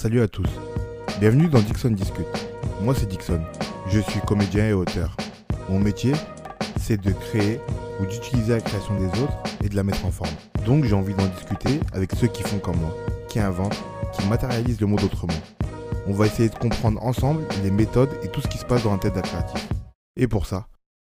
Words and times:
Salut 0.00 0.20
à 0.20 0.28
tous. 0.28 0.48
Bienvenue 1.18 1.48
dans 1.48 1.58
Dixon 1.58 1.90
Discute. 1.90 2.26
Moi 2.82 2.94
c'est 2.94 3.08
Dixon. 3.08 3.40
Je 3.88 3.98
suis 3.98 4.20
comédien 4.20 4.68
et 4.68 4.72
auteur. 4.72 5.16
Mon 5.68 5.80
métier, 5.80 6.12
c'est 6.80 7.00
de 7.00 7.10
créer 7.10 7.58
ou 8.00 8.06
d'utiliser 8.06 8.52
la 8.52 8.60
création 8.60 8.96
des 8.96 9.06
autres 9.20 9.42
et 9.64 9.68
de 9.68 9.74
la 9.74 9.82
mettre 9.82 10.06
en 10.06 10.12
forme. 10.12 10.30
Donc 10.64 10.84
j'ai 10.84 10.94
envie 10.94 11.14
d'en 11.14 11.26
discuter 11.26 11.80
avec 11.92 12.12
ceux 12.14 12.28
qui 12.28 12.44
font 12.44 12.60
comme 12.60 12.76
moi, 12.76 12.94
qui 13.28 13.40
inventent, 13.40 13.76
qui 14.12 14.24
matérialisent 14.28 14.80
le 14.80 14.86
monde 14.86 15.02
autrement. 15.02 15.34
On 16.06 16.12
va 16.12 16.26
essayer 16.26 16.48
de 16.48 16.54
comprendre 16.54 17.02
ensemble 17.02 17.42
les 17.64 17.72
méthodes 17.72 18.10
et 18.22 18.28
tout 18.28 18.40
ce 18.40 18.46
qui 18.46 18.58
se 18.58 18.64
passe 18.64 18.84
dans 18.84 18.92
la 18.92 18.98
tête 18.98 19.14
d'un 19.14 19.20
créatif. 19.22 19.68
Et 20.16 20.28
pour 20.28 20.46
ça, 20.46 20.68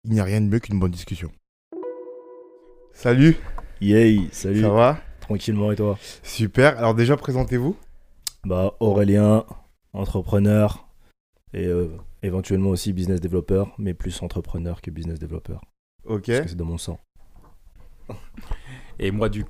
il 0.04 0.12
n'y 0.12 0.20
a 0.20 0.24
rien 0.24 0.40
de 0.40 0.46
mieux 0.46 0.60
qu'une 0.60 0.79
bonne 0.79 0.92
discussion. 0.92 1.32
Salut, 2.92 3.36
Yay, 3.80 4.29
salut. 4.30 4.62
ça 4.62 4.70
va? 4.70 4.98
Tranquillement 5.20 5.72
et 5.72 5.76
toi? 5.76 5.98
Super. 6.22 6.79
Alors 6.79 6.95
déjà 6.95 7.16
présentez-vous. 7.16 7.76
Bah 8.45 8.75
Aurélien, 8.80 9.45
entrepreneur 9.93 10.87
et 11.52 11.66
euh, 11.66 11.88
éventuellement 12.23 12.70
aussi 12.70 12.92
business 12.92 13.20
développeur, 13.20 13.73
mais 13.79 13.95
plus 13.95 14.23
entrepreneur 14.23 14.80
que 14.80 14.91
business 14.91 15.19
développeur. 15.19 15.60
Ok. 16.05 16.27
Parce 16.27 16.41
que 16.41 16.48
c'est 16.48 16.56
dans 16.56 16.65
mon 16.65 16.79
sang. 16.79 16.98
Et 18.98 19.10
moi, 19.10 19.29
du, 19.29 19.45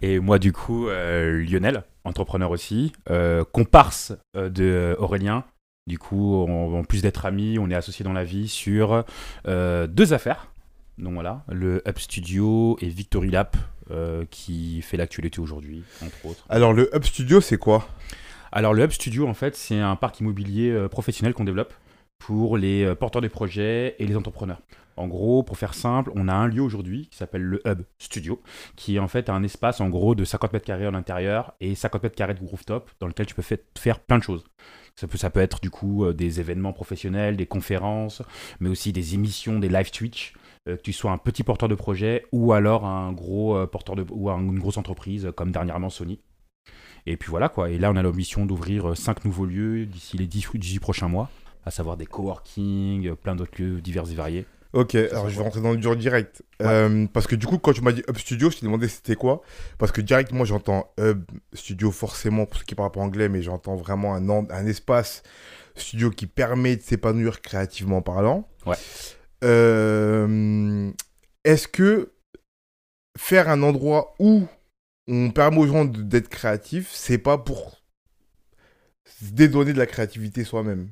et 0.00 0.20
moi, 0.20 0.38
du 0.38 0.52
coup, 0.52 0.88
euh, 0.88 1.42
Lionel, 1.44 1.84
entrepreneur 2.04 2.50
aussi, 2.50 2.92
euh, 3.10 3.44
comparse 3.44 4.12
euh, 4.36 4.48
de 4.48 4.96
Aurélien. 4.98 5.44
Du 5.86 5.98
coup, 5.98 6.34
on- 6.36 6.78
en 6.78 6.84
plus 6.84 7.02
d'être 7.02 7.26
amis, 7.26 7.58
on 7.58 7.68
est 7.70 7.74
associés 7.74 8.04
dans 8.04 8.12
la 8.12 8.24
vie 8.24 8.48
sur 8.48 9.04
euh, 9.46 9.86
deux 9.86 10.12
affaires. 10.12 10.52
Donc 10.98 11.14
voilà, 11.14 11.44
le 11.48 11.82
Up 11.88 11.98
Studio 11.98 12.76
et 12.80 12.88
Victory 12.88 13.30
Lap 13.30 13.56
euh, 13.90 14.24
qui 14.30 14.82
fait 14.82 14.96
l'actualité 14.96 15.40
aujourd'hui, 15.40 15.82
entre 16.04 16.26
autres. 16.26 16.44
Alors 16.48 16.72
le 16.72 16.94
Hub 16.94 17.04
Studio 17.04 17.40
c'est 17.40 17.58
quoi? 17.58 17.88
Alors 18.52 18.74
le 18.74 18.82
Hub 18.84 18.90
Studio, 18.90 19.28
en 19.28 19.34
fait, 19.34 19.54
c'est 19.56 19.78
un 19.78 19.94
parc 19.96 20.18
immobilier 20.20 20.70
euh, 20.70 20.88
professionnel 20.88 21.34
qu'on 21.34 21.44
développe 21.44 21.72
pour 22.18 22.56
les 22.58 22.82
euh, 22.84 22.94
porteurs 22.94 23.22
de 23.22 23.28
projets 23.28 23.94
et 23.98 24.06
les 24.06 24.16
entrepreneurs. 24.16 24.60
En 24.96 25.06
gros, 25.06 25.42
pour 25.42 25.56
faire 25.56 25.72
simple, 25.72 26.10
on 26.16 26.28
a 26.28 26.34
un 26.34 26.46
lieu 26.48 26.60
aujourd'hui 26.60 27.08
qui 27.10 27.16
s'appelle 27.16 27.42
le 27.42 27.62
Hub 27.66 27.82
Studio, 27.98 28.42
qui 28.76 28.96
est 28.96 28.98
en 28.98 29.08
fait 29.08 29.30
un 29.30 29.42
espace 29.44 29.80
en 29.80 29.88
gros 29.88 30.14
de 30.14 30.24
50 30.24 30.52
mètres 30.52 30.66
carrés 30.66 30.84
à 30.84 30.90
l'intérieur 30.90 31.54
et 31.60 31.74
50 31.74 32.02
mètres 32.02 32.16
carrés 32.16 32.34
de 32.34 32.44
rooftop 32.44 32.90
dans 32.98 33.06
lequel 33.06 33.24
tu 33.26 33.34
peux 33.34 33.40
fait- 33.42 33.64
faire 33.78 34.00
plein 34.00 34.18
de 34.18 34.24
choses. 34.24 34.44
Ça 34.96 35.06
peut, 35.06 35.16
ça 35.16 35.30
peut 35.30 35.40
être 35.40 35.60
du 35.60 35.70
coup 35.70 36.12
des 36.12 36.40
événements 36.40 36.72
professionnels, 36.74 37.36
des 37.36 37.46
conférences, 37.46 38.20
mais 38.58 38.68
aussi 38.68 38.92
des 38.92 39.14
émissions, 39.14 39.58
des 39.58 39.68
live 39.70 39.90
Twitch, 39.92 40.34
que 40.66 40.76
tu 40.82 40.92
sois 40.92 41.10
un 41.10 41.18
petit 41.18 41.42
porteur 41.42 41.68
de 41.68 41.74
projet 41.74 42.26
ou 42.32 42.52
alors 42.52 42.84
un 42.86 43.12
gros 43.12 43.56
euh, 43.56 43.66
porteur 43.66 43.96
de 43.96 44.04
ou 44.10 44.30
un- 44.30 44.38
une 44.40 44.58
grosse 44.58 44.76
entreprise 44.78 45.26
euh, 45.26 45.32
comme 45.32 45.50
dernièrement 45.52 45.90
Sony. 45.90 46.20
Et 47.06 47.16
puis 47.16 47.30
voilà 47.30 47.48
quoi. 47.48 47.70
Et 47.70 47.78
là, 47.78 47.90
on 47.90 47.96
a 47.96 48.02
l'ambition 48.02 48.44
d'ouvrir 48.46 48.96
5 48.96 49.24
nouveaux 49.24 49.46
lieux 49.46 49.86
d'ici 49.86 50.16
les 50.18 50.26
10, 50.26 50.48
18 50.54 50.78
prochains 50.80 51.08
mois, 51.08 51.30
à 51.64 51.70
savoir 51.70 51.96
des 51.96 52.06
coworking, 52.06 53.08
euh, 53.08 53.14
plein 53.14 53.34
d'autres 53.34 53.60
lieux 53.60 53.80
divers 53.80 54.10
et 54.10 54.14
variés. 54.14 54.46
Ok, 54.72 54.94
alors 54.94 55.28
je 55.28 55.36
vais 55.36 55.42
rentrer 55.42 55.60
dans 55.62 55.72
le 55.72 55.78
dur 55.78 55.96
direct. 55.96 56.44
Euh, 56.62 57.06
parce 57.12 57.26
que 57.26 57.34
du 57.34 57.44
coup, 57.46 57.58
quand 57.58 57.72
tu 57.72 57.80
m'as 57.80 57.90
dit 57.90 58.02
Hub 58.08 58.16
Studio, 58.18 58.50
je 58.50 58.58
t'ai 58.58 58.66
demandé 58.66 58.86
c'était 58.86 59.16
quoi. 59.16 59.42
Parce 59.78 59.90
que 59.90 60.00
direct, 60.00 60.30
moi 60.30 60.46
j'entends 60.46 60.92
Hub 61.00 61.24
Studio 61.54 61.90
forcément 61.90 62.46
pour 62.46 62.58
ceux 62.58 62.64
qui 62.64 62.76
parlent 62.76 62.92
pas 62.92 63.00
anglais, 63.00 63.28
mais 63.28 63.42
j'entends 63.42 63.74
vraiment 63.74 64.14
un, 64.14 64.28
un 64.28 64.66
espace 64.66 65.24
studio 65.74 66.10
qui 66.10 66.26
permet 66.26 66.76
de 66.76 66.82
s'épanouir 66.82 67.40
créativement 67.40 68.00
parlant. 68.02 68.46
Ouais. 68.66 68.76
Euh, 69.42 70.92
Est-ce 71.44 71.68
que 71.68 72.12
faire 73.18 73.48
un 73.48 73.62
endroit 73.62 74.14
où 74.18 74.46
on 75.08 75.30
permet 75.30 75.58
aux 75.58 75.66
gens 75.66 75.84
d'être 75.84 76.28
créatifs, 76.28 76.90
c'est 76.92 77.18
pas 77.18 77.38
pour 77.38 77.82
se 79.04 79.32
dédonner 79.32 79.72
de 79.72 79.78
la 79.78 79.86
créativité 79.86 80.44
soi-même? 80.44 80.90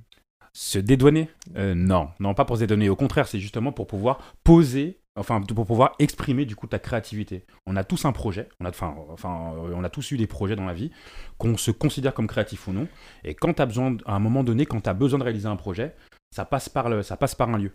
Se 0.53 0.79
dédouaner? 0.79 1.31
Euh, 1.57 1.75
Non, 1.75 2.11
non, 2.19 2.35
pas 2.35 2.45
pour 2.45 2.57
se 2.57 2.61
dédouaner. 2.61 2.89
Au 2.89 2.97
contraire, 2.97 3.29
c'est 3.29 3.39
justement 3.39 3.71
pour 3.71 3.87
pouvoir 3.87 4.35
poser, 4.43 4.99
enfin, 5.15 5.41
pour 5.41 5.67
pouvoir 5.67 5.95
exprimer 6.01 6.47
du 6.47 6.57
coup 6.57 6.67
ta 6.67 6.81
créativité. 6.81 7.47
On 7.67 7.77
a 7.77 7.85
tous 7.85 8.07
un 8.07 8.13
projet, 8.13 8.49
on 8.59 8.65
a, 8.65 8.71
enfin, 8.71 8.97
enfin, 9.11 9.53
on 9.55 9.85
a 9.85 9.89
tous 9.91 10.11
eu 10.11 10.17
des 10.17 10.27
projets 10.27 10.57
dans 10.57 10.67
la 10.67 10.75
vie, 10.75 10.91
qu'on 11.37 11.57
se 11.57 11.71
considère 11.71 12.13
comme 12.13 12.27
créatif 12.27 12.67
ou 12.67 12.73
non. 12.73 12.89
Et 13.23 13.35
quand 13.35 13.55
tu 13.55 13.63
as 13.63 13.67
besoin, 13.67 13.97
à 14.05 14.17
un 14.17 14.19
moment 14.19 14.43
donné, 14.43 14.67
quand 14.67 14.81
tu 14.81 14.91
as 14.91 14.95
besoin 14.95 15.21
de 15.21 15.25
réaliser 15.25 15.47
un 15.47 15.57
projet, 15.57 15.95
ça 16.35 16.45
passe 16.45 16.69
par, 16.69 16.89
le, 16.89 17.03
ça 17.03 17.17
passe 17.17 17.37
par 17.37 17.51
un 17.51 17.59
lieu. 17.59 17.73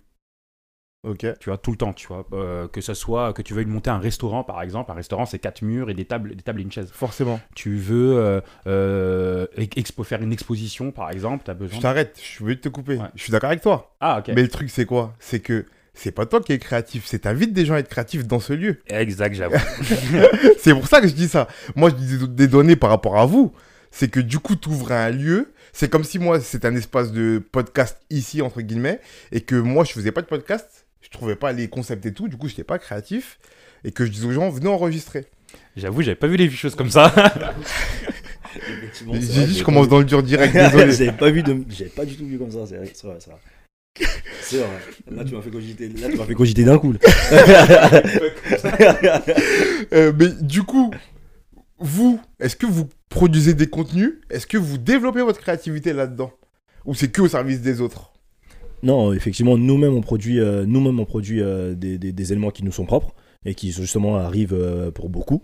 Ok. 1.04 1.26
tu 1.40 1.50
vois, 1.50 1.58
tout 1.58 1.72
le 1.72 1.78
temps, 1.78 1.92
tu 1.94 2.08
vois. 2.08 2.26
Euh, 2.34 2.68
que 2.70 2.80
ce 2.82 2.94
soit 2.94 3.34
que 3.34 3.42
tu 3.42 3.54
veuilles 3.54 3.66
monter 3.66 3.90
un 3.90 3.98
restaurant, 3.98 4.44
par 4.44 4.62
exemple, 4.62 4.90
un 4.92 4.96
restaurant, 4.96 5.26
c'est 5.26 5.40
quatre 5.40 5.62
murs 5.62 5.90
et 5.90 5.94
des 5.94 6.06
tables, 6.06 6.36
des 6.36 6.44
tables 6.44 6.62
et 6.62 6.64
une 6.64 6.72
chaise. 6.72 6.90
Forcément. 6.94 7.40
Tu 7.56 7.76
veux 7.78 8.16
euh, 8.18 8.40
euh, 8.68 9.46
expo- 9.58 10.04
faire 10.04 10.22
une 10.22 10.32
exposition, 10.34 10.92
par 10.92 11.12
exemple, 11.12 11.50
as 11.52 11.54
besoin. 11.54 11.78
Je 11.78 11.82
t'arrête, 11.82 12.18
je 12.22 12.44
veux 12.44 12.56
te 12.56 12.70
couper. 12.70 12.96
Ouais. 12.98 13.08
Je 13.16 13.22
suis 13.24 13.32
d'accord 13.32 13.50
avec 13.50 13.62
toi. 13.62 13.94
Ah, 14.00 14.20
ok. 14.20 14.30
Mais 14.36 14.42
le 14.44 14.48
truc, 14.48 14.70
c'est 14.70 14.86
quoi? 14.86 15.14
C'est 15.20 15.40
que 15.42 15.66
c'est 15.94 16.12
pas 16.12 16.26
toi 16.26 16.40
qui 16.42 16.54
es 16.54 16.58
créatif, 16.58 17.04
c'est 17.06 17.20
t'invites 17.20 17.54
des 17.54 17.66
gens 17.66 17.76
à 17.76 17.80
être 17.80 17.90
créatifs 17.90 18.26
dans 18.26 18.40
ce 18.40 18.54
lieu. 18.54 18.78
Exact, 18.88 19.36
j'avoue. 19.36 19.56
c'est 20.60 20.74
pour 20.74 20.88
ça 20.88 21.02
que 21.02 21.08
je 21.08 21.14
dis 21.14 21.28
ça. 21.28 21.48
Moi, 21.76 21.90
je 21.90 21.96
dis 21.96 22.18
des- 22.18 22.28
des 22.28 22.48
données 22.48 22.76
par 22.78 22.90
rapport 22.90 23.18
à 23.20 23.26
vous. 23.26 23.52
C'est 23.92 24.08
que 24.10 24.20
du 24.20 24.40
coup, 24.40 24.56
tu 24.56 24.70
ouvres 24.70 24.92
un 24.92 25.10
lieu. 25.12 25.52
C'est 25.72 25.90
comme 25.90 26.04
si 26.04 26.18
moi, 26.18 26.40
c'est 26.40 26.66
un 26.66 26.76
espace 26.76 27.12
de 27.12 27.42
podcast 27.52 28.00
ici, 28.10 28.42
entre 28.42 28.62
guillemets, 28.62 29.00
et 29.32 29.42
que 29.42 29.56
moi, 29.56 29.84
je 29.84 29.92
faisais 29.92 30.12
pas 30.12 30.22
de 30.22 30.28
podcast. 30.28 30.83
Je 31.04 31.10
trouvais 31.10 31.36
pas 31.36 31.52
les 31.52 31.68
concepts 31.68 32.06
et 32.06 32.14
tout. 32.14 32.28
Du 32.28 32.38
coup, 32.38 32.48
j'étais 32.48 32.64
pas 32.64 32.80
créatif. 32.80 33.38
Et 33.84 33.92
que 33.92 34.06
je 34.06 34.12
disais 34.12 34.26
aux 34.26 34.32
gens, 34.32 34.50
venez 34.50 34.70
enregistrer. 34.70 35.26
j'avoue, 35.76 36.02
j'avais 36.02 36.16
pas 36.16 36.28
vu 36.28 36.38
les 36.38 36.50
choses 36.50 36.76
comme 36.76 36.90
ça. 36.90 37.14
J'ai 39.12 39.20
dit, 39.20 39.34
je 39.34 39.42
j'avais 39.44 39.64
commence 39.64 39.88
pas 39.88 39.92
dans 39.92 40.00
le 40.00 40.06
dur 40.06 40.24
direct, 40.24 40.54
désolé. 40.54 40.92
J'avais 40.98 41.12
pas 41.12 41.32
vu 41.32 41.44
de, 41.44 41.64
j'avais 41.70 41.90
pas 41.90 42.06
du 42.06 42.16
tout 42.16 42.26
vu 42.26 42.38
comme 42.38 42.52
ça. 42.52 42.66
C'est 42.68 42.78
vrai, 42.78 42.92
c'est 42.94 43.08
vrai, 43.08 43.18
c'est 43.20 43.32
vrai. 43.32 43.40
C'est 44.42 44.58
vrai. 44.58 44.68
Là, 45.12 45.24
tu 45.24 45.36
m'as 45.36 45.42
fait 45.42 45.50
cogiter. 45.50 45.90
Là, 45.90 46.10
tu 46.10 46.18
m'as 46.18 46.26
fait 46.26 46.36
cogiter 46.36 46.64
d'un 46.64 46.78
coup. 46.78 46.94
Euh, 49.94 50.12
mais 50.18 50.30
du 50.42 50.64
coup, 50.64 50.92
vous, 51.78 52.20
est-ce 52.40 52.56
que 52.56 52.66
vous 52.66 52.90
produisez 53.10 53.54
des 53.54 53.68
contenus? 53.68 54.14
Est-ce 54.30 54.48
que 54.48 54.58
vous 54.58 54.78
développez 54.80 55.22
votre 55.22 55.40
créativité 55.40 55.94
là-dedans? 55.94 56.32
Ou 56.86 56.96
c'est 56.96 57.10
que 57.10 57.22
au 57.22 57.28
service 57.28 57.62
des 57.62 57.80
autres? 57.80 58.13
Non, 58.84 59.14
effectivement, 59.14 59.58
nous-mêmes 59.58 59.96
on 59.96 60.02
produit, 60.02 60.42
euh, 60.42 60.66
nous-mêmes 60.66 61.00
on 61.00 61.06
produit 61.06 61.42
euh, 61.42 61.74
des, 61.74 62.32
éléments 62.34 62.52
qui 62.52 62.66
nous 62.66 62.74
sont 62.74 62.86
propres 62.86 63.16
et 63.46 63.56
qui 63.56 63.72
justement 63.72 64.18
arrivent 64.18 64.54
euh, 64.54 64.92
pour 64.92 65.10
beaucoup. 65.10 65.42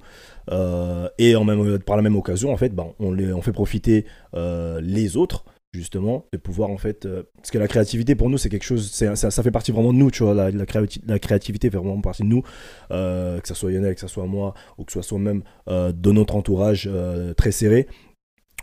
Et 1.18 1.36
en 1.36 1.44
même, 1.46 1.80
par 1.80 1.96
la 1.96 2.02
même 2.02 2.16
occasion, 2.16 2.52
en 2.52 2.58
fait, 2.58 2.76
ben, 2.76 2.88
on, 3.00 3.42
fait 3.42 3.52
profiter 3.54 4.06
les 4.34 5.18
autres 5.18 5.46
justement 5.72 6.26
de 6.34 6.40
pouvoir 6.40 6.72
en 6.72 6.80
fait 6.80 7.08
parce 7.36 7.52
que 7.52 7.60
la 7.60 7.68
créativité 7.68 8.16
pour 8.16 8.28
nous 8.32 8.40
c'est 8.40 8.50
quelque 8.50 8.64
chose 8.66 8.90
ça, 8.90 9.16
ça 9.16 9.44
fait 9.44 9.52
partie 9.52 9.72
vraiment 9.72 9.94
de 9.94 10.00
nous 10.00 10.10
tu 10.10 10.24
vois 10.24 10.34
la, 10.34 10.50
la, 10.50 10.66
la 11.06 11.20
créativité 11.20 11.70
fait 11.70 11.78
vraiment 11.78 12.02
partie 12.02 12.24
de 12.24 12.28
nous 12.28 12.42
que 12.90 13.42
ça 13.44 13.54
soit 13.54 13.70
Lionel 13.70 13.94
que 13.94 14.02
ça 14.02 14.08
soit 14.08 14.26
moi 14.26 14.56
ou 14.80 14.84
que 14.84 14.92
ce 14.92 15.04
soit 15.04 15.20
même 15.20 15.44
euh, 15.68 15.92
de 15.92 16.12
notre 16.12 16.36
entourage 16.36 16.90
très 17.38 17.52
serré 17.52 17.86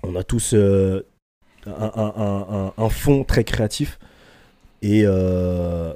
on 0.03 0.16
a 0.16 0.25
tous 0.25 0.53
un 1.65 2.88
fond 2.91 3.22
très 3.22 3.44
créatif 3.44 4.00
et 4.82 5.03
euh, 5.04 5.92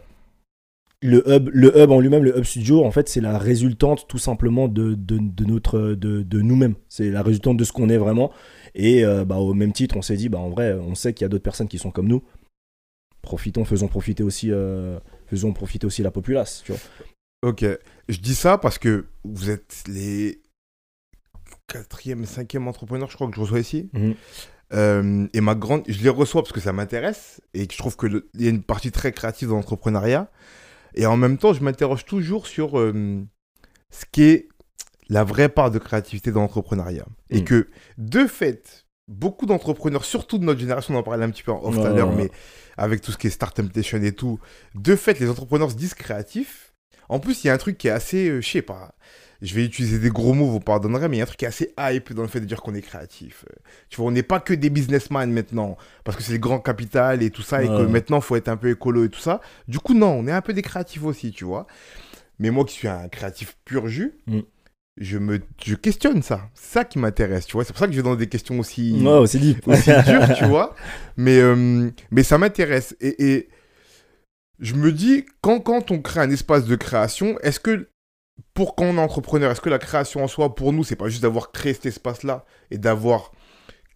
le 1.02 1.22
hub, 1.28 1.48
le 1.52 1.76
hub 1.78 1.90
en 1.90 2.00
lui-même, 2.00 2.24
le 2.24 2.36
hub 2.36 2.44
studio, 2.44 2.84
en 2.84 2.90
fait, 2.90 3.08
c'est 3.08 3.20
la 3.20 3.38
résultante 3.38 4.06
tout 4.08 4.18
simplement 4.18 4.68
de, 4.68 4.94
de, 4.94 5.18
de 5.18 5.44
notre, 5.44 5.80
de, 5.94 6.22
de 6.22 6.40
nous-mêmes. 6.40 6.74
C'est 6.88 7.10
la 7.10 7.22
résultante 7.22 7.56
de 7.56 7.64
ce 7.64 7.72
qu'on 7.72 7.88
est 7.88 7.98
vraiment. 7.98 8.32
Et 8.74 9.04
euh, 9.04 9.24
bah, 9.24 9.36
au 9.36 9.54
même 9.54 9.72
titre, 9.72 9.96
on 9.96 10.02
s'est 10.02 10.16
dit, 10.16 10.28
bah, 10.28 10.38
en 10.38 10.50
vrai, 10.50 10.74
on 10.74 10.94
sait 10.94 11.14
qu'il 11.14 11.24
y 11.24 11.26
a 11.26 11.28
d'autres 11.28 11.42
personnes 11.42 11.68
qui 11.68 11.78
sont 11.78 11.90
comme 11.90 12.08
nous. 12.08 12.22
Profitons, 13.22 13.64
faisons 13.64 13.88
profiter 13.88 14.22
aussi, 14.22 14.50
euh, 14.50 14.98
faisons 15.26 15.52
profiter 15.52 15.86
aussi 15.86 16.02
la 16.02 16.10
populace. 16.10 16.62
Tu 16.64 16.72
vois. 16.72 16.80
Ok. 17.42 17.64
Je 18.08 18.18
dis 18.18 18.34
ça 18.34 18.58
parce 18.58 18.78
que 18.78 19.06
vous 19.24 19.50
êtes 19.50 19.84
les 19.88 20.40
quatrième, 21.66 22.24
cinquième 22.24 22.68
entrepreneurs, 22.68 23.10
je 23.10 23.14
crois, 23.14 23.28
que 23.28 23.36
je 23.36 23.40
reçois 23.40 23.60
ici. 23.60 23.88
Mhm. 23.92 24.14
Euh, 24.72 25.26
et 25.32 25.40
ma 25.40 25.54
grande, 25.54 25.82
je 25.88 26.02
les 26.02 26.08
reçois 26.08 26.42
parce 26.42 26.52
que 26.52 26.60
ça 26.60 26.72
m'intéresse 26.72 27.40
et 27.54 27.66
que 27.66 27.72
je 27.72 27.78
trouve 27.78 27.96
qu'il 27.96 28.22
y 28.38 28.46
a 28.46 28.50
une 28.50 28.62
partie 28.62 28.92
très 28.92 29.12
créative 29.12 29.48
dans 29.48 29.56
l'entrepreneuriat. 29.56 30.30
Et 30.94 31.06
en 31.06 31.16
même 31.16 31.38
temps, 31.38 31.52
je 31.52 31.62
m'interroge 31.62 32.04
toujours 32.04 32.46
sur 32.46 32.78
euh, 32.78 33.22
ce 33.90 34.04
qui 34.10 34.22
est 34.24 34.48
la 35.08 35.24
vraie 35.24 35.48
part 35.48 35.70
de 35.70 35.78
créativité 35.78 36.30
dans 36.30 36.40
l'entrepreneuriat. 36.42 37.06
Et 37.30 37.40
Mm. 37.40 37.44
que, 37.44 37.68
de 37.98 38.26
fait, 38.26 38.86
beaucoup 39.08 39.46
d'entrepreneurs, 39.46 40.04
surtout 40.04 40.38
de 40.38 40.44
notre 40.44 40.60
génération, 40.60 40.94
on 40.94 40.98
en 40.98 41.02
parlait 41.02 41.24
un 41.24 41.30
petit 41.30 41.42
peu 41.42 41.52
en 41.52 41.62
off 41.64 41.74
tout 41.74 41.82
à 41.82 41.90
l'heure, 41.90 42.12
mais 42.12 42.30
avec 42.76 43.00
tout 43.00 43.10
ce 43.10 43.18
qui 43.18 43.26
est 43.26 43.30
Start 43.30 43.56
Temptation 43.56 44.00
et 44.02 44.12
tout, 44.12 44.38
de 44.76 44.94
fait, 44.94 45.18
les 45.18 45.28
entrepreneurs 45.28 45.70
se 45.70 45.76
disent 45.76 45.94
créatifs. 45.94 46.72
En 47.08 47.18
plus, 47.18 47.42
il 47.42 47.48
y 47.48 47.50
a 47.50 47.54
un 47.54 47.58
truc 47.58 47.76
qui 47.76 47.88
est 47.88 47.90
assez, 47.90 48.28
euh, 48.28 48.40
je 48.40 48.48
sais 48.48 48.62
pas, 48.62 48.94
je 49.42 49.54
vais 49.54 49.64
utiliser 49.64 49.98
des 49.98 50.10
gros 50.10 50.34
mots, 50.34 50.46
vous 50.46 50.60
pardonnerez, 50.60 51.08
mais 51.08 51.16
il 51.16 51.18
y 51.18 51.22
a 51.22 51.24
un 51.24 51.26
truc 51.26 51.38
qui 51.38 51.44
est 51.46 51.48
assez 51.48 51.72
hype 51.78 52.12
dans 52.12 52.22
le 52.22 52.28
fait 52.28 52.40
de 52.40 52.44
dire 52.44 52.60
qu'on 52.60 52.74
est 52.74 52.82
créatif. 52.82 53.44
Tu 53.88 53.96
vois, 53.96 54.06
on 54.06 54.10
n'est 54.10 54.22
pas 54.22 54.38
que 54.40 54.52
des 54.52 54.68
businessmen 54.70 55.32
maintenant, 55.32 55.76
parce 56.04 56.16
que 56.16 56.22
c'est 56.22 56.32
le 56.32 56.38
grand 56.38 56.60
capital 56.60 57.22
et 57.22 57.30
tout 57.30 57.42
ça, 57.42 57.62
et 57.62 57.66
que 57.66 57.86
maintenant, 57.86 58.18
il 58.18 58.22
faut 58.22 58.36
être 58.36 58.48
un 58.48 58.56
peu 58.56 58.70
écolo 58.70 59.04
et 59.04 59.08
tout 59.08 59.20
ça. 59.20 59.40
Du 59.68 59.78
coup, 59.78 59.94
non, 59.94 60.08
on 60.10 60.26
est 60.26 60.32
un 60.32 60.42
peu 60.42 60.52
des 60.52 60.62
créatifs 60.62 61.02
aussi, 61.04 61.30
tu 61.32 61.44
vois. 61.44 61.66
Mais 62.38 62.50
moi 62.50 62.64
qui 62.64 62.74
suis 62.74 62.88
un 62.88 63.08
créatif 63.08 63.56
pur 63.64 63.86
jus, 63.88 64.12
Mm. 64.26 64.40
je 64.98 65.18
me 65.18 65.40
je 65.64 65.74
questionne 65.74 66.22
ça. 66.22 66.48
C'est 66.54 66.72
ça 66.74 66.84
qui 66.84 66.98
m'intéresse, 66.98 67.46
tu 67.46 67.52
vois. 67.54 67.64
C'est 67.64 67.72
pour 67.72 67.80
ça 67.80 67.86
que 67.86 67.92
je 67.92 67.96
vais 67.98 68.02
dans 68.02 68.16
des 68.16 68.28
questions 68.28 68.58
aussi, 68.58 68.92
Ouais, 69.66 69.74
aussi 69.78 69.90
dures, 70.04 70.28
tu 70.38 70.44
vois. 70.44 70.74
Mais, 71.16 71.38
euh, 71.38 71.90
mais 72.10 72.22
ça 72.22 72.36
m'intéresse. 72.38 72.94
Et, 73.00 73.32
et 73.32 73.48
je 74.58 74.74
me 74.74 74.92
dis, 74.92 75.24
quand, 75.40 75.60
quand 75.60 75.90
on 75.90 76.00
crée 76.02 76.20
un 76.20 76.30
espace 76.30 76.64
de 76.66 76.76
création, 76.76 77.38
est-ce 77.40 77.60
que 77.60 77.88
pour 78.54 78.74
quand 78.74 78.84
on 78.86 78.96
est 78.96 79.00
entrepreneur, 79.00 79.50
est-ce 79.50 79.60
que 79.60 79.70
la 79.70 79.78
création 79.78 80.22
en 80.24 80.28
soi, 80.28 80.54
pour 80.54 80.72
nous, 80.72 80.84
c'est 80.84 80.96
pas 80.96 81.08
juste 81.08 81.22
d'avoir 81.22 81.52
créé 81.52 81.72
cet 81.74 81.86
espace-là 81.86 82.44
et 82.70 82.78
d'avoir 82.78 83.32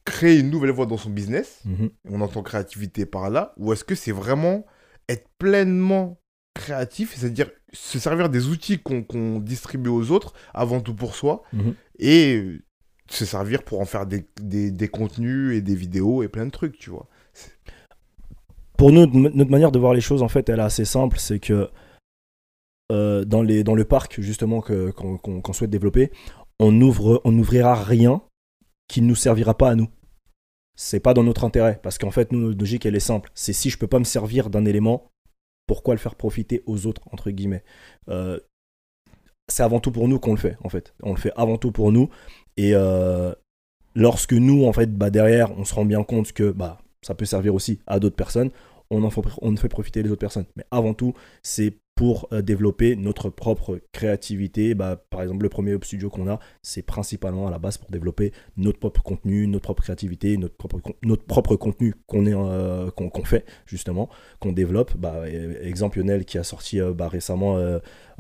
créé 0.05 0.39
une 0.39 0.51
nouvelle 0.51 0.71
voie 0.71 0.87
dans 0.87 0.97
son 0.99 1.11
business? 1.11 1.61
Mhm. 1.65 1.91
on 2.11 2.21
entend 2.21 2.43
créativité 2.43 3.06
par 3.06 3.31
là, 3.31 3.53
ou 3.56 3.73
est-ce 3.73 3.85
que 3.85 3.95
c'est 3.95 4.12
vraiment 4.12 4.65
être 5.09 5.27
pleinement 5.39 6.19
créatif, 6.55 7.15
c'est-à-dire 7.17 7.51
se 7.73 7.99
servir 7.99 8.29
des 8.29 8.47
outils 8.47 8.79
qu'on 8.79 9.03
qu'on 9.03 9.41
distribue 9.41 9.89
aux 9.91 10.11
autres 10.12 10.33
avant 10.55 10.81
tout 10.81 10.95
pour 10.95 11.15
soi, 11.17 11.43
Mhm. 11.53 11.75
et 11.99 12.45
se 13.11 13.25
servir 13.25 13.65
pour 13.65 13.81
en 13.81 13.85
faire 13.85 14.06
des, 14.06 14.25
des- 14.41 14.71
des 14.71 14.89
contenus 14.89 15.55
et 15.56 15.61
des 15.61 15.75
vidéos 15.75 16.23
et 16.23 16.29
plein 16.29 16.47
de 16.47 16.51
trucs, 16.51 16.79
tu 16.79 16.91
vois. 16.91 17.06
Pour 18.79 18.93
nous, 18.93 19.06
notre 19.06 19.51
manière 19.51 19.71
de 19.73 19.79
voir 19.79 19.95
les 19.95 20.01
choses, 20.01 20.23
en 20.23 20.29
fait, 20.29 20.49
elle 20.49 20.59
est 20.59 20.62
assez 20.62 20.85
simple. 20.85 21.19
C'est 21.19 21.39
que 21.39 21.69
euh, 22.92 23.25
dans, 23.25 23.42
les, 23.42 23.64
dans 23.64 23.75
le 23.75 23.84
parc, 23.84 24.20
justement, 24.20 24.60
qu'on 24.60 25.52
souhaite 25.52 25.70
développer, 25.70 26.10
on 26.58 26.81
ouvre, 26.81 27.20
on 27.25 27.32
n'ouvrira 27.32 27.75
rien 27.75 28.22
qui 28.88 29.02
ne 29.02 29.06
nous 29.06 29.14
servira 29.14 29.56
pas 29.56 29.70
à 29.70 29.75
nous. 29.75 29.88
C'est 30.76 31.00
pas 31.00 31.14
dans 31.14 31.22
notre 31.22 31.44
intérêt. 31.44 31.81
Parce 31.82 31.98
qu'en 31.98 32.10
fait, 32.10 32.32
notre 32.32 32.58
logique, 32.58 32.84
elle 32.84 32.96
est 32.96 33.00
simple. 33.00 33.31
C'est 33.34 33.52
si 33.52 33.70
je 33.70 33.78
peux 33.78 33.86
pas 33.86 33.98
me 33.98 34.04
servir 34.04 34.50
d'un 34.50 34.64
élément, 34.64 35.10
pourquoi 35.66 35.94
le 35.94 35.98
faire 35.98 36.14
profiter 36.14 36.62
aux 36.66 36.86
autres, 36.86 37.02
entre 37.10 37.31
guillemets? 37.31 37.64
Euh, 38.08 38.38
C'est 39.48 39.62
avant 39.62 39.81
tout 39.81 39.92
pour 39.92 40.08
nous 40.08 40.19
qu'on 40.19 40.32
le 40.32 40.38
fait, 40.38 40.56
en 40.62 40.69
fait. 40.69 40.94
On 41.02 41.12
le 41.12 41.19
fait 41.19 41.32
avant 41.36 41.58
tout 41.58 41.72
pour 41.72 41.92
nous. 41.92 42.10
Et 42.56 42.72
euh, 42.75 43.32
lorsque 43.94 44.32
nous, 44.32 44.64
en 44.66 44.72
fait, 44.72 44.92
bah, 44.92 45.10
derrière, 45.10 45.56
on 45.58 45.64
se 45.64 45.75
rend 45.75 45.84
bien 45.84 46.02
compte 46.02 46.32
que 46.32 46.50
bah, 46.50 46.78
ça 47.02 47.14
peut 47.14 47.25
servir 47.25 47.54
aussi 47.54 47.81
à 47.86 47.98
d'autres 47.98 48.16
personnes, 48.16 48.50
on 48.90 49.02
en 49.04 49.10
fait, 49.10 49.22
on 49.40 49.56
fait 49.56 49.69
profiter 49.69 50.02
les 50.02 50.10
autres 50.10 50.20
personnes. 50.20 50.46
Mais 50.56 50.64
avant 50.70 50.94
tout, 50.94 51.14
c'est 51.42 51.78
pour 51.94 52.29
euh, 52.32 52.43
développer 52.43 52.96
notre 52.96 53.31
propre 53.31 53.81
créativité. 53.93 54.75
Bah, 54.75 54.96
par 55.11 55.23
exemple, 55.23 55.44
le 55.44 55.49
premier 55.49 55.73
Hub 55.73 55.85
Studio 55.85 56.11
qu'on 56.11 56.29
a, 56.29 56.41
c'est 56.62 56.82
principalement 56.82 57.46
à 57.46 57.50
la 57.50 57.58
base 57.58 57.79
pour 57.79 57.91
développer 57.91 58.32
notre 58.56 58.79
propre 58.81 59.02
contenu, 59.02 59.46
notre 59.46 59.62
propre 59.64 59.82
créativité, 59.82 60.37
notre 60.37 60.56
propre, 60.56 60.81
notre 61.02 61.25
propre 61.25 61.56
contenu 61.56 61.94
qu'on 62.06 62.26
euh, 62.26 62.91
qu'on 62.91 63.25
fait, 63.25 63.44
justement, 63.67 64.08
qu'on 64.41 64.52
développe. 64.52 64.96
Bah, 64.96 65.23
e- 65.26 65.64
exemple, 65.64 65.99
Lionel 65.99 66.25
qui 66.25 66.38
a 66.38 66.44
sorti 66.44 66.81
euh, 66.81 66.93
bah, 66.93 67.08
récemment 67.08 67.56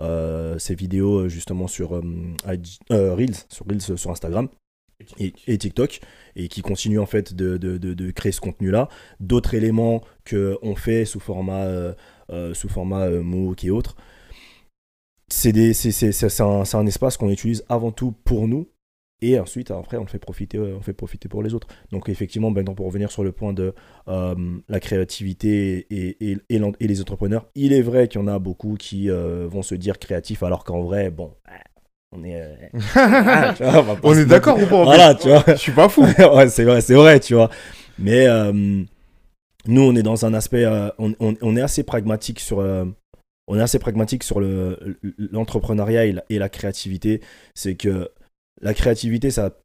euh, 0.00 0.58
ses 0.58 0.74
vidéos 0.74 1.28
justement 1.28 1.66
sur 1.66 1.90
Reels, 1.90 3.34
sur 3.48 3.66
Reels 3.66 3.80
sur 3.96 4.10
Instagram 4.10 4.48
et, 5.18 5.32
et 5.46 5.58
TikTok 5.58 6.00
et 6.36 6.48
qui 6.48 6.62
continue 6.62 6.98
en 6.98 7.06
fait 7.06 7.34
de, 7.34 7.56
de, 7.56 7.78
de- 7.78 7.94
de 7.94 8.10
créer 8.10 8.32
ce 8.32 8.40
contenu 8.40 8.70
là 8.70 8.88
d'autres 9.20 9.54
éléments 9.54 10.02
que 10.24 10.56
on 10.62 10.74
fait 10.76 11.04
sous 11.04 11.20
format 11.20 11.64
euh, 11.64 11.92
sous 12.54 12.68
format 12.68 13.06
euh, 13.06 13.22
MOOC 13.22 13.64
et 13.64 13.70
autres 13.70 13.96
c'est 15.28 16.40
un, 16.40 16.62
un 16.72 16.86
espace 16.86 17.16
qu'on 17.16 17.30
utilise 17.30 17.64
avant 17.68 17.92
tout 17.92 18.12
pour 18.24 18.46
nous 18.46 18.68
et 19.20 19.38
ensuite 19.38 19.70
après 19.70 19.96
on 19.96 20.02
le 20.02 20.08
fait 20.08 20.18
profiter 20.18 20.58
euh, 20.58 20.76
on 20.76 20.80
fait 20.80 20.92
profiter 20.92 21.28
pour 21.28 21.42
les 21.42 21.54
autres 21.54 21.68
donc 21.90 22.08
effectivement 22.08 22.50
maintenant 22.50 22.74
pour 22.74 22.86
revenir 22.86 23.10
sur 23.10 23.24
le 23.24 23.32
point 23.32 23.52
de 23.52 23.74
euh, 24.08 24.34
la 24.68 24.80
créativité 24.80 25.86
et, 25.90 26.32
et, 26.32 26.38
et 26.50 26.86
les 26.86 27.00
entrepreneurs 27.00 27.46
il 27.54 27.72
est 27.72 27.82
vrai 27.82 28.08
qu'il 28.08 28.20
y 28.20 28.24
en 28.24 28.28
a 28.28 28.38
beaucoup 28.38 28.74
qui 28.74 29.10
euh, 29.10 29.46
vont 29.48 29.62
se 29.62 29.74
dire 29.74 29.98
créatifs 29.98 30.42
alors 30.42 30.64
qu'en 30.64 30.82
vrai 30.82 31.10
bon 31.10 31.32
on 32.16 32.22
est 32.22 32.40
euh, 32.40 32.54
ah, 32.94 33.54
vois, 33.58 33.98
On 34.04 34.14
est 34.14 34.24
d'accord 34.24 34.60
ou 34.60 34.66
pas 34.66 34.84
voilà, 34.84 35.14
tu 35.16 35.28
vois. 35.28 35.42
Je 35.48 35.54
suis 35.54 35.72
pas 35.72 35.88
fou. 35.88 36.02
ouais, 36.34 36.48
c'est 36.48 36.62
vrai, 36.62 36.80
c'est 36.80 36.94
vrai, 36.94 37.18
tu 37.18 37.34
vois. 37.34 37.50
Mais 37.98 38.26
euh, 38.28 38.82
nous, 39.66 39.82
on 39.82 39.94
est 39.96 40.02
dans 40.02 40.26
un 40.26 40.34
aspect, 40.34 40.64
euh, 40.64 40.90
on, 40.98 41.56
est 41.56 41.62
assez 41.62 41.84
pragmatique 41.84 42.40
sur, 42.40 42.60
euh, 42.60 42.84
on 43.46 43.58
est 43.58 43.62
assez 43.62 43.78
pragmatique 43.78 44.22
sur 44.22 44.40
le 44.40 44.98
l'entrepreneuriat 45.18 46.04
et, 46.04 46.38
la- 46.38 46.48
créativité. 46.48 47.22
C'est 47.54 47.74
que 47.74 48.10
la 48.60 48.74
créativité, 48.74 49.30
ça 49.30 49.56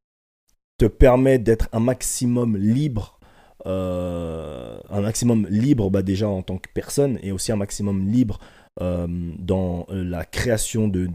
te 0.78 0.86
permet 0.86 1.38
d'être 1.38 1.68
un 1.74 1.82
maximum 1.82 2.56
libre, 2.56 3.20
euh, 3.66 4.80
un 4.90 5.02
maximum 5.02 5.46
libre 5.48 5.90
bah, 5.90 6.02
déjà 6.02 6.30
en 6.30 6.44
tant 6.44 6.58
que 6.58 6.70
personne 6.74 7.20
et 7.22 7.34
aussi 7.34 7.52
un 7.52 7.58
maximum 7.58 8.10
libre 8.10 8.40
dans 8.80 9.86
la 9.90 10.24
création 10.24 10.88
de, 10.88 11.10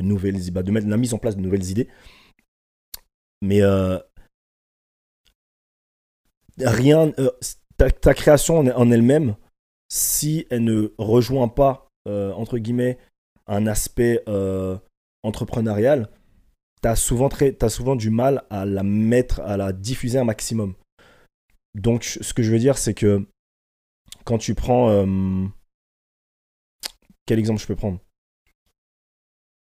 nouvelles, 0.00 0.50
bah, 0.50 0.64
de 0.64 0.72
la 0.72 0.96
mise 0.96 1.14
en 1.14 1.18
place 1.18 1.36
de 1.36 1.40
nouvelles 1.40 1.70
idées. 1.70 1.86
Mais 3.42 3.62
rien, 6.58 7.12
ta, 7.78 7.90
ta 7.90 8.12
création 8.12 8.58
en, 8.58 8.90
elle-même, 8.90 9.36
si 9.88 10.46
elle 10.50 10.64
ne 10.64 10.92
rejoint 10.98 11.48
pas, 11.48 11.88
euh, 12.06 12.32
entre 12.32 12.58
guillemets, 12.58 12.98
un 13.46 13.66
aspect 13.66 14.22
euh, 14.28 14.76
entrepreneurial, 15.22 16.10
tu 16.82 16.88
as 16.88 16.96
souvent, 16.96 17.28
très, 17.30 17.56
souvent 17.70 17.96
du 17.96 18.10
mal 18.10 18.44
à 18.50 18.66
la 18.66 18.82
mettre, 18.82 19.40
à 19.40 19.56
la 19.56 19.72
diffuser 19.72 20.18
un 20.18 20.24
maximum. 20.24 20.74
Donc, 21.74 22.04
ce 22.04 22.34
que 22.34 22.42
je 22.42 22.50
veux 22.52 22.58
dire, 22.58 22.76
c'est 22.76 22.94
que 22.94 23.26
quand 24.24 24.38
tu 24.38 24.54
prends. 24.54 24.90
euh, 24.90 25.46
quel 27.26 27.38
exemple 27.38 27.60
je 27.60 27.66
peux 27.66 27.76
prendre? 27.76 28.00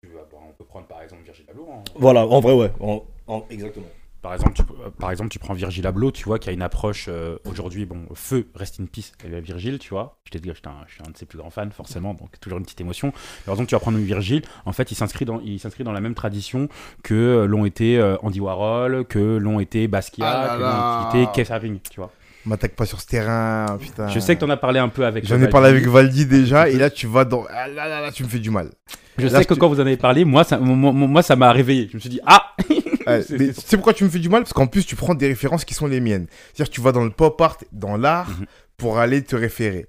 On 0.04 0.54
peut 0.54 0.66
prendre 0.66 0.88
par 0.88 1.02
exemple 1.04 1.24
Virgil 1.24 1.46
Abloh. 1.50 1.68
hein. 1.72 1.84
Voilà, 1.96 2.26
en 2.26 2.40
vrai, 2.40 2.54
ouais. 2.54 2.72
en- 2.80 3.06
en- 3.28 3.46
exactement. 3.50 3.86
Par 4.28 4.34
exemple, 4.34 4.54
tu, 4.54 4.64
par 5.00 5.12
exemple, 5.12 5.30
tu 5.30 5.40
prends 5.40 5.54
Virgil 5.54 5.86
Abloh, 5.88 6.12
tu 6.12 6.26
vois, 6.26 6.38
qui 6.40 6.50
a 6.50 6.52
une 6.52 6.62
approche 6.62 7.06
euh, 7.08 7.38
aujourd'hui, 7.46 7.86
bon, 7.86 8.06
feu, 8.14 8.48
rest 8.56 8.80
in 8.80 8.86
peace, 8.86 9.14
et 9.26 9.40
Virgil, 9.42 9.80
tu 9.80 9.90
vois. 9.90 10.18
Je 10.26 10.32
t'ai 10.32 10.40
dit, 10.40 10.50
j'étais 10.54 10.68
un- 10.68 10.84
je 10.88 10.94
suis 10.96 11.04
un 11.08 11.12
de 11.12 11.18
ses 11.18 11.26
plus 11.26 11.38
grands 11.38 11.50
fans, 11.50 11.70
forcément, 11.72 12.14
donc 12.14 12.38
toujours 12.40 12.58
une 12.60 12.66
petite 12.66 12.82
émotion. 12.82 13.12
Par 13.46 13.54
exemple, 13.54 13.70
tu 13.70 13.76
vas 13.76 13.80
prendre 13.80 13.98
Virgil, 13.98 14.42
en 14.66 14.74
fait, 14.74 14.92
il 14.92 14.96
s'inscrit 14.96 15.26
dans, 15.26 15.40
il 15.42 15.60
s'inscrit 15.60 15.84
dans 15.84 15.92
la 15.94 16.02
même 16.02 16.16
tradition 16.16 16.68
que 17.04 17.46
l'ont 17.48 17.66
été 17.66 17.98
euh, 17.98 18.18
Andy 18.22 18.40
Warhol, 18.40 19.06
que 19.06 19.38
l'ont 19.38 19.60
été 19.60 19.88
Basquiat, 19.88 20.28
Ah 20.30 20.48
là 20.48 20.58
que 20.58 21.16
l'ont 21.18 21.24
été 21.24 21.32
Keith 21.34 21.52
Haring, 21.52 21.80
tu 21.90 22.00
vois. 22.00 22.12
M'attaque 22.48 22.76
pas 22.76 22.86
sur 22.86 23.02
ce 23.02 23.06
terrain, 23.08 23.78
putain. 23.80 24.08
Je 24.08 24.20
sais 24.20 24.36
que 24.36 24.40
t'en 24.40 24.50
as 24.50 24.58
parlé 24.58 24.80
un 24.80 24.88
peu 24.90 25.06
avec. 25.06 25.26
J'en 25.28 25.42
ai 25.42 25.50
parlé 25.50 25.68
avec 25.70 25.86
Valdi 25.88 26.26
déjà, 26.26 26.70
et 26.70 26.78
là 26.78 26.90
tu 26.90 27.06
vas 27.08 27.26
dans. 27.26 27.46
Ah 27.50 27.68
là 27.68 27.88
là 27.88 28.00
là, 28.02 28.12
tu 28.12 28.24
me 28.24 28.30
fais 28.30 28.40
du 28.40 28.50
mal. 28.52 28.70
Je 29.18 29.24
Là, 29.28 29.40
sais 29.40 29.46
que 29.46 29.54
tu- 29.54 29.60
quand 29.60 29.68
vous 29.68 29.78
en 29.80 29.86
avez 29.86 29.98
parlé, 29.98 30.24
moi, 30.26 30.44
ça, 30.44 30.58
moi, 30.60 31.24
ça 31.24 31.36
m'a 31.36 31.52
réveillé. 31.52 31.88
Je 31.92 31.96
me 31.96 32.00
suis 32.00 32.10
dit, 32.10 32.20
ah 32.26 32.54
Ouais, 33.08 33.22
C'est- 33.24 33.38
mais 33.38 33.48
tu 33.52 33.62
sais 33.66 33.76
pourquoi 33.78 33.94
tu 33.94 34.04
me 34.04 34.10
fais 34.10 34.20
du 34.20 34.30
mal? 34.30 34.44
Parce 34.44 34.54
qu'en 34.54 34.68
plus, 34.68 34.86
tu 34.86 34.96
prends 34.96 35.16
des 35.16 35.28
références 35.28 35.66
qui 35.66 35.74
sont 35.74 35.88
les 35.88 36.00
miennes. 36.00 36.28
C'est-à-dire, 36.54 36.72
tu 36.72 36.82
vas 36.82 36.92
dans 36.92 37.04
le 37.04 37.10
pop 37.10 37.40
art, 37.42 37.58
dans 37.72 37.98
l'art, 37.98 38.30
Mhm. 38.30 38.46
pour 38.78 39.00
aller 39.00 39.24
te 39.24 39.36
référer. 39.36 39.88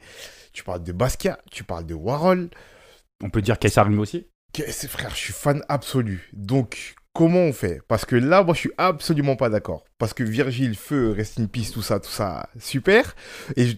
Tu 0.55 0.65
parles 0.65 0.83
de 0.83 0.93
Basquiat, 0.93 1.39
tu 1.51 1.63
parles 1.63 1.85
de 1.85 1.95
Warhol. 1.95 2.49
On 3.23 3.29
peut 3.31 3.43
dire 3.43 3.57
Haring 3.77 3.99
aussi. 3.99 4.27
Frère, 4.89 5.11
je 5.11 5.17
suis 5.17 5.33
fan 5.35 5.63
absolu. 5.69 6.31
Donc, 6.33 6.95
comment 7.19 7.41
on 7.41 7.53
fait? 7.53 7.83
Parce 7.89 8.05
que 8.05 8.15
là, 8.15 8.45
moi, 8.45 8.55
je 8.55 8.61
suis 8.61 8.73
absolument 8.79 9.35
pas 9.35 9.51
d'accord. 9.51 9.85
Parce 9.99 10.15
que 10.15 10.23
Virgile, 10.23 10.77
Feu, 10.77 11.11
Rest 11.11 11.41
in 11.41 11.47
Peace, 11.47 11.73
tout 11.73 11.83
ça, 11.83 11.99
tout 11.99 12.09
ça, 12.11 12.49
super. 12.61 13.17
Et 13.57 13.67
je- 13.67 13.77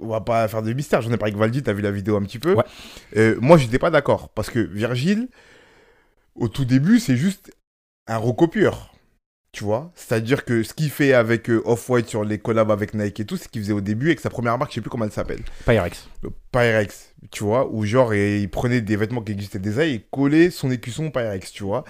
on 0.00 0.08
va 0.08 0.20
pas 0.20 0.46
faire 0.48 0.60
de 0.62 0.70
mystère. 0.74 1.00
J'en 1.00 1.10
ai 1.10 1.16
parlé 1.16 1.32
avec 1.32 1.40
Valdi, 1.40 1.62
t'as 1.62 1.72
vu 1.72 1.80
la 1.80 1.90
vidéo 1.90 2.16
un 2.16 2.22
petit 2.22 2.38
peu. 2.38 2.52
Ouais. 2.52 2.64
Euh, 3.16 3.36
moi, 3.40 3.56
j'étais 3.56 3.78
pas 3.78 3.90
d'accord. 3.90 4.28
Parce 4.28 4.50
que 4.50 4.58
Virgile, 4.58 5.28
au 6.34 6.48
tout 6.48 6.66
début, 6.66 7.00
c'est 7.00 7.16
juste 7.16 7.50
un 8.06 8.18
recopieur. 8.18 8.90
Tu 9.52 9.64
vois? 9.64 9.90
C'est-à-dire 9.94 10.44
que 10.44 10.62
ce 10.64 10.74
qu'il 10.74 10.90
fait 10.90 11.14
avec 11.14 11.48
euh, 11.48 11.62
Off-White 11.64 12.08
sur 12.08 12.24
les 12.24 12.38
collabs 12.38 12.70
avec 12.72 12.92
Nike 12.92 13.20
et 13.20 13.24
tout, 13.24 13.36
c'est 13.36 13.44
ce 13.44 13.48
qu'il 13.48 13.62
faisait 13.62 13.72
au 13.72 13.80
début 13.80 14.06
avec 14.08 14.18
sa 14.20 14.28
première 14.28 14.58
marque, 14.58 14.72
je 14.72 14.74
sais 14.74 14.80
plus 14.80 14.90
comment 14.90 15.04
elle 15.06 15.12
s'appelle. 15.12 15.40
Pyrex. 15.64 16.08
Pyrex, 16.52 17.14
tu 17.30 17.44
vois, 17.44 17.66
où 17.72 17.86
genre 17.86 18.12
et 18.12 18.40
il 18.40 18.50
prenait 18.50 18.80
des 18.80 18.96
vêtements 18.96 19.22
qui 19.22 19.30
existaient 19.32 19.60
déjà 19.60 19.86
et 19.86 20.04
collait 20.10 20.50
son 20.50 20.70
écusson 20.72 21.10
Pyrex, 21.10 21.52
tu 21.52 21.62
vois? 21.62 21.84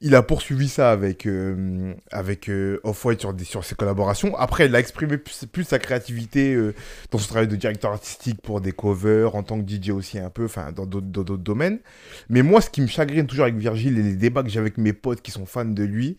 Il 0.00 0.14
a 0.14 0.22
poursuivi 0.22 0.68
ça 0.68 0.92
avec, 0.92 1.26
euh, 1.26 1.92
avec 2.12 2.48
euh, 2.48 2.78
Off-White 2.84 3.20
sur, 3.42 3.64
ses 3.64 3.74
collaborations. 3.74 4.36
Après, 4.36 4.66
il 4.66 4.76
a 4.76 4.78
exprimé 4.78 5.18
plus, 5.18 5.64
sa 5.64 5.80
créativité 5.80 6.54
euh, 6.54 6.72
dans 7.10 7.18
son 7.18 7.26
travail 7.26 7.48
de 7.48 7.56
directeur 7.56 7.90
artistique 7.90 8.40
pour 8.40 8.60
des 8.60 8.70
covers, 8.70 9.34
en 9.34 9.42
tant 9.42 9.60
que 9.60 9.68
DJ 9.68 9.90
aussi 9.90 10.20
un 10.20 10.30
peu, 10.30 10.44
enfin 10.44 10.70
dans 10.70 10.86
d'autres 10.86 11.36
domaines. 11.36 11.80
Mais 12.28 12.42
moi, 12.42 12.60
ce 12.60 12.70
qui 12.70 12.80
me 12.80 12.86
chagrine 12.86 13.26
toujours 13.26 13.46
avec 13.46 13.56
Virgile 13.56 13.98
et 13.98 14.02
les 14.02 14.14
débats 14.14 14.44
que 14.44 14.48
j'ai 14.48 14.60
avec 14.60 14.78
mes 14.78 14.92
potes 14.92 15.20
qui 15.20 15.32
sont 15.32 15.46
fans 15.46 15.64
de 15.64 15.82
lui, 15.82 16.16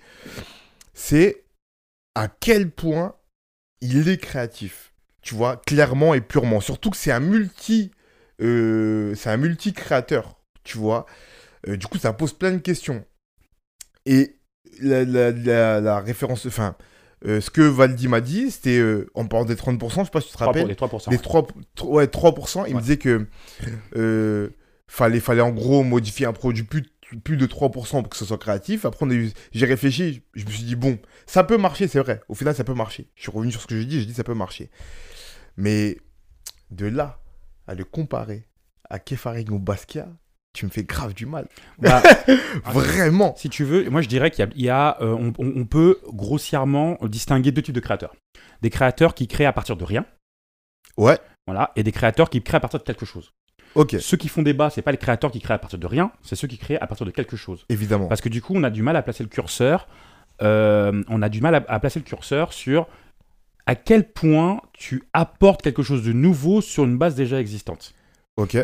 c'est 0.93 1.45
à 2.15 2.27
quel 2.27 2.71
point 2.71 3.15
il 3.79 4.09
est 4.09 4.17
créatif. 4.17 4.91
Tu 5.21 5.35
vois, 5.35 5.55
clairement 5.55 6.13
et 6.13 6.21
purement. 6.21 6.59
Surtout 6.59 6.89
que 6.89 6.97
c'est 6.97 7.13
un 7.13 7.21
multi, 7.21 7.91
c'est 8.39 9.27
un 9.27 9.37
multi 9.37 9.71
créateur. 9.71 10.37
Tu 10.65 10.77
vois. 10.77 11.05
Du 11.65 11.87
coup, 11.87 11.97
ça 11.97 12.11
pose 12.11 12.33
plein 12.33 12.51
de 12.51 12.57
questions. 12.57 13.05
Et 14.09 14.39
la, 14.81 15.05
la, 15.05 15.31
la, 15.31 15.79
la 15.81 15.99
référence, 15.99 16.47
enfin, 16.47 16.75
euh, 17.25 17.41
ce 17.41 17.51
que 17.51 17.61
Valdi 17.61 18.07
m'a 18.07 18.21
dit, 18.21 18.49
c'était, 18.49 18.79
euh, 18.79 19.07
en 19.13 19.27
parlant 19.27 19.45
des 19.45 19.53
30%, 19.53 19.99
je 19.99 20.03
sais 20.05 20.09
pas 20.09 20.19
si 20.19 20.27
tu 20.27 20.33
te 20.33 20.37
3 20.37 20.47
rappelles. 20.47 20.67
les 20.67 20.73
3%. 20.73 21.11
Les 21.11 21.19
3, 21.19 21.47
ouais, 21.83 22.05
3% 22.07 22.65
il 22.67 22.75
me 22.75 22.81
disait 22.81 22.97
que 22.97 23.27
euh, 23.95 24.49
fallait, 24.87 25.19
fallait 25.19 25.41
en 25.41 25.51
gros 25.51 25.83
modifier 25.83 26.25
un 26.25 26.33
produit 26.33 26.63
plus, 26.63 26.83
plus 27.23 27.37
de 27.37 27.45
3% 27.45 28.01
pour 28.01 28.09
que 28.09 28.17
ce 28.17 28.25
soit 28.25 28.39
créatif. 28.39 28.83
Après, 28.85 29.05
j'ai 29.51 29.65
réfléchi, 29.67 30.23
je 30.33 30.43
me 30.45 30.49
suis 30.49 30.63
dit, 30.63 30.75
bon, 30.75 30.97
ça 31.27 31.43
peut 31.43 31.57
marcher, 31.57 31.87
c'est 31.87 31.99
vrai. 31.99 32.21
Au 32.29 32.33
final, 32.33 32.55
ça 32.55 32.63
peut 32.63 32.73
marcher. 32.73 33.11
Je 33.15 33.21
suis 33.21 33.31
revenu 33.31 33.51
sur 33.51 33.61
ce 33.61 33.67
que 33.67 33.77
j'ai 33.77 33.85
dit, 33.85 33.99
j'ai 33.99 34.07
dit, 34.07 34.15
ça 34.15 34.23
peut 34.23 34.33
marcher. 34.33 34.71
Mais 35.55 35.97
de 36.71 36.87
là 36.87 37.21
à 37.67 37.75
le 37.75 37.83
comparer 37.83 38.47
à 38.89 38.97
Kefaring 38.97 39.51
ou 39.51 39.59
Basquiat, 39.59 40.09
tu 40.59 40.65
me 40.65 40.71
fais 40.71 40.83
grave 40.83 41.13
du 41.13 41.25
mal. 41.25 41.47
Bah, 41.79 42.01
Vraiment. 42.65 43.33
si 43.37 43.49
tu 43.49 43.63
veux, 43.63 43.89
moi 43.89 44.01
je 44.01 44.07
dirais 44.07 44.29
qu'il 44.31 44.43
y 44.45 44.47
a, 44.47 44.51
il 44.55 44.61
y 44.65 44.69
a, 44.69 44.97
euh, 45.01 45.31
on 45.37 45.65
peut 45.65 45.99
grossièrement 46.13 46.97
distinguer 47.03 47.51
deux 47.51 47.61
types 47.61 47.73
de 47.75 47.79
créateurs. 47.79 48.13
Des 48.61 48.69
créateurs 48.69 49.13
qui 49.15 49.27
créent 49.27 49.45
à 49.45 49.53
partir 49.53 49.77
de 49.77 49.83
rien, 49.85 50.05
Ouais, 50.97 51.17
voilà, 51.47 51.71
et 51.77 51.83
des 51.83 51.91
créateurs 51.93 52.29
qui 52.29 52.41
créent 52.43 52.57
à 52.57 52.59
partir 52.59 52.79
de 52.79 52.83
quelque 52.83 53.05
chose. 53.05 53.31
ok, 53.75 53.95
Ceux 54.01 54.17
qui 54.17 54.27
font 54.27 54.41
débat, 54.41 54.69
c'est 54.69 54.81
pas 54.81 54.91
les 54.91 54.97
créateurs 54.97 55.31
qui 55.31 55.39
créent 55.39 55.53
à 55.53 55.59
partir 55.59 55.79
de 55.79 55.87
rien, 55.87 56.11
c'est 56.23 56.35
ceux 56.35 56.47
qui 56.47 56.57
créent 56.57 56.79
à 56.79 56.87
partir 56.87 57.05
de 57.05 57.11
quelque 57.11 57.37
chose. 57.37 57.65
évidemment. 57.69 58.07
Parce 58.07 58.19
que 58.21 58.27
du 58.29 58.41
coup, 58.41 58.53
on 58.55 58.63
a 58.63 58.69
du 58.69 58.83
mal 58.83 58.95
à 58.97 59.01
placer 59.01 59.23
le 59.23 59.29
curseur. 59.29 59.87
euh, 60.41 61.03
on 61.07 61.21
a 61.21 61.29
du 61.29 61.39
mal 61.41 61.55
à, 61.55 61.63
à 61.69 61.79
placer 61.79 61.99
le 61.99 62.05
curseur 62.05 62.51
sur 62.53 62.87
à 63.65 63.75
quel 63.75 64.09
point 64.11 64.61
tu 64.73 65.03
apportes 65.13 65.61
quelque 65.61 65.83
chose 65.83 66.03
de 66.03 66.11
nouveau 66.11 66.59
sur 66.61 66.83
une 66.83 66.97
base 66.97 67.15
déjà 67.15 67.39
existante. 67.39 67.93
Ok, 68.37 68.57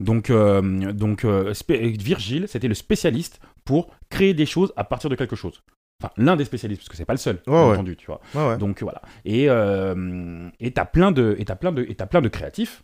Donc, 0.00 0.30
euh, 0.30 0.92
donc 0.92 1.24
euh, 1.24 1.52
Virgile, 1.68 2.46
c'était 2.48 2.68
le 2.68 2.74
spécialiste 2.74 3.40
pour 3.64 3.94
créer 4.08 4.34
des 4.34 4.46
choses 4.46 4.72
à 4.76 4.84
partir 4.84 5.10
de 5.10 5.14
quelque 5.14 5.36
chose. 5.36 5.62
Enfin, 6.02 6.12
l'un 6.16 6.36
des 6.36 6.46
spécialistes, 6.46 6.80
parce 6.80 6.88
que 6.88 6.96
c'est 6.96 7.04
pas 7.04 7.12
le 7.12 7.18
seul, 7.18 7.40
bien 7.46 7.54
ouais. 7.54 7.74
entendu, 7.74 7.96
tu 7.96 8.06
vois. 8.06 8.20
ouais. 8.34 8.56
Donc 8.56 8.82
voilà. 8.82 9.02
Et 9.26 9.50
euh, 9.50 10.48
t'as 10.74 10.86
plein 10.86 11.12
de 11.12 11.36
et 11.38 11.44
t'as 11.44 11.56
plein 11.56 11.72
de 11.72 11.84
et 11.88 11.94
t'as 11.94 12.06
plein 12.06 12.22
de 12.22 12.28
créatifs 12.28 12.82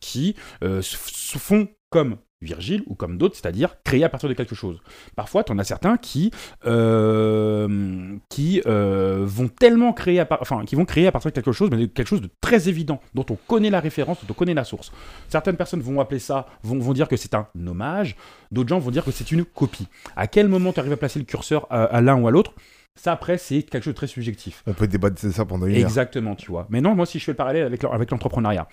qui 0.00 0.34
se 0.60 1.38
font 1.38 1.68
comme 1.90 2.16
Virgile 2.40 2.84
ou 2.86 2.94
comme 2.94 3.18
d'autres, 3.18 3.34
c'est-à-dire 3.34 3.82
créer 3.82 4.04
à 4.04 4.08
partir 4.08 4.28
de 4.28 4.34
quelque 4.34 4.54
chose. 4.54 4.80
Parfois, 5.16 5.42
tu 5.42 5.50
en 5.50 5.58
as 5.58 5.64
certains 5.64 5.96
qui 5.96 6.30
euh, 6.66 8.16
qui 8.28 8.62
euh, 8.66 9.24
vont 9.26 9.48
tellement 9.48 9.92
créer 9.92 10.20
à 10.20 10.24
par- 10.24 10.40
enfin 10.40 10.64
qui 10.64 10.76
vont 10.76 10.84
créer 10.84 11.08
à 11.08 11.12
partir 11.12 11.30
de 11.30 11.34
quelque 11.34 11.50
chose, 11.50 11.68
mais 11.70 11.88
quelque 11.88 12.06
chose 12.06 12.20
de 12.20 12.30
très 12.40 12.68
évident 12.68 13.00
dont 13.14 13.26
on 13.30 13.34
connaît 13.34 13.70
la 13.70 13.80
référence, 13.80 14.18
dont 14.24 14.30
on 14.30 14.34
connaît 14.34 14.54
la 14.54 14.64
source. 14.64 14.92
Certaines 15.28 15.56
personnes 15.56 15.80
vont 15.80 16.00
appeler 16.00 16.20
ça, 16.20 16.46
vont, 16.62 16.78
vont 16.78 16.92
dire 16.92 17.08
que 17.08 17.16
c'est 17.16 17.34
un 17.34 17.48
hommage, 17.66 18.14
d'autres 18.52 18.68
gens 18.68 18.78
vont 18.78 18.92
dire 18.92 19.04
que 19.04 19.10
c'est 19.10 19.32
une 19.32 19.44
copie. 19.44 19.88
À 20.14 20.28
quel 20.28 20.46
moment 20.46 20.72
tu 20.72 20.78
arrives 20.78 20.92
à 20.92 20.96
placer 20.96 21.18
le 21.18 21.24
curseur 21.24 21.66
à, 21.70 21.84
à 21.84 22.00
l'un 22.00 22.20
ou 22.20 22.28
à 22.28 22.30
l'autre? 22.30 22.54
Ça 23.00 23.12
après, 23.12 23.38
c'est 23.38 23.62
quelque 23.62 23.82
chose 23.84 23.94
de 23.94 23.98
très 23.98 24.06
subjectif. 24.06 24.62
On 24.66 24.74
peut 24.74 24.88
débattre 24.88 25.24
de 25.24 25.30
ça 25.30 25.44
pendant 25.44 25.66
une 25.66 25.74
heure. 25.74 25.80
Exactement, 25.80 26.34
tu 26.34 26.50
vois. 26.50 26.66
Mais 26.70 26.80
non, 26.80 26.94
moi, 26.94 27.06
si 27.06 27.18
je 27.18 27.24
fais 27.24 27.32
le 27.32 27.36
parallèle 27.36 27.64
avec 27.64 28.10
l'entrepreneuriat, 28.10 28.68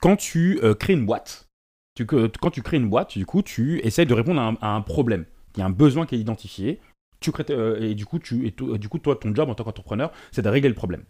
quand 0.00 0.16
tu 0.16 0.60
euh, 0.62 0.74
crées 0.74 0.92
une 0.94 1.06
boîte, 1.06 1.43
tu, 1.94 2.06
quand 2.06 2.50
tu 2.50 2.62
crées 2.62 2.76
une 2.76 2.88
boîte, 2.88 3.16
du 3.16 3.26
coup, 3.26 3.42
tu 3.42 3.80
essayes 3.86 4.06
de 4.06 4.14
répondre 4.14 4.40
à 4.40 4.48
un, 4.48 4.54
à 4.60 4.68
un 4.74 4.80
problème. 4.80 5.24
Il 5.56 5.60
y 5.60 5.62
a 5.62 5.66
un 5.66 5.70
besoin 5.70 6.06
qui 6.06 6.14
est 6.16 6.18
identifié. 6.18 6.80
Tu 7.20 7.30
crées, 7.32 7.44
euh, 7.50 7.80
et 7.80 7.94
du 7.94 8.04
coup, 8.06 8.18
tu, 8.18 8.46
et 8.46 8.52
to- 8.52 8.76
du 8.78 8.88
coup, 8.88 8.98
toi, 8.98 9.16
ton 9.16 9.34
job 9.34 9.48
en 9.48 9.54
tant 9.54 9.64
qu'entrepreneur, 9.64 10.10
c'est 10.32 10.42
de 10.42 10.48
régler 10.48 10.68
le 10.68 10.74
problème. 10.74 11.04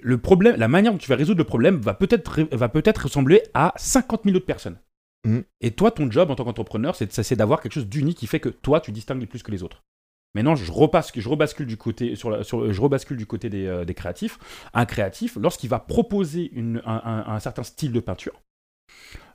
Le 0.00 0.18
problème, 0.18 0.56
la 0.56 0.66
manière 0.68 0.92
dont 0.92 0.98
tu 0.98 1.08
vas 1.08 1.16
résoudre 1.16 1.38
le 1.38 1.44
problème 1.44 1.76
va 1.76 1.94
peut-être 1.94 2.42
va 2.50 2.68
peut-être 2.68 3.04
ressembler 3.04 3.42
à 3.54 3.72
50 3.76 4.22
000 4.24 4.36
autres 4.36 4.46
personnes. 4.46 4.78
Mhm. 5.24 5.44
Et 5.60 5.70
toi, 5.70 5.92
ton 5.92 6.10
job 6.10 6.30
en 6.30 6.34
tant 6.34 6.44
qu'entrepreneur, 6.44 6.96
c'est 6.96 7.36
d'avoir 7.36 7.60
quelque 7.60 7.72
chose 7.74 7.86
d'unique 7.86 8.18
qui 8.18 8.26
fait 8.26 8.40
que 8.40 8.48
toi, 8.48 8.80
tu 8.80 8.90
distingues 8.90 9.26
plus 9.26 9.42
que 9.44 9.52
les 9.52 9.62
autres. 9.62 9.82
Maintenant, 10.34 10.56
je 10.56 10.72
rebascule, 10.72 11.22
je 11.22 11.28
rebascule 11.28 11.66
du 11.66 11.76
côté, 11.76 12.16
sur 12.16 12.30
la- 12.30 12.42
sur- 12.42 12.72
je 12.72 12.80
rebascule 12.80 13.16
du 13.18 13.26
côté 13.26 13.48
des, 13.50 13.66
euh, 13.66 13.84
des 13.84 13.94
créatifs. 13.94 14.38
Un 14.72 14.86
créatif, 14.86 15.36
lorsqu'il 15.40 15.68
va 15.70 15.78
proposer 15.78 16.50
une- 16.52 16.82
un, 16.84 17.00
un- 17.04 17.34
un 17.34 17.38
certain 17.38 17.62
style 17.62 17.92
de 17.92 18.00
peinture, 18.00 18.40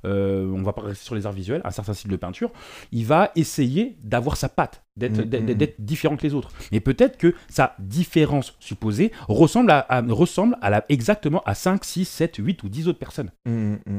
euh, 0.06 0.46
on 0.52 0.62
va 0.62 0.74
pas 0.74 0.84
rester 0.84 1.04
sur 1.04 1.16
les 1.16 1.26
arts 1.26 1.34
visuels, 1.34 1.62
un 1.66 1.72
certain 1.72 1.94
style 1.94 2.12
de 2.12 2.16
peinture, 2.18 2.52
il 2.92 3.06
va 3.06 3.32
essayer 3.36 3.98
d'avoir 4.04 4.38
sa 4.38 4.48
patte, 4.48 4.84
d'être 4.96 5.22
Mm, 5.22 5.26
d'être- 5.56 5.80
mm, 5.80 5.84
différent 5.86 6.16
que 6.16 6.22
les 6.24 6.34
autres. 6.36 6.50
Mais 6.72 6.80
peut-être 6.80 7.18
que 7.18 7.34
sa 7.50 7.76
différence 7.80 8.56
supposée 8.60 9.12
ressemble, 9.28 9.72
à, 9.72 9.80
à- 9.90 10.02
ressemble 10.02 10.56
à 10.62 10.70
la, 10.70 10.86
exactement 10.90 11.42
à 11.46 11.56
5, 11.56 11.84
6, 11.84 12.06
7, 12.06 12.36
8 12.38 12.64
ou 12.64 12.70
10 12.70 12.88
autres 12.88 13.00
personnes. 13.00 13.32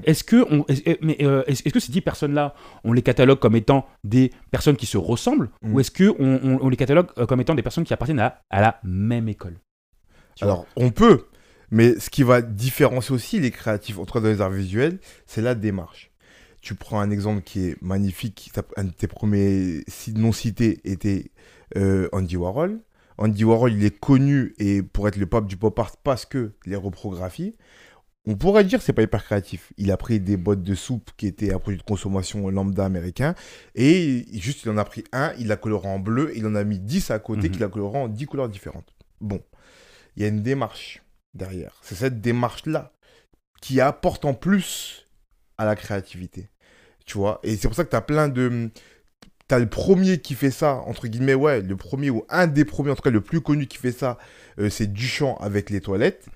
Est-ce 0.04 0.22
que, 0.24 0.46
on, 0.50 0.64
est- 0.68 0.86
est- 0.86 1.02
mais, 1.02 1.16
euh, 1.22 1.42
est-ce 1.46 1.62
est-ce 1.64 1.74
que 1.74 1.80
ces 1.80 1.92
10 1.92 2.00
personnes-là, 2.00 2.54
on 2.84 2.92
les 2.92 3.02
catalogue 3.02 3.40
comme 3.40 3.56
étant 3.56 3.84
des 4.04 4.30
personnes 4.52 4.76
qui 4.76 4.86
se 4.86 4.96
ressemblent 4.98 5.50
Mm. 5.62 5.74
ou 5.74 5.80
est-ce 5.80 5.90
qu'on 5.90 6.14
on, 6.24 6.58
on 6.62 6.68
les 6.68 6.76
catalogue 6.76 7.08
euh, 7.18 7.26
comme 7.26 7.40
étant 7.40 7.54
des 7.56 7.62
personnes 7.62 7.84
qui 7.84 7.92
appartiennent 7.92 8.20
à, 8.20 8.40
à 8.50 8.60
la 8.60 8.78
même 8.84 9.28
école? 9.28 9.56
Tu 10.36 10.44
Alors, 10.44 10.64
on 10.76 10.90
peut, 10.90 11.24
mais 11.70 11.98
ce 11.98 12.10
qui 12.10 12.22
va 12.22 12.42
différencier 12.42 13.14
aussi 13.14 13.40
les 13.40 13.50
créatifs 13.50 13.98
entre 13.98 14.20
dans 14.20 14.28
les 14.28 14.40
arts 14.40 14.50
visuels, 14.50 14.98
c'est 15.26 15.42
la 15.42 15.54
démarche. 15.54 16.10
Tu 16.60 16.74
prends 16.74 17.00
un 17.00 17.10
exemple 17.10 17.42
qui 17.42 17.68
est 17.68 17.82
magnifique, 17.82 18.50
un 18.76 18.84
de 18.84 18.90
tes 18.90 19.06
premiers 19.06 19.84
non 20.14 20.32
cités 20.32 20.80
était 20.84 21.30
euh, 21.76 22.08
Andy 22.12 22.36
Warhol. 22.36 22.80
Andy 23.16 23.44
Warhol, 23.44 23.72
il 23.72 23.84
est 23.84 23.98
connu 23.98 24.54
et 24.58 24.82
pour 24.82 25.08
être 25.08 25.16
le 25.16 25.26
pape 25.26 25.46
du 25.46 25.56
pop 25.56 25.78
art 25.78 25.96
parce 25.98 26.24
que 26.26 26.52
les 26.66 26.76
reprographies. 26.76 27.54
On 28.26 28.36
pourrait 28.36 28.64
dire 28.64 28.78
que 28.80 28.84
c'est 28.84 28.92
pas 28.92 29.02
hyper 29.02 29.24
créatif. 29.24 29.72
Il 29.78 29.90
a 29.90 29.96
pris 29.96 30.20
des 30.20 30.36
boîtes 30.36 30.62
de 30.62 30.74
soupe 30.74 31.10
qui 31.16 31.26
étaient 31.26 31.52
un 31.54 31.58
produit 31.58 31.78
de 31.78 31.82
consommation 31.84 32.48
lambda 32.50 32.84
américain 32.84 33.34
et 33.74 34.26
juste 34.34 34.64
il 34.64 34.70
en 34.70 34.76
a 34.76 34.84
pris 34.84 35.04
un, 35.12 35.32
il 35.38 35.46
l'a 35.46 35.56
coloré 35.56 35.88
en 35.88 35.98
bleu, 35.98 36.32
il 36.36 36.46
en 36.46 36.54
a 36.54 36.62
mis 36.64 36.78
10 36.78 37.10
à 37.10 37.18
côté 37.20 37.48
Mhm. 37.48 37.54
qu'il 37.54 37.64
a 37.64 37.68
coloré 37.68 37.98
en 37.98 38.08
10 38.08 38.26
couleurs 38.26 38.48
différentes. 38.48 38.92
Bon, 39.20 39.40
il 40.16 40.22
y 40.22 40.26
a 40.26 40.28
une 40.28 40.42
démarche 40.42 41.02
derrière. 41.34 41.78
C'est 41.82 41.94
cette 41.94 42.20
démarche-là 42.20 42.92
qui 43.60 43.80
apporte 43.80 44.24
en 44.24 44.34
plus 44.34 45.06
à 45.56 45.64
la 45.64 45.76
créativité. 45.76 46.48
Tu 47.06 47.18
vois 47.18 47.40
Et 47.42 47.56
c'est 47.56 47.68
pour 47.68 47.76
ça 47.76 47.84
que 47.84 47.90
tu 47.90 47.96
as 47.96 48.02
plein 48.02 48.28
de... 48.28 48.70
Tu 49.48 49.54
as 49.54 49.58
le 49.58 49.68
premier 49.68 50.18
qui 50.18 50.34
fait 50.34 50.50
ça, 50.50 50.74
entre 50.86 51.08
guillemets, 51.08 51.34
ouais, 51.34 51.62
le 51.62 51.76
premier 51.76 52.10
ou 52.10 52.24
un 52.28 52.46
des 52.46 52.66
premiers, 52.66 52.90
en 52.90 52.94
tout 52.94 53.02
cas 53.02 53.10
le 53.10 53.22
plus 53.22 53.40
connu 53.40 53.66
qui 53.66 53.78
fait 53.78 53.92
ça, 53.92 54.18
euh, 54.58 54.68
c'est 54.68 54.92
Duchamp 54.92 55.36
avec 55.38 55.70
les 55.70 55.80
toilettes. 55.80 56.26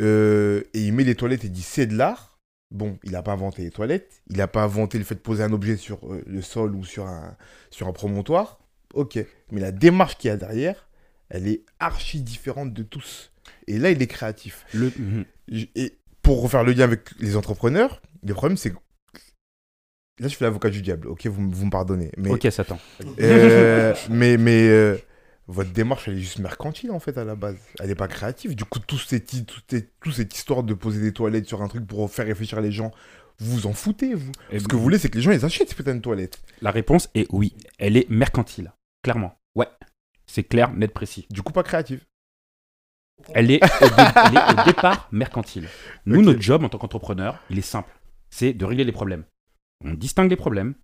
Euh, 0.00 0.62
et 0.72 0.86
il 0.86 0.92
met 0.92 1.02
les 1.02 1.16
toilettes 1.16 1.44
et 1.44 1.48
dit 1.48 1.62
c'est 1.62 1.86
de 1.86 1.96
l'art. 1.96 2.38
Bon, 2.70 2.98
il 3.04 3.12
n'a 3.12 3.22
pas 3.22 3.32
inventé 3.32 3.62
les 3.62 3.70
toilettes, 3.70 4.22
il 4.28 4.36
n'a 4.38 4.48
pas 4.48 4.62
inventé 4.62 4.98
le 4.98 5.04
fait 5.04 5.14
de 5.14 5.20
poser 5.20 5.42
un 5.42 5.52
objet 5.52 5.76
sur 5.76 5.98
euh, 6.12 6.22
le 6.26 6.42
sol 6.42 6.74
ou 6.74 6.84
sur 6.84 7.06
un, 7.06 7.36
sur 7.70 7.88
un 7.88 7.92
promontoire. 7.92 8.58
Ok, 8.94 9.18
mais 9.50 9.60
la 9.60 9.72
démarche 9.72 10.16
qu'il 10.16 10.28
y 10.28 10.32
a 10.32 10.36
derrière, 10.36 10.88
elle 11.28 11.48
est 11.48 11.64
archi 11.80 12.20
différente 12.20 12.72
de 12.72 12.82
tous. 12.82 13.32
Et 13.68 13.78
là, 13.78 13.90
il 13.90 14.00
est 14.02 14.06
créatif. 14.06 14.64
Le- 14.74 14.92
Mhm. 14.98 15.24
Et 15.76 15.98
pour 16.22 16.42
refaire 16.42 16.64
le 16.64 16.72
lien 16.72 16.84
avec 16.84 17.10
les 17.20 17.36
entrepreneurs, 17.36 18.00
le 18.22 18.34
problème 18.34 18.56
c'est 18.56 18.70
que. 18.70 18.76
Là, 20.18 20.28
je 20.28 20.34
fais 20.34 20.44
l'avocat 20.46 20.70
du 20.70 20.80
diable, 20.80 21.08
ok, 21.08 21.26
vous, 21.26 21.50
vous 21.50 21.66
me 21.66 21.70
pardonnez. 21.70 22.10
Mais, 22.16 22.30
Ok, 22.30 22.48
Satan. 22.50 22.78
euh, 23.20 23.94
mais, 24.10 24.38
mais 24.38 24.66
euh, 24.68 24.96
votre 25.46 25.70
démarche, 25.72 26.08
elle 26.08 26.14
est 26.16 26.20
juste 26.20 26.38
mercantile 26.38 26.90
en 26.90 26.98
fait 27.00 27.18
à 27.18 27.24
la 27.24 27.34
base. 27.34 27.58
Elle 27.80 27.88
n'est 27.88 27.94
pas 27.94 28.08
créative. 28.08 28.54
Du 28.56 28.64
coup, 28.64 28.78
ces 29.06 29.22
ces- 29.26 29.44
toute 29.44 30.14
cette 30.14 30.34
histoire 30.34 30.62
de 30.62 30.72
poser 30.72 31.00
des 31.02 31.12
toilettes 31.12 31.46
sur 31.46 31.60
un 31.60 31.68
truc 31.68 31.86
pour 31.86 32.10
faire 32.10 32.24
réfléchir 32.26 32.60
les 32.62 32.72
gens, 32.72 32.92
vous 33.38 33.52
vous 33.52 33.66
en 33.66 33.74
foutez, 33.74 34.14
vous. 34.14 34.32
Et 34.50 34.58
Ce 34.58 34.66
que 34.66 34.74
vous 34.74 34.82
voulez, 34.82 34.98
c'est 34.98 35.10
que 35.10 35.16
les 35.16 35.22
gens 35.22 35.32
ils 35.32 35.44
achètent 35.44 35.68
ces 35.68 35.74
putains 35.74 35.94
de 35.94 36.00
toilettes. 36.00 36.40
La 36.62 36.70
réponse 36.70 37.10
est 37.14 37.26
oui. 37.30 37.54
Elle 37.78 37.98
est 37.98 38.08
mercantile. 38.08 38.72
Clairement. 39.02 39.38
Ouais. 39.54 39.68
C'est 40.26 40.44
clair, 40.44 40.72
net, 40.72 40.92
précis. 40.94 41.26
Du 41.30 41.42
coup, 41.42 41.52
pas 41.52 41.62
créative. 41.62 42.00
Elle 43.34 43.50
est, 43.50 43.62
au, 43.64 43.88
dé- 43.88 43.94
elle 44.26 44.36
est 44.36 44.60
au 44.60 44.64
départ 44.64 45.08
mercantile. 45.10 45.68
Nous, 46.04 46.22
notre 46.22 46.40
job 46.40 46.64
en 46.64 46.68
tant 46.68 46.78
qu'entrepreneur, 46.78 47.38
il 47.50 47.58
est 47.58 47.62
simple. 47.62 47.90
C'est 48.30 48.52
de 48.52 48.64
régler 48.64 48.84
les 48.84 48.92
problèmes. 48.92 49.24
On 49.84 49.94
distingue 49.94 50.30
les 50.30 50.36
problèmes, 50.36 50.74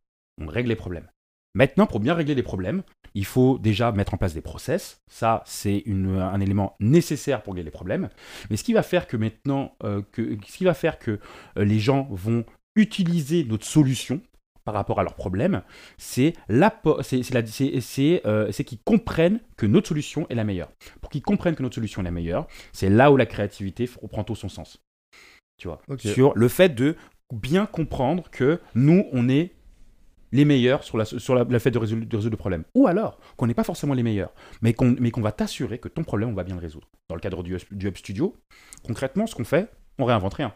on 0.41 0.47
règle 0.47 0.69
les 0.71 0.77
problèmes. 0.77 1.09
Maintenant, 1.55 1.87
pour 1.87 2.01
bien 2.01 2.15
régler 2.15 2.35
les 2.35 2.43
problèmes, 2.43 2.83
il 3.15 3.27
faut 3.27 3.59
déjà 3.59 3.93
mettre 3.93 4.15
en 4.15 4.17
place 4.17 4.33
des 4.33 4.41
process. 4.41 5.03
Ça, 5.11 5.43
c'est 5.45 5.83
une- 5.85 6.17
un 6.19 6.41
élément 6.41 6.77
nécessaire 6.81 7.43
pour 7.43 7.53
régler 7.53 7.65
les 7.65 7.71
problèmes. 7.71 8.09
Mais 8.49 8.57
ce 8.57 8.65
qui 8.65 8.73
va 8.73 8.83
faire 8.83 9.07
que 9.07 9.19
maintenant, 9.19 9.77
euh, 9.85 10.01
que, 10.12 10.37
ce 10.47 10.57
qui 10.57 10.65
va 10.65 10.73
faire 10.75 10.99
que 10.99 11.21
euh, 11.59 11.65
les 11.65 11.79
gens 11.79 12.09
vont 12.11 12.45
utiliser 12.75 13.45
notre 13.45 13.67
solution 13.67 14.23
par 14.64 14.75
rapport 14.75 15.00
à 15.00 15.02
leurs 15.02 15.14
problèmes, 15.14 15.62
c'est 15.99 16.35
euh, 18.26 18.50
qu'ils 18.64 18.78
comprennent 18.85 19.40
que 19.57 19.66
notre 19.66 19.88
solution 19.88 20.26
est 20.28 20.35
la 20.35 20.45
meilleure. 20.45 20.71
Pour 21.00 21.11
qu'ils 21.11 21.23
comprennent 21.23 21.54
que 21.54 21.62
notre 21.62 21.75
solution 21.75 22.00
est 22.02 22.04
la 22.04 22.11
meilleure, 22.11 22.47
c'est 22.73 22.90
là 22.90 23.11
où 23.12 23.16
la 23.16 23.26
créativité 23.26 23.87
prend 24.09 24.25
tout 24.25 24.37
son 24.37 24.49
sens. 24.49 24.81
Tu 25.59 25.69
vois, 25.69 25.81
sur 26.12 26.33
le 26.35 26.49
fait 26.49 26.71
de 26.71 26.97
bien 27.33 27.66
comprendre 27.66 28.31
que 28.31 28.61
nous, 28.75 29.07
on 29.12 29.28
est 29.28 29.52
les 30.35 30.45
meilleurs 30.47 30.83
sur, 30.83 30.97
la, 30.97 31.04
sur 31.04 31.35
la- 31.35 31.59
fait 31.61 31.71
de 31.71 31.78
résoudre, 31.78 32.07
de 32.07 32.16
résoudre 32.16 32.33
le 32.33 32.38
problème. 32.38 32.64
Ou 32.75 32.87
alors 32.87 33.19
qu'on 33.37 33.47
n'est 33.47 33.54
pas 33.54 33.64
forcément 33.64 33.92
les 33.95 34.02
meilleurs, 34.02 34.33
mais 34.62 34.73
qu'on 34.73 34.95
qu'on 34.95 35.21
va 35.21 35.33
t'assurer 35.33 35.78
que 35.78 35.88
ton 35.88 36.04
problème, 36.04 36.31
on 36.31 36.35
va 36.35 36.42
bien 36.45 36.54
le 36.54 36.61
résoudre. 36.61 36.88
Dans 37.11 37.14
le 37.14 37.21
cadre 37.21 37.42
du, 37.42 37.57
du 37.71 37.87
Hub 37.88 37.97
Studio, 37.97 38.35
concrètement, 38.83 39.26
ce 39.26 39.35
qu'on 39.35 39.45
fait, 39.45 39.71
on 39.99 40.04
réinvente 40.07 40.35
rien. 40.35 40.54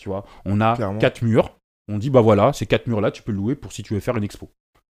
Tu 0.00 0.08
vois, 0.08 0.24
on 0.44 0.60
a 0.60 0.74
Clairement. 0.74 0.98
quatre 0.98 1.22
murs, 1.22 1.56
on 1.88 1.98
dit, 1.98 2.10
bah 2.10 2.20
voilà, 2.20 2.52
ces 2.52 2.66
quatre 2.66 2.86
murs-là, 2.86 3.10
tu 3.10 3.22
peux 3.22 3.32
le 3.32 3.38
louer 3.38 3.54
pour 3.54 3.72
si 3.72 3.82
tu 3.82 3.94
veux 3.94 4.00
faire 4.00 4.16
une 4.16 4.24
expo. 4.24 4.50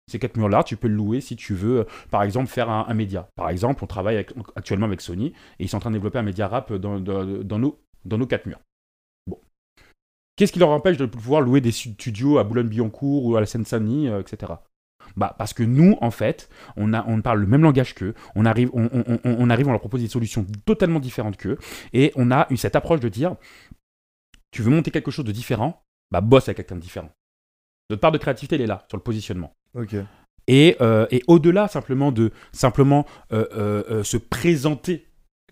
Ces 0.07 0.19
quatre 0.19 0.37
murs-là, 0.37 0.63
tu 0.63 0.77
peux 0.77 0.87
le 0.87 0.95
louer 0.95 1.19
si 1.19 1.35
tu 1.35 1.55
veux, 1.55 1.79
euh, 1.79 1.83
par 2.11 2.21
exemple, 2.23 2.47
faire 2.47 2.69
un, 2.69 2.93
média. 2.93 3.27
Par 3.35 3.49
exemple, 3.49 3.83
on 3.83 3.87
travaille 3.87 4.23
actuellement 4.55 4.85
avec 4.85 5.01
Sony 5.01 5.27
et 5.27 5.63
ils 5.63 5.69
sont 5.69 5.77
en 5.77 5.79
train 5.79 5.89
de 5.89 5.95
développer 5.95 6.19
un 6.19 6.23
média 6.23 6.47
rap 6.47 6.71
dans, 6.73 6.99
nos, 6.99 8.25
quatre 8.27 8.45
murs. 8.45 8.59
Bon. 9.25 9.39
Qu'est-ce 10.35 10.51
qui 10.51 10.59
leur 10.59 10.69
empêche 10.69 10.97
de 10.97 11.07
pouvoir 11.07 11.41
louer 11.41 11.59
des 11.59 11.71
studios 11.71 12.37
à 12.37 12.43
Boulogne-Billancourt 12.43 13.25
ou 13.25 13.35
à 13.35 13.39
la 13.39 13.47
Seine-Saint-Denis, 13.47 14.09
euh, 14.09 14.21
etc. 14.21 14.53
Bah, 15.17 15.35
parce 15.37 15.53
que 15.53 15.63
nous, 15.63 15.97
en 16.01 16.11
fait, 16.11 16.49
on, 16.77 16.91
parle 17.21 17.39
le 17.39 17.47
même 17.47 17.61
langage 17.61 17.93
qu'eux, 17.93 18.13
on 18.35 18.45
arrive, 18.45 18.69
on, 18.73 18.89
on 19.23 19.45
leur 19.45 19.79
propose 19.79 20.01
des 20.01 20.07
solutions 20.07 20.45
totalement 20.65 20.99
différentes 20.99 21.37
qu'eux, 21.37 21.57
et 21.93 22.11
on 22.15 22.31
a 22.31 22.47
eu 22.49 22.57
cette 22.57 22.75
approche 22.75 22.99
de 22.99 23.09
dire, 23.09 23.35
tu 24.51 24.63
veux 24.63 24.71
monter 24.71 24.89
quelque 24.89 25.11
chose 25.11 25.25
de 25.25 25.31
différent, 25.31 25.84
bah 26.15 26.21
bosse 26.21 26.47
avec 26.47 26.57
quelqu'un 26.57 26.75
de 26.75 26.81
différent. 26.81 27.09
Notre 27.89 27.99
part 28.01 28.11
de 28.11 28.17
créativité, 28.17 28.55
elle 28.55 28.61
est 28.61 28.67
là, 28.67 28.85
sur 28.89 28.97
le 28.97 29.03
positionnement. 29.03 29.53
Ok. 29.73 29.95
Et, 30.47 30.77
euh, 30.79 31.07
et 31.11 31.23
au-delà 31.27 31.67
simplement 31.67 32.11
de 32.11 32.31
simplement 32.51 33.05
euh, 33.33 33.47
euh, 33.89 34.03
se 34.03 34.17
présenter 34.17 35.07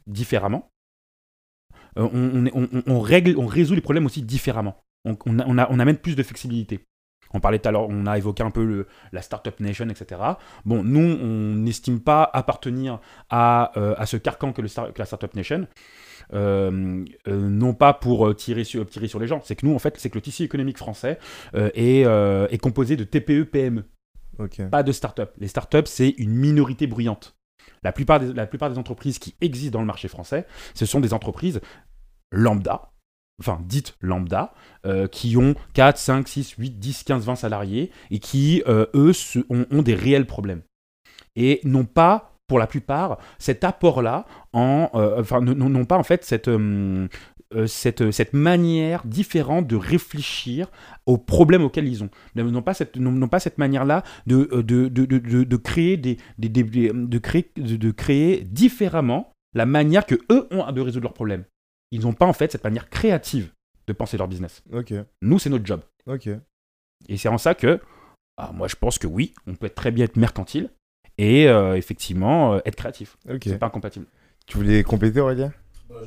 différemment, 0.08 0.70
on, 1.96 2.06
on, 2.14 2.46
est- 2.46 2.52
on- 2.56 2.70
on- 2.74 2.84
on 2.88 3.00
règle, 3.02 3.36
on 3.38 3.46
résout 3.46 3.76
les 3.76 3.82
problèmes 3.82 4.06
aussi 4.06 4.22
différemment. 4.22 4.78
On, 5.06 5.18
on, 5.26 5.40
a- 5.40 5.46
on, 5.48 5.58
a- 5.58 5.68
on 5.70 5.80
amène 5.80 5.98
plus 5.98 6.16
de 6.16 6.24
flexibilité. 6.24 6.80
On 7.34 7.40
parlait 7.40 7.60
tout 7.60 7.68
à 7.68 7.72
l'heure, 7.72 7.88
on 7.90 8.06
a 8.06 8.18
évoqué 8.18 8.44
un 8.44 8.52
peu 8.52 8.64
le- 8.64 8.88
la 9.12 9.22
Startup 9.22 9.60
Nation, 9.60 9.90
etc. 9.90 10.22
Bon, 10.66 10.84
nous, 10.84 11.00
on 11.22 11.56
n'estime 11.56 12.00
pas 12.00 12.30
appartenir 12.32 13.00
à, 13.30 13.72
euh, 13.78 13.96
à 13.98 14.06
ce 14.06 14.18
carcan 14.18 14.54
que, 14.54 14.62
le 14.62 14.68
star- 14.68 14.94
que 14.94 15.00
la 15.00 15.06
Startup 15.06 15.34
Nation. 15.36 15.68
Euh, 16.34 17.04
euh, 17.28 17.50
non 17.50 17.74
pas 17.74 17.94
pour 17.94 18.34
tirer 18.36 18.64
sur, 18.64 18.88
tirer 18.88 19.08
sur 19.08 19.20
les 19.20 19.28
gens, 19.28 19.42
c'est 19.44 19.56
que 19.56 19.66
nous, 19.66 19.76
en 19.76 19.80
fait, 19.80 19.96
c'est 19.98 20.10
que 20.10 20.16
le 20.16 20.22
tissu 20.22 20.44
économique 20.44 20.78
français 20.78 21.20
est, 21.54 22.02
est 22.04 22.58
composé 22.60 22.96
de 22.96 23.04
TPE, 23.04 23.44
PME 23.46 23.84
Ok. 24.40 24.68
pas 24.70 24.84
de 24.84 24.92
start-up. 24.92 25.34
Les 25.38 25.48
start-up, 25.48 25.88
c'est 25.88 26.10
une 26.18 26.32
minorité 26.34 26.88
bruyante. 26.88 27.36
La 27.84 27.92
plupart, 27.92 28.20
des, 28.20 28.32
la 28.34 28.48
plupart 28.48 28.70
des 28.70 28.78
entreprises 28.78 29.20
qui 29.20 29.36
existent 29.42 29.74
dans 29.74 29.82
le 29.82 29.86
marché 29.88 30.08
français, 30.08 30.46
ce 30.74 30.86
sont 30.86 31.00
des 31.02 31.14
entreprises 31.14 31.60
lambda, 32.32 32.90
enfin 33.40 33.60
dites 33.68 33.96
lambda, 34.02 34.54
euh, 34.86 35.08
qui 35.08 35.38
ont 35.38 35.56
4, 35.74 35.98
5, 35.98 36.28
6, 36.28 36.52
8, 36.58 36.80
10, 36.80 37.04
15, 37.04 37.26
20 37.26 37.36
salariés 37.36 37.92
et 38.12 38.20
qui, 38.20 38.64
euh, 38.68 38.86
eux, 38.96 39.14
se- 39.14 39.40
ont, 39.50 39.66
ont 39.72 39.82
des 39.82 39.96
réels 39.96 40.26
problèmes. 40.28 40.62
Et 41.36 41.60
n'ont 41.64 41.86
pas, 41.86 42.36
pour 42.48 42.60
la 42.60 42.68
plupart, 42.68 43.18
cet 43.40 43.64
apport-là, 43.64 44.26
en, 44.54 44.90
euh, 44.94 45.24
n'ont 45.42 45.86
pas 45.86 45.98
en 45.98 46.04
fait 46.04 46.24
cette, 46.24 46.48
euh, 46.48 47.08
euh, 47.56 47.68
cette, 47.68 48.12
cette 48.12 48.34
manière 48.34 49.04
différente 49.06 49.68
de 49.68 49.76
réfléchir 49.76 50.70
aux 51.06 51.18
problèmes 51.18 51.64
auxquels 51.64 51.88
ils 51.88 52.04
ont. 52.04 52.10
N'ont 52.36 52.62
pas 52.62 52.74
cette, 52.74 52.98
cette 53.40 53.58
manière-là 53.58 54.04
de, 54.28 54.50
euh, 54.52 54.64
de, 54.64 54.88
de, 54.88 55.06
de, 55.06 55.44
de- 55.44 55.58
créer 55.58 55.98
des- 55.98 56.18
des- 56.38 56.50
des- 56.50 56.92
de 56.94 57.18
créer 57.18 57.52
de, 57.56 57.76
de 57.76 57.92
créer 57.92 58.42
différemment 58.44 59.32
la 59.56 59.66
manière 59.66 60.06
que 60.06 60.16
eux 60.32 60.48
ont 60.52 60.72
de 60.72 60.82
résoudre 60.82 61.04
leurs 61.06 61.14
problèmes. 61.14 61.46
Ils 61.94 62.02
n'ont 62.02 62.14
pas 62.14 62.26
en 62.26 62.34
fait 62.34 62.52
cette 62.52 62.64
manière 62.64 62.90
créative 62.90 63.52
de 63.86 63.94
penser 63.94 64.18
leur 64.18 64.28
business. 64.28 64.64
Nous, 65.22 65.38
c'est 65.38 65.50
notre 65.52 65.66
job. 65.66 65.82
Et 67.08 67.18
c'est 67.18 67.28
en 67.30 67.38
ça 67.38 67.54
que, 67.54 67.80
ah, 68.38 68.50
moi, 68.52 68.68
je 68.68 68.76
pense 68.76 68.98
que 68.98 69.06
oui, 69.06 69.36
on 69.46 69.54
peut 69.54 69.68
être 69.68 69.76
très 69.76 69.92
bien 69.92 70.06
être 70.06 70.16
mercantile 70.18 70.72
et 71.20 71.48
euh, 71.48 71.76
effectivement 71.78 72.56
euh, 72.56 72.60
être 72.66 72.76
créatif. 72.78 73.16
Ok. 73.30 73.42
C'est 73.44 73.60
pas 73.60 73.68
incompatible. 73.68 74.08
Tu 74.48 74.58
voulais 74.58 74.82
compléter, 74.82 75.20
Aurélien? 75.20 75.54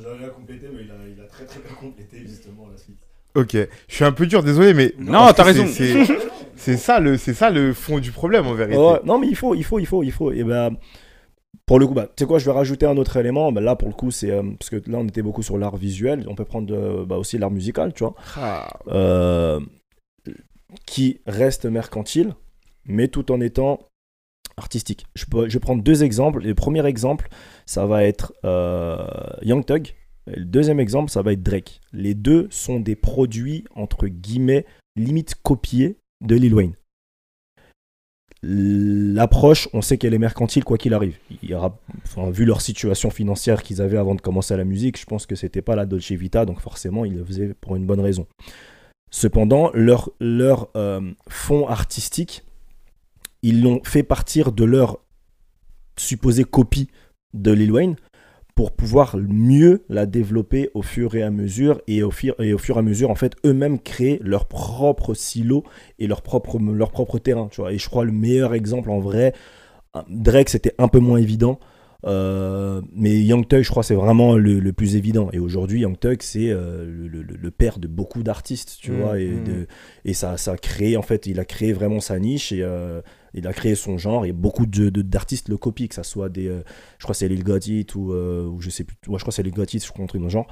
J'ai 0.01 0.09
rien 0.09 0.27
complété, 0.29 0.67
mais 0.73 0.81
il 0.83 0.91
a, 0.91 0.95
il 1.15 1.21
a 1.21 1.25
très 1.27 1.45
très 1.45 1.61
bien 1.61 1.73
complété 1.79 2.19
justement 2.27 2.67
la 2.69 2.77
suite. 2.77 2.99
Ok. 3.35 3.53
Je 3.53 3.95
suis 3.95 4.03
un 4.03 4.11
peu 4.11 4.27
dur, 4.27 4.43
désolé, 4.43 4.73
mais. 4.73 4.93
Non, 4.97 5.31
t'as 5.33 5.43
raison. 5.43 5.65
C'est 6.57 6.75
ça, 6.77 6.99
le- 6.99 7.17
c'est 7.17 7.33
ça 7.35 7.49
le 7.49 7.71
fond 7.73 7.99
du 7.99 8.11
problème 8.11 8.45
en 8.47 8.53
vérité. 8.55 8.77
Non, 9.05 9.17
mais 9.19 9.27
il 9.27 9.35
faut, 9.37 9.55
il 9.55 9.63
faut, 9.63 9.79
il 9.79 9.85
faut, 9.85 10.03
il 10.03 10.11
faut. 10.11 10.31
Et 10.33 10.43
ben, 10.43 10.75
pour 11.67 11.79
le 11.79 11.87
coup, 11.87 11.93
bah, 11.93 12.07
tu 12.07 12.23
sais 12.23 12.25
quoi, 12.25 12.39
je 12.39 12.45
vais 12.45 12.51
rajouter 12.51 12.85
un 12.85 12.97
autre 12.97 13.17
élément. 13.17 13.51
Bah, 13.51 13.61
là, 13.61 13.75
pour 13.75 13.89
le 13.89 13.93
coup, 13.93 14.09
c'est 14.09 14.31
euh, 14.31 14.41
parce 14.57 14.69
que 14.69 14.77
là, 14.89 14.99
on 14.99 15.05
était 15.05 15.21
beaucoup 15.21 15.43
sur 15.43 15.57
l'art 15.57 15.75
visuel. 15.75 16.25
On 16.27 16.35
peut 16.35 16.45
prendre 16.45 16.73
euh, 16.73 17.05
bah, 17.05 17.17
aussi 17.17 17.37
l'art 17.37 17.51
musical, 17.51 17.93
tu 17.93 18.03
vois, 18.03 18.15
Ah, 18.37 18.79
euh, 18.87 19.59
qui 20.85 21.19
reste 21.27 21.65
mercantile, 21.65 22.33
mais 22.85 23.09
tout 23.09 23.31
en 23.31 23.41
étant 23.41 23.79
artistique. 24.55 25.05
Je, 25.13 25.25
peux, 25.25 25.49
je 25.49 25.53
vais 25.53 25.59
prendre 25.59 25.83
deux 25.83 26.03
exemples. 26.03 26.41
Le 26.41 26.55
premier 26.55 26.85
exemple, 26.85 27.27
ça 27.65 27.85
va 27.85 28.05
être 28.05 28.33
Young 29.43 29.65
Thug. 29.65 29.93
Et 30.31 30.39
le 30.39 30.45
deuxième 30.45 30.79
exemple, 30.79 31.11
ça 31.11 31.21
va 31.21 31.33
être 31.33 31.43
Drake. 31.43 31.81
Les 31.93 32.13
deux 32.13 32.47
sont 32.49 32.79
des 32.79 32.95
produits 32.95 33.65
entre 33.75 34.07
guillemets 34.07 34.65
limite 34.95 35.35
copiés 35.35 35.99
de 36.21 36.35
Lil 36.35 36.53
Wayne. 36.53 36.73
L'approche, 38.49 39.67
on 39.73 39.81
sait 39.81 39.97
qu'elle 39.97 40.13
est 40.13 40.19
mercantile 40.19 40.63
quoi 40.63 40.77
qu'il 40.77 40.93
arrive. 40.93 41.17
Il 41.43 41.49
y 41.49 41.53
vu 42.31 42.45
leur 42.45 42.61
situation 42.61 43.09
financière 43.09 43.61
qu'ils 43.61 43.81
avaient 43.81 43.97
avant 43.97 44.15
de 44.15 44.21
commencer 44.21 44.55
la 44.55 44.63
musique, 44.63 44.97
je 44.97 45.05
pense 45.05 45.25
que 45.25 45.35
c'était 45.35 45.61
pas 45.61 45.75
la 45.75 45.85
Dolce 45.85 46.13
Vita, 46.13 46.45
donc 46.45 46.61
forcément 46.61 47.03
ils 47.03 47.13
le 47.13 47.25
faisaient 47.25 47.53
pour 47.59 47.75
une 47.75 47.85
bonne 47.85 47.99
raison. 47.99 48.25
Cependant, 49.11 49.69
leur, 49.73 50.11
leur 50.21 50.69
euh, 50.77 51.11
fond 51.27 51.67
artistique, 51.67 52.45
ils 53.41 53.61
l'ont 53.61 53.81
fait 53.83 54.03
partir 54.03 54.53
de 54.53 54.63
leur 54.63 54.99
supposée 55.97 56.45
copie 56.45 56.89
de 57.33 57.51
Lil 57.51 57.73
Wayne 57.73 57.97
pour 58.57 58.73
pouvoir 58.73 59.17
mieux 59.17 59.85
la 59.87 60.07
développer 60.07 60.71
au 60.75 60.81
fur 60.83 61.15
et 61.15 61.23
à 61.23 61.31
mesure 61.31 61.81
et 61.87 62.03
au, 62.03 62.11
fur, 62.11 62.35
et 62.41 62.53
au 62.53 62.59
fur 62.59 62.77
et 62.77 62.79
à 62.79 62.83
mesure 62.83 63.11
en 63.11 63.15
fait 63.15 63.35
eux-mêmes 63.45 63.79
créer 63.79 64.19
leur 64.23 64.47
propre 64.47 65.13
silo 65.13 65.63
et 65.99 66.07
leur 66.07 66.23
propre, 66.23 66.59
leur 66.59 66.91
propre 66.91 67.19
terrain 67.19 67.49
tu 67.51 67.61
vois. 67.61 67.73
Et 67.73 67.79
je 67.79 67.87
crois 67.89 68.05
le 68.05 68.11
meilleur 68.13 68.55
exemple 68.55 68.91
en 68.91 68.99
vrai 68.99 69.33
Drake 70.09 70.49
c'était 70.49 70.73
un 70.77 70.87
peu 70.87 70.99
moins 70.99 71.17
évident 71.17 71.59
euh, 72.05 72.81
mais 72.93 73.19
Young 73.21 73.47
Thug 73.47 73.63
je 73.63 73.69
crois 73.69 73.83
c'est 73.83 73.95
vraiment 73.95 74.35
le, 74.35 74.59
le 74.59 74.73
plus 74.73 74.95
évident. 74.95 75.29
Et 75.33 75.39
aujourd'hui 75.39 75.81
Young 75.81 75.99
Thug 75.99 76.19
c'est 76.21 76.49
euh, 76.51 76.85
le, 76.85 77.23
le- 77.23 77.35
le 77.37 77.51
père 77.51 77.79
de 77.79 77.87
beaucoup 77.87 78.23
d'artistes 78.23 78.77
tu 78.81 78.91
Mhm, 78.91 78.93
vois 78.93 79.19
et, 79.19 79.39
de, 79.39 79.67
et 80.05 80.13
ça, 80.13 80.37
ça 80.37 80.53
a 80.53 80.57
créé 80.57 80.97
en 80.97 81.01
fait 81.01 81.25
il 81.25 81.39
a 81.39 81.45
créé 81.45 81.73
vraiment 81.73 81.99
sa 81.99 82.19
niche 82.19 82.51
et 82.51 82.61
euh, 82.61 83.01
il 83.37 83.47
a 83.47 83.53
créé 83.53 83.75
son 83.75 83.97
genre 83.97 84.25
et 84.25 84.31
beaucoup 84.33 84.65
de- 84.65 84.89
de- 84.89 85.01
d'artistes 85.01 85.49
le 85.49 85.57
copient 85.57 85.87
que 85.87 85.95
ça 85.95 86.03
soit 86.03 86.29
des 86.29 86.47
euh, 86.47 86.61
je 86.97 87.03
crois 87.03 87.13
que 87.13 87.17
c'est 87.19 87.27
Lil 87.27 87.43
Gotit 87.43 87.85
ou, 87.95 88.11
euh, 88.13 88.45
ou 88.45 88.61
je 88.61 88.69
sais 88.69 88.83
plus 88.83 88.95
ouais, 89.07 89.17
je 89.17 89.23
crois 89.23 89.31
que 89.31 89.35
c'est 89.35 89.43
Lil 89.43 89.53
Gotit 89.53 89.79
je 89.79 89.87
truc 89.91 90.19
dans 90.21 90.23
le 90.23 90.29
genre 90.29 90.47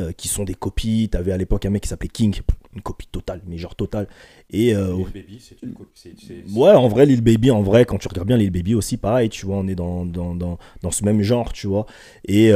euh, 0.00 0.12
qui 0.12 0.28
sont 0.28 0.44
des 0.44 0.54
copies 0.54 1.08
t'avais 1.10 1.32
à 1.32 1.36
l'époque 1.36 1.66
un 1.66 1.70
mec 1.70 1.82
qui 1.82 1.88
s'appelait 1.88 2.08
King 2.08 2.40
une 2.74 2.80
copie 2.82 3.06
totale 3.06 3.42
mais 3.46 3.58
genre 3.58 3.74
totale 3.76 4.08
et 4.50 4.74
euh, 4.74 4.94
Ouais, 6.54 6.70
en 6.72 6.88
vrai, 6.88 7.04
Lil 7.06 7.20
Baby, 7.20 7.50
en 7.50 7.62
vrai, 7.62 7.84
quand 7.84 7.98
tu 7.98 8.08
regardes 8.08 8.28
bien 8.28 8.36
Lil 8.38 8.50
Baby 8.50 8.74
aussi, 8.74 8.96
pareil, 8.96 9.28
tu 9.28 9.44
vois, 9.46 9.56
on 9.56 9.66
est 9.68 9.74
dans, 9.74 10.06
dans, 10.06 10.34
dans, 10.34 10.58
dans 10.82 10.90
ce 10.90 11.04
même 11.04 11.20
genre, 11.22 11.52
tu 11.52 11.66
vois. 11.66 11.84
Et 12.26 12.50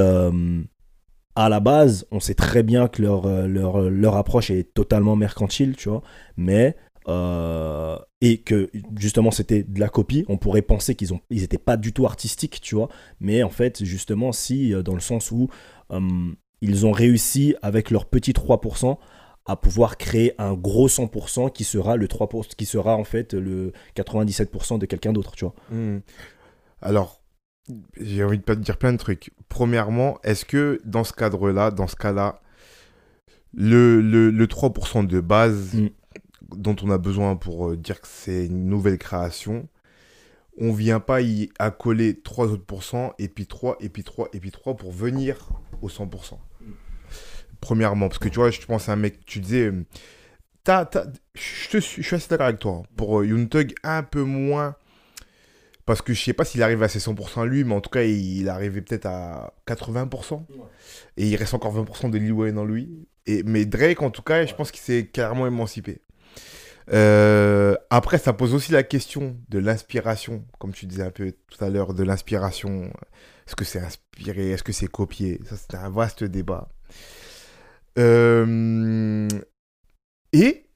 à 1.34 1.48
la 1.50 1.60
base, 1.60 2.06
on 2.10 2.18
sait 2.20 2.34
très 2.34 2.62
bien 2.62 2.88
que 2.88 3.02
leur, 3.02 3.26
leur, 3.46 3.90
leur 3.90 4.16
approche 4.16 4.50
est 4.50 4.72
totalement 4.72 5.16
mercantile, 5.16 5.76
tu 5.76 5.90
vois. 5.90 6.02
Mais, 6.38 6.76
euh, 7.08 7.98
et 8.20 8.38
que 8.38 8.70
justement, 8.96 9.30
c'était 9.30 9.62
de 9.62 9.78
la 9.78 9.88
copie. 9.88 10.24
On 10.28 10.38
pourrait 10.38 10.62
penser 10.62 10.94
qu'ils 10.94 11.14
ont, 11.14 11.20
ils 11.30 11.42
étaient 11.42 11.58
pas 11.58 11.76
du 11.76 11.92
tout 11.92 12.06
artistiques, 12.06 12.60
tu 12.60 12.74
vois. 12.74 12.88
Mais 13.20 13.42
en 13.42 13.50
fait, 13.50 13.84
justement, 13.84 14.32
si, 14.32 14.74
euh, 14.74 14.82
dans 14.82 14.94
le 14.94 15.00
sens 15.00 15.30
où 15.30 15.48
euh, 15.92 16.00
ils 16.60 16.86
ont 16.86 16.92
réussi 16.92 17.54
avec 17.62 17.90
leur 17.90 18.06
petit 18.06 18.32
3% 18.32 18.98
à 19.48 19.56
pouvoir 19.56 19.96
créer 19.96 20.34
un 20.38 20.54
gros 20.54 20.88
100% 20.88 21.52
qui 21.52 21.62
sera 21.62 21.96
le 21.96 22.08
3%, 22.08 22.56
qui 22.56 22.66
sera 22.66 22.96
en 22.96 23.04
fait 23.04 23.32
le 23.34 23.72
97% 23.94 24.78
de 24.78 24.86
quelqu'un 24.86 25.12
d'autre, 25.12 25.32
tu 25.36 25.44
vois. 25.44 25.54
Hmm. 25.70 26.00
Alors, 26.82 27.22
j'ai 28.00 28.24
envie 28.24 28.38
de 28.38 28.42
pas 28.42 28.56
te 28.56 28.60
dire 28.60 28.76
plein 28.76 28.92
de 28.92 28.98
trucs. 28.98 29.30
Premièrement, 29.48 30.18
est-ce 30.24 30.44
que 30.44 30.80
dans 30.84 31.04
ce 31.04 31.12
cadre-là, 31.12 31.70
dans 31.70 31.86
ce 31.86 31.94
cas-là, 31.94 32.40
le, 33.54 34.00
le, 34.00 34.30
le 34.30 34.46
3% 34.46 35.06
de 35.06 35.20
base 35.20 35.74
Mm. 35.74 35.86
Dont 36.54 36.76
on 36.82 36.90
a 36.90 36.98
besoin 36.98 37.36
pour 37.36 37.70
euh, 37.70 37.76
dire 37.76 38.00
que 38.00 38.08
c'est 38.08 38.46
une 38.46 38.66
nouvelle 38.68 38.98
création, 38.98 39.68
on 40.58 40.72
vient 40.72 41.00
pas 41.00 41.20
y 41.20 41.50
accoler 41.58 42.18
3 42.20 42.46
autres 42.48 42.64
pourcents, 42.64 43.12
et 43.18 43.28
puis 43.28 43.46
3, 43.46 43.76
et 43.80 43.88
puis 43.88 44.04
3, 44.04 44.28
et 44.32 44.40
puis 44.40 44.50
3 44.50 44.74
pour 44.76 44.92
venir 44.92 45.48
au 45.82 45.88
100%. 45.88 46.38
Premièrement, 47.60 48.08
parce 48.08 48.18
que 48.18 48.28
tu 48.28 48.36
vois, 48.36 48.50
je 48.50 48.60
pense 48.60 48.88
à 48.88 48.92
un 48.92 48.96
mec, 48.96 49.24
tu 49.26 49.40
disais, 49.40 49.70
euh, 49.72 49.84
je 51.34 51.78
suis- 51.78 52.14
assez 52.14 52.28
d'accord 52.28 52.46
avec 52.46 52.58
toi. 52.60 52.82
Pour 52.96 53.20
euh, 53.20 53.26
Yoon 53.26 53.46
Thug, 53.46 53.74
un 53.82 54.02
peu 54.02 54.22
moins. 54.22 54.76
Parce 55.84 56.02
que 56.02 56.12
je 56.12 56.20
sais 56.22 56.32
pas 56.32 56.44
s'il 56.44 56.62
arrive 56.64 56.82
à 56.82 56.88
ses 56.88 56.98
100% 56.98 57.44
lui, 57.44 57.62
mais 57.62 57.74
en 57.74 57.80
tout 57.80 57.90
cas, 57.90 58.02
il 58.02 58.46
est 58.46 58.48
arrivé 58.50 58.80
peut-être 58.82 59.06
à 59.06 59.52
80%. 59.66 60.44
Et 61.16 61.28
il 61.28 61.36
reste 61.36 61.54
encore 61.54 61.72
20% 61.72 62.10
de 62.10 62.18
Lil 62.18 62.32
Wayne 62.32 62.58
en 62.58 62.64
lui. 62.64 63.06
Et, 63.26 63.42
mais 63.44 63.64
Drake, 63.66 64.02
en 64.02 64.10
tout 64.10 64.22
cas, 64.22 64.44
je 64.46 64.54
pense 64.54 64.72
qu'il 64.72 64.80
s'est 64.80 65.06
carrément 65.06 65.46
émancipé. 65.46 66.00
Euh, 66.92 67.76
après, 67.90 68.18
ça 68.18 68.32
pose 68.32 68.54
aussi 68.54 68.72
la 68.72 68.82
question 68.82 69.36
de 69.48 69.58
l'inspiration, 69.58 70.44
comme 70.58 70.72
tu 70.72 70.86
disais 70.86 71.02
un 71.02 71.10
peu 71.10 71.32
tout 71.50 71.64
à 71.64 71.68
l'heure, 71.70 71.94
de 71.94 72.04
l'inspiration. 72.04 72.84
Est-ce 73.46 73.56
que 73.56 73.64
c'est 73.64 73.80
inspiré 73.80 74.50
Est-ce 74.50 74.62
que 74.62 74.72
c'est 74.72 74.86
copié? 74.88 75.40
Ça, 75.48 75.56
c'est 75.56 75.74
un 75.76 75.90
vaste 75.90 76.24
débat. 76.24 76.68
Euh, 77.98 79.28
Et 80.32 80.66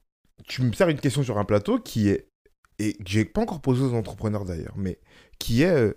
tu 0.47 0.63
me 0.63 0.71
sers 0.73 0.89
une 0.89 0.99
question 0.99 1.23
sur 1.23 1.37
un 1.37 1.45
plateau 1.45 1.79
qui 1.79 2.09
est, 2.09 2.29
et 2.79 2.93
que 2.93 3.03
j'ai 3.05 3.25
pas 3.25 3.41
encore 3.41 3.61
posé 3.61 3.83
aux 3.83 3.93
entrepreneurs 3.93 4.45
d'ailleurs, 4.45 4.75
mais 4.77 4.99
qui 5.39 5.63
est, 5.63 5.69
euh, 5.69 5.93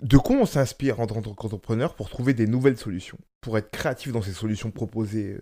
de 0.00 0.16
quoi 0.18 0.36
on 0.36 0.46
s'inspire 0.46 1.00
en 1.00 1.06
tant 1.06 1.20
qu'entrepreneur 1.22 1.94
pour 1.94 2.08
trouver 2.10 2.34
des 2.34 2.46
nouvelles 2.46 2.76
solutions, 2.78 3.18
pour 3.40 3.58
être 3.58 3.70
créatif 3.70 4.12
dans 4.12 4.22
ces 4.22 4.32
solutions 4.32 4.70
proposées 4.70 5.38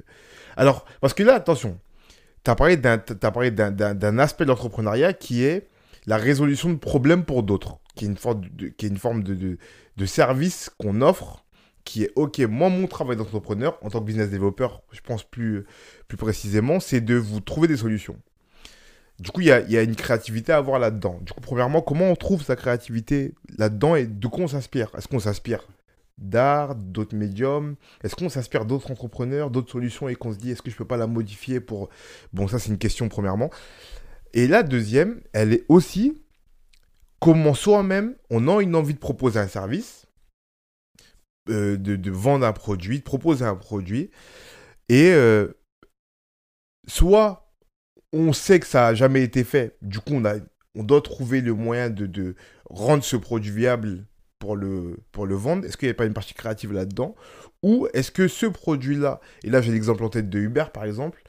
Alors, 0.57 0.87
parce 1.01 1.15
que 1.15 1.23
là, 1.23 1.35
attention, 1.35 1.79
tu 2.45 2.51
as 2.51 2.55
parlé 2.57 2.77
d'un 2.77 4.19
aspect 4.19 4.45
de 4.45 4.51
l'entrepreneuriat 4.51 5.13
qui 5.13 5.45
est 5.45 5.69
la 6.07 6.17
résolution 6.17 6.71
de 6.71 6.77
problèmes 6.77 7.25
pour 7.25 7.43
d'autres, 7.43 7.79
qui 7.95 8.05
est 8.05 8.09
une 8.09 8.17
forme 8.17 8.43
de, 8.53 8.69
qui 8.69 8.87
est 8.87 8.89
une 8.89 8.99
forme 8.99 9.23
de, 9.23 9.59
de, 9.97 10.07
service 10.07 10.71
qu'on 10.79 11.01
offre, 11.01 11.45
qui 11.85 12.05
est, 12.05 12.11
ok, 12.17 12.41
moi, 12.41 12.69
mon 12.69 12.87
travail 12.87 13.17
d'entrepreneur, 13.17 13.79
en 13.83 13.91
tant 13.91 14.01
que 14.01 14.05
business 14.05 14.31
développeur, 14.31 14.83
je 14.93 15.01
pense 15.01 15.23
plus, 15.23 15.65
plus 16.09 16.17
précisément, 16.17 16.81
c'est 16.81 17.01
de 17.01 17.15
vous 17.15 17.41
trouver 17.41 17.69
des 17.69 17.77
solutions. 17.77 18.17
Du 19.21 19.31
coup, 19.31 19.41
il 19.41 19.47
y 19.47 19.53
a, 19.53 19.61
y 19.61 19.77
a, 19.77 19.83
une 19.83 19.95
créativité 19.95 20.53
à 20.53 20.57
avoir 20.57 20.81
là-dedans. 20.81 21.21
Du 21.23 21.33
coup, 21.33 21.41
premièrement, 21.41 21.81
comment 21.81 22.11
on 22.11 22.17
trouve 22.17 22.43
sa 22.43 22.57
créativité 22.57 23.35
là-dedans 23.57 23.95
et 23.95 24.07
de 24.07 24.27
quoi 24.27 24.45
on 24.45 24.49
s'inspire? 24.49 24.91
Est-ce 24.97 25.07
qu'on 25.07 25.21
s'inspire 25.21 25.65
d'art, 26.23 26.75
d'autres 26.75 27.17
médiums 27.17 27.77
Est-ce 28.03 28.17
qu'on 28.17 28.29
s'inspire 28.29 28.65
d'autres 28.65 28.91
entrepreneurs, 28.91 29.51
d'autres 29.51 29.71
solutions 29.71 30.09
et 30.09 30.15
qu'on 30.15 30.33
se 30.33 30.39
dit 30.39 30.51
est-ce 30.51 30.63
que 30.63 30.71
je 30.71 30.77
peux 30.77 30.87
pas 30.87 30.97
la 30.97 31.07
modifier 31.07 31.61
pour... 31.61 31.89
Bon, 32.33 32.49
ça 32.49 32.59
c'est 32.59 32.71
une 32.71 32.79
question 32.79 33.09
premièrement. 33.09 33.51
Et 34.35 34.47
la 34.47 34.63
deuxième, 34.63 35.21
elle 35.33 35.53
est 35.53 35.65
aussi 35.69 36.19
comment 37.21 37.55
soi-même 37.55 38.17
on 38.31 38.49
a 38.49 38.63
une 38.63 38.75
envie 38.75 38.95
de 38.95 38.99
proposer 38.99 39.39
un 39.39 39.49
service, 39.49 40.07
euh, 41.49 41.77
de, 41.77 42.11
vendre 42.11 42.47
un 42.47 42.53
produit, 42.53 42.99
de 42.99 43.05
proposer 43.05 43.45
un 43.45 43.57
produit, 43.57 44.11
et 44.89 45.13
euh, 45.13 45.49
soit 46.89 47.55
on 48.13 48.33
sait 48.33 48.61
que 48.61 48.67
ça 48.67 48.83
n'a 48.83 48.95
jamais 48.95 49.23
été 49.23 49.45
fait, 49.45 49.77
du 49.83 49.99
coup 49.99 50.15
on, 50.15 50.25
a, 50.25 50.35
on 50.75 50.83
doit 50.83 51.01
trouver 51.01 51.41
le 51.41 51.55
moyen 51.55 51.91
de, 51.91 52.07
de 52.07 52.35
rendre 52.69 53.05
ce 53.05 53.17
produit 53.17 53.53
viable 53.53 54.07
pour 54.43 54.57
le, 54.57 54.99
pour 55.13 55.25
le 55.25 55.37
vendre 55.37 55.65
Est-ce 55.65 55.77
qu'il 55.77 55.87
n'y 55.87 55.93
a 55.93 55.95
pas 55.95 56.05
une 56.05 56.15
partie 56.15 56.35
créative 56.35 56.73
là-dedans? 56.73 57.15
Ou 57.63 57.87
est-ce 57.95 58.11
que 58.11 58.27
ce 58.27 58.47
produit-là, 58.47 59.21
et 59.45 59.51
là 59.51 59.63
j'ai 59.63 59.71
l'exemple 59.71 60.03
en 60.03 60.09
tête 60.09 60.29
de 60.29 60.41
Uber 60.41 60.65
par 60.75 60.85
exemple, 60.85 61.23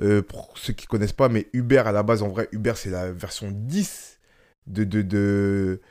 euh, 0.00 0.22
pour 0.22 0.54
ceux 0.56 0.72
qui 0.72 0.86
ne 0.86 0.88
connaissent 0.88 1.12
pas, 1.12 1.28
mais 1.28 1.46
Uber 1.52 1.82
à 1.84 1.92
la 1.92 2.02
base, 2.02 2.22
en 2.22 2.28
vrai, 2.28 2.48
Uber 2.52 2.72
c'est 2.74 2.88
la 2.88 3.12
version 3.12 3.50
10 3.52 4.18
de, 4.66 4.84
de, 4.84 5.82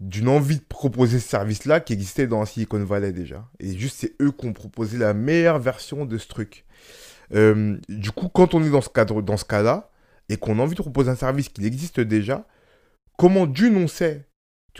d'une 0.00 0.28
envie 0.28 0.58
de 0.58 0.64
proposer 0.68 1.18
ce 1.18 1.26
service-là 1.26 1.80
qui 1.80 1.94
existait 1.94 2.26
dans 2.26 2.44
Silicon 2.44 2.84
Valley 2.84 3.14
déjà. 3.14 3.48
Et 3.58 3.74
juste 3.74 3.96
c'est 3.98 4.12
eux 4.20 4.32
qui 4.32 4.44
ont 4.44 4.52
proposé 4.52 4.98
la 4.98 5.14
meilleure 5.14 5.58
version 5.58 6.04
de 6.04 6.18
ce 6.18 6.28
truc. 6.28 6.66
Euh, 7.32 7.78
du 7.88 8.10
coup, 8.10 8.28
quand 8.28 8.52
on 8.52 8.62
est 8.62 8.68
dans 8.68 8.82
ce 8.82 8.90
cadre, 8.90 9.22
dans 9.22 9.38
ce 9.38 9.46
cas-là, 9.46 9.90
et 10.28 10.36
qu'on 10.36 10.58
a 10.58 10.62
envie 10.62 10.74
de 10.74 10.82
proposer 10.82 11.10
un 11.10 11.16
service 11.16 11.48
qui 11.48 11.64
existe 11.64 12.00
déjà, 12.00 12.46
comment 13.16 13.46
d'une 13.46 13.78
on 13.78 13.88
sait 13.88 14.26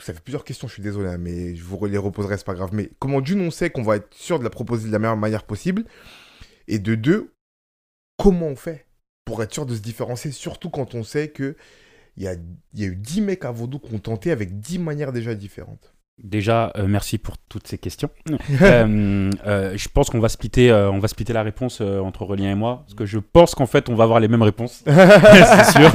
ça 0.02 0.14
fait 0.14 0.20
plusieurs 0.20 0.44
questions, 0.44 0.68
je 0.68 0.74
suis 0.74 0.82
désolé, 0.82 1.08
hein, 1.08 1.18
mais 1.18 1.54
je 1.56 1.64
vous 1.64 1.84
les 1.86 1.98
reposerai, 1.98 2.36
c'est 2.36 2.46
pas 2.46 2.54
grave. 2.54 2.70
Mais 2.72 2.90
comment 2.98 3.20
d'une 3.20 3.40
on 3.40 3.50
sait 3.50 3.70
qu'on 3.70 3.82
va 3.82 3.96
être 3.96 4.14
sûr 4.14 4.38
de 4.38 4.44
la 4.44 4.50
proposer 4.50 4.88
de 4.88 4.92
la 4.92 4.98
meilleure 4.98 5.16
manière 5.16 5.44
possible? 5.44 5.84
Et 6.68 6.78
de 6.78 6.94
deux, 6.94 7.32
comment 8.16 8.46
on 8.46 8.56
fait 8.56 8.86
pour 9.24 9.42
être 9.42 9.52
sûr 9.52 9.66
de 9.66 9.74
se 9.74 9.80
différencier, 9.80 10.30
surtout 10.30 10.70
quand 10.70 10.94
on 10.94 11.02
sait 11.02 11.28
que 11.28 11.56
il 12.16 12.22
y 12.22 12.28
a, 12.28 12.34
y 12.74 12.84
a 12.84 12.86
eu 12.86 12.96
10 12.96 13.20
mecs 13.20 13.44
à 13.44 13.50
Vaudou 13.50 13.78
qui 13.78 13.94
ont 13.94 13.98
tenté 13.98 14.30
avec 14.30 14.58
10 14.58 14.78
manières 14.78 15.12
déjà 15.12 15.34
différentes 15.34 15.95
Déjà, 16.22 16.72
euh, 16.78 16.86
merci 16.88 17.18
pour 17.18 17.36
toutes 17.36 17.66
ces 17.66 17.78
questions. 17.78 18.10
Euh, 18.62 19.30
euh, 19.46 19.76
je 19.76 19.88
pense 19.88 20.08
qu'on 20.08 20.18
va 20.18 20.28
splitter, 20.28 20.72
on 20.72 20.98
va 20.98 21.08
splitter 21.08 21.32
la 21.32 21.42
réponse 21.42 21.80
entre 21.80 22.24
Relien 22.24 22.52
et 22.52 22.54
moi, 22.54 22.82
parce 22.84 22.94
que 22.94 23.04
je 23.04 23.18
pense 23.18 23.54
qu'en 23.54 23.66
fait, 23.66 23.88
on 23.88 23.94
va 23.94 24.04
avoir 24.04 24.18
les 24.18 24.28
mêmes 24.28 24.42
réponses. 24.42 24.82
c'est 24.86 25.72
sûr. 25.72 25.90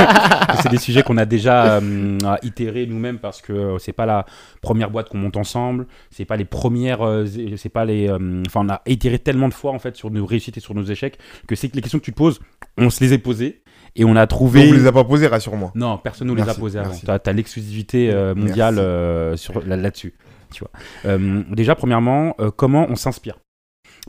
c'est 0.61 0.69
des 0.69 0.77
sujets 0.77 1.01
qu'on 1.01 1.17
a 1.17 1.25
déjà 1.25 1.79
itérés 2.43 2.85
nous-mêmes, 2.85 3.19
parce 3.19 3.41
que 3.41 3.77
c'est 3.79 3.93
pas 3.93 4.05
la 4.05 4.25
première 4.61 4.91
boîte 4.91 5.09
qu'on 5.09 5.17
monte 5.17 5.37
ensemble, 5.37 5.87
c'est 6.11 6.25
pas 6.25 6.37
les 6.37 6.45
premières, 6.45 7.25
c'est 7.57 7.69
pas 7.69 7.85
les, 7.85 8.09
enfin, 8.09 8.65
on 8.65 8.69
a 8.69 8.81
itéré 8.85 9.17
tellement 9.17 9.49
de 9.49 9.53
fois 9.53 9.71
en 9.71 9.79
fait 9.79 9.95
sur 9.95 10.11
nos 10.11 10.25
réussites 10.25 10.57
et 10.57 10.61
sur 10.61 10.75
nos 10.75 10.83
échecs 10.83 11.17
que 11.47 11.55
c'est 11.55 11.69
que 11.69 11.75
les 11.75 11.81
questions 11.81 11.99
que 11.99 12.05
tu 12.05 12.11
te 12.13 12.17
poses, 12.17 12.39
on 12.77 12.89
se 12.89 13.03
les 13.03 13.13
est 13.13 13.17
posées 13.17 13.63
et 13.95 14.05
on 14.05 14.15
a 14.15 14.27
trouvé. 14.27 14.69
On 14.69 14.73
ne 14.73 14.77
les 14.77 14.87
a 14.87 14.91
pas 14.91 15.03
posées, 15.03 15.27
rassure-moi. 15.27 15.71
Non, 15.75 15.97
personne 15.97 16.27
ne 16.27 16.33
nous 16.33 16.37
les 16.37 16.47
a 16.47 16.51
avant. 16.51 16.95
Tu 16.95 17.29
as, 17.29 17.33
l'exclusivité 17.33 18.11
euh, 18.11 18.35
mondiale 18.35 18.79
euh, 18.79 19.35
sur, 19.37 19.65
là-dessus. 19.65 20.13
tu 20.51 20.63
vois. 20.63 20.71
Euh, 21.05 21.43
déjà, 21.49 21.75
premièrement, 21.75 22.35
comment 22.55 22.87
on 22.89 22.95
s'inspire? 22.95 23.39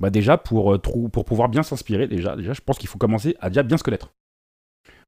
Bah 0.01 0.09
déjà 0.09 0.39
pour, 0.39 0.81
pour 0.81 1.25
pouvoir 1.27 1.51
bien 1.51 1.63
s'inspirer 1.63 2.07
déjà, 2.07 2.35
déjà 2.35 2.55
je 2.55 2.63
pense 2.63 2.79
qu'il 2.79 2.89
faut 2.89 2.97
commencer 2.97 3.37
à 3.41 3.51
déjà 3.51 3.63
bien 3.63 3.77
se 3.77 3.83
connaître 3.83 4.15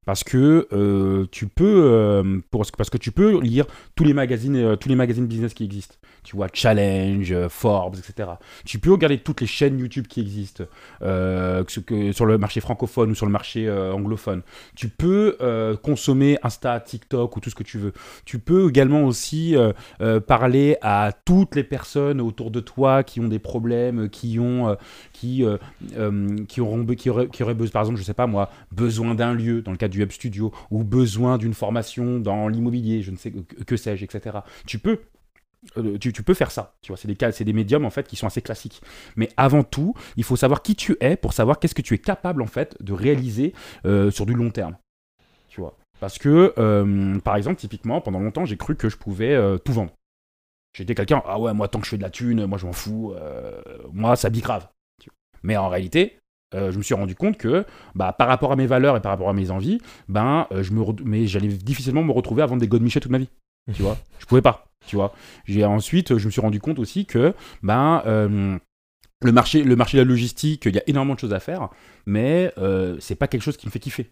parce 0.05 0.25
que 0.25 1.27
tu 1.31 1.47
peux 1.47 2.43
pour, 2.51 2.65
parce 2.77 2.91
que 2.91 2.99
tu 2.99 3.11
peux 3.11 3.41
lire 3.41 3.67
tous 3.95 4.05
les 4.05 4.15
magazines 4.15 4.77
tous 4.79 4.89
les 4.89 4.97
magazines 4.97 5.27
business 5.27 5.55
qui 5.55 5.65
existent 5.65 5.97
tu 6.25 6.37
vois, 6.37 6.49
Challenge, 6.53 7.31
euh, 7.31 7.49
Forbes, 7.49 7.97
etc. 7.97 8.31
Tu 8.65 8.79
peux 8.79 8.91
regarder 8.91 9.19
toutes 9.19 9.43
les 9.43 9.47
chaînes 9.47 9.79
YouTube 9.79 10.07
qui 10.09 10.21
existent, 10.21 10.65
euh, 11.03 11.63
que, 11.65 12.13
sur 12.13 12.25
le 12.25 12.39
marché 12.39 12.61
francophone 12.61 13.11
ou 13.11 13.15
sur 13.15 13.27
le 13.27 13.33
marché 13.33 13.69
euh, 13.69 13.93
anglophone. 13.93 14.43
Tu 14.75 14.89
peux 14.89 15.37
consommer 15.83 16.39
Insta, 16.43 16.81
TikTok 16.81 17.37
ou 17.37 17.41
tout 17.41 17.51
ce 17.51 17.55
que 17.55 17.63
tu 17.63 17.79
veux. 17.79 17.93
Tu 18.25 18.39
peux 18.39 18.69
également 18.69 19.05
aussi 19.05 19.55
parler 20.27 20.77
à 20.81 21.13
toutes 21.25 21.55
les 21.57 21.65
personnes 21.65 22.21
autour 22.21 22.51
de 22.51 22.61
toi 22.61 23.03
qui 23.03 23.21
ont 23.21 23.29
des 23.29 23.39
problèmes, 23.39 24.09
qui 24.09 24.39
ont, 24.39 24.77
qui, 25.13 25.45
qui 26.49 26.61
auront, 26.61 26.87
qui 26.87 27.11
auraient, 27.11 27.29
qui 27.29 27.43
par 27.43 27.83
exemple, 27.83 27.99
je 27.99 28.03
sais 28.03 28.15
pas 28.15 28.27
moi, 28.27 28.51
besoin 28.73 29.15
d'un 29.15 29.35
lieu 29.35 29.61
dans 29.61 29.73
le 29.73 29.77
cadre 29.77 29.94
du 29.95 30.01
Web 30.01 30.13
Studio 30.13 30.53
ou 30.71 30.85
besoin 30.85 31.39
d'une 31.39 31.55
formation 31.55 32.19
dans 32.19 32.49
l'immobilier, 32.49 33.03
je 33.03 33.11
ne 33.11 33.17
sais 33.17 33.33
que, 33.67 33.77
sais-je, 33.77 34.05
etc. 34.05 34.39
Tu 34.67 34.79
peux 34.79 35.01
euh, 35.79 35.97
tu, 35.97 36.13
peux 36.13 36.35
faire 36.35 36.51
ça, 36.51 36.75
tu 36.83 36.89
vois, 36.89 36.99
c'est 36.99 37.09
des 37.09 37.17
cas, 37.17 37.33
c'est 37.33 37.45
des 37.45 37.55
médiums 37.55 37.87
en 37.87 37.91
fait 37.91 38.07
qui 38.07 38.17
sont 38.17 38.27
assez 38.27 38.43
classiques. 38.43 38.83
Mais 39.17 39.31
avant 39.39 39.63
tout, 39.63 39.95
il 40.17 40.25
faut 40.25 40.37
savoir 40.37 40.61
qui 40.61 40.77
tu 40.77 40.95
es 41.01 41.17
pour 41.17 41.33
savoir 41.33 41.59
qu'est-ce 41.59 41.75
que 41.75 41.81
tu 41.81 41.95
es 41.95 41.99
capable 41.99 42.43
en 42.43 42.47
fait 42.47 42.77
de 42.83 42.93
réaliser 42.93 43.55
euh, 43.87 44.11
sur 44.11 44.27
du 44.27 44.35
long 44.35 44.51
terme, 44.51 44.77
tu 45.49 45.63
vois. 45.63 45.79
Parce 46.01 46.19
que, 46.19 46.53
euh, 46.59 47.19
par 47.21 47.37
exemple, 47.37 47.57
typiquement, 47.57 48.03
pendant 48.03 48.21
longtemps, 48.21 48.45
j'ai 48.45 48.59
cru 48.59 48.77
que 48.77 48.91
je 48.91 48.99
pouvais 48.99 49.39
tout 49.65 49.73
vendre. 49.73 49.93
J'étais 50.77 50.95
quelqu'un, 50.95 51.23
ah 51.25 51.41
ouais, 51.41 51.55
moi 51.55 51.69
tant 51.69 51.79
que 51.79 51.87
je 51.87 51.91
fais 51.91 51.97
de 51.97 52.03
la 52.03 52.11
thune, 52.11 52.45
moi 52.45 52.59
je 52.59 52.67
m'en 52.67 52.75
fous, 52.75 53.15
moi 53.91 54.17
ça 54.17 54.29
grave. 54.29 54.69
Mais 55.43 55.57
en 55.57 55.69
réalité, 55.69 56.19
je 56.55 56.77
me 56.77 56.83
suis 56.83 56.95
rendu 56.95 57.15
compte 57.15 57.37
que 57.37 57.65
bah, 57.95 58.13
par 58.13 58.29
rapport 58.29 58.53
à 58.53 58.57
mes 58.57 58.67
valeurs 58.67 58.97
et 58.97 59.01
par 59.01 59.13
rapport 59.13 59.29
à 59.29 59.33
mes 59.33 59.51
envies, 59.51 59.79
ben, 60.09 60.47
je 60.53 60.73
me 60.73 60.85
mais 61.05 61.27
j'allais 61.27 61.49
difficilement 61.49 62.03
me 62.03 62.13
retrouver 62.13 62.43
à 62.43 62.47
vendre 62.47 62.61
des 62.61 62.69
godemichets 62.69 63.01
toute 63.01 63.13
ma 63.13 63.19
vie. 63.19 63.29
Tu 63.75 63.83
vois, 63.83 63.99
je 64.19 64.27
pouvais 64.27 64.43
pas 64.43 64.67
tu 64.87 64.97
vois? 64.97 65.15
J'ai 65.47 65.65
ensuite, 65.65 66.19
je 66.19 66.27
me 66.27 66.31
suis 66.31 66.41
rendu 66.41 66.61
compte 66.61 66.79
aussi 66.79 67.07
que 67.07 67.35
ben 67.63 68.03
euh, 68.07 68.59
le 69.23 69.33
marché, 69.33 69.63
le 69.63 69.77
marché 69.77 69.97
de 69.97 70.03
la 70.03 70.09
logistique, 70.09 70.67
il 70.67 70.75
y 70.75 70.79
a 70.79 70.83
énormément 70.87 71.15
de 71.15 71.21
choses 71.21 71.35
à 71.35 71.41
faire, 71.41 71.69
mais 72.07 72.53
euh, 72.59 72.97
c'est 73.01 73.15
pas 73.15 73.29
quelque 73.29 73.43
chose 73.43 73.57
qui 73.57 73.67
me 73.67 73.71
fait 73.71 73.79
kiffer. 73.79 74.11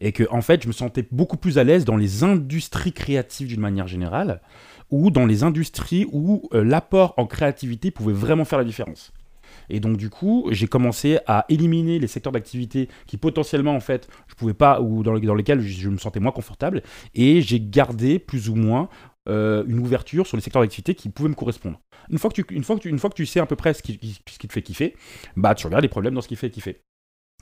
Et 0.00 0.12
que 0.12 0.24
en 0.30 0.42
fait, 0.42 0.62
je 0.62 0.68
me 0.68 0.72
sentais 0.72 1.06
beaucoup 1.12 1.36
plus 1.36 1.58
à 1.58 1.64
l'aise 1.64 1.84
dans 1.84 1.96
les 1.96 2.24
industries 2.24 2.92
créatives 2.92 3.48
d'une 3.48 3.60
manière 3.60 3.86
générale, 3.86 4.40
ou 4.90 5.10
dans 5.10 5.26
les 5.26 5.42
industries 5.42 6.06
où 6.12 6.48
euh, 6.52 6.64
l'apport 6.64 7.14
en 7.16 7.26
créativité 7.26 7.90
pouvait 7.90 8.12
vraiment 8.12 8.44
faire 8.44 8.58
la 8.58 8.64
différence. 8.64 9.12
Et 9.68 9.80
donc 9.80 9.96
du 9.96 10.10
coup, 10.10 10.48
j'ai 10.50 10.66
commencé 10.66 11.18
à 11.26 11.44
éliminer 11.48 11.98
les 11.98 12.06
secteurs 12.06 12.32
d'activité 12.32 12.88
qui 13.06 13.16
potentiellement 13.16 13.74
en 13.74 13.80
fait 13.80 14.08
je 14.28 14.34
pouvais 14.34 14.54
pas 14.54 14.80
ou 14.80 15.02
dans, 15.02 15.18
dans 15.18 15.34
lesquels 15.34 15.60
je, 15.60 15.88
me 15.88 15.98
sentais 15.98 16.20
moins 16.20 16.32
confortable 16.32 16.82
et 17.14 17.42
j'ai 17.42 17.60
gardé 17.60 18.18
plus 18.18 18.48
ou 18.48 18.54
moins 18.54 18.88
euh, 19.28 19.64
une 19.66 19.78
ouverture 19.78 20.26
sur 20.26 20.36
les 20.36 20.42
secteurs 20.42 20.62
d'activité 20.62 20.94
qui 20.94 21.08
pouvaient 21.08 21.30
me 21.30 21.34
correspondre. 21.34 21.80
Une 22.10 22.18
fois 22.18 22.30
que 22.30 22.42
tu, 22.42 22.54
une 22.54 22.64
fois 22.64 22.76
que 22.76 22.82
tu, 22.82 22.88
une 22.90 22.98
fois 22.98 23.10
que 23.10 23.14
tu 23.14 23.26
sais 23.26 23.40
à 23.40 23.46
peu 23.46 23.56
près 23.56 23.72
ce 23.74 23.82
qui, 23.82 24.20
ce 24.28 24.38
qui 24.38 24.48
te 24.48 24.52
fait 24.52 24.62
kiffer, 24.62 24.96
bah 25.36 25.54
tu 25.54 25.66
regardes 25.66 25.82
les 25.82 25.88
problèmes 25.88 26.14
dans 26.14 26.20
ce 26.20 26.28
qui 26.28 26.36
fait 26.36 26.50
kiffer. 26.50 26.82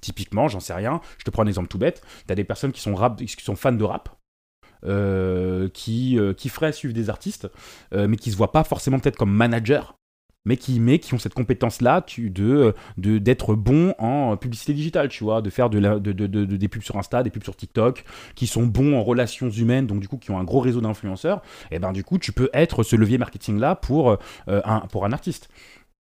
Typiquement, 0.01 0.49
j'en 0.49 0.61
sais 0.61 0.75
rien, 0.75 1.01
je 1.19 1.25
te 1.25 1.31
prends 1.31 1.43
un 1.43 1.47
exemple 1.47 1.69
tout 1.69 1.79
bête, 1.79 2.03
tu 2.27 2.33
as 2.33 2.37
des 2.37 2.45
personnes 2.45 2.73
qui 2.73 2.81
sont, 2.81 2.95
rap, 2.95 3.17
qui 3.17 3.45
sont 3.45 3.57
fans 3.57 3.73
de 3.73 3.85
rap, 3.85 4.17
euh, 4.85 5.69
qui, 5.69 6.19
euh, 6.19 6.35
qui 6.35 6.49
feraient 6.49 6.73
suivre 6.73 6.95
des 6.95 7.11
artistes, 7.11 7.49
mais 7.93 8.17
qui 8.17 8.31
se 8.31 8.37
voient 8.37 8.53
pas 8.53 8.65
forcément 8.65 8.99
peut-être 8.99 9.17
comme 9.17 9.33
manager 9.33 9.97
mais 10.45 10.57
qui, 10.57 10.81
qui 10.99 11.15
ont 11.15 11.19
cette 11.19 11.35
compétence-là 11.35 12.05
de, 12.19 12.75
de, 12.99 13.19
d'être 13.19 13.55
bon 13.55 13.95
en 13.99 14.37
publicité 14.37 14.73
digitale, 14.73 15.09
tu 15.09 15.25
vois, 15.25 15.43
de 15.43 15.51
faire 15.51 15.71
des 15.71 16.69
pubs 16.69 16.83
sur 16.83 16.97
Insta, 16.97 17.23
des 17.23 17.31
pubs 17.31 17.45
sur 17.45 17.57
TikTok, 17.57 18.05
qui 18.35 18.47
sont 18.47 18.67
bons 18.67 18.95
en 18.97 19.03
relations 19.03 19.51
humaines, 19.51 19.87
donc 19.87 20.01
du 20.01 20.09
coup 20.09 20.19
qui 20.19 20.31
ont 20.31 20.39
un 20.39 20.45
gros 20.45 20.61
réseau 20.61 20.81
d'influenceurs, 20.81 21.43
et 21.71 21.79
ben 21.79 21.93
du 21.93 22.05
coup 22.05 22.19
tu 22.19 22.33
peux 22.33 22.51
être 22.53 22.83
ce 22.83 22.97
levier 22.97 23.19
marketing-là 23.19 23.77
pour, 23.77 24.11
euh, 24.11 24.17
un, 24.47 24.81
pour 24.81 25.05
un 25.05 25.13
artiste. 25.13 25.49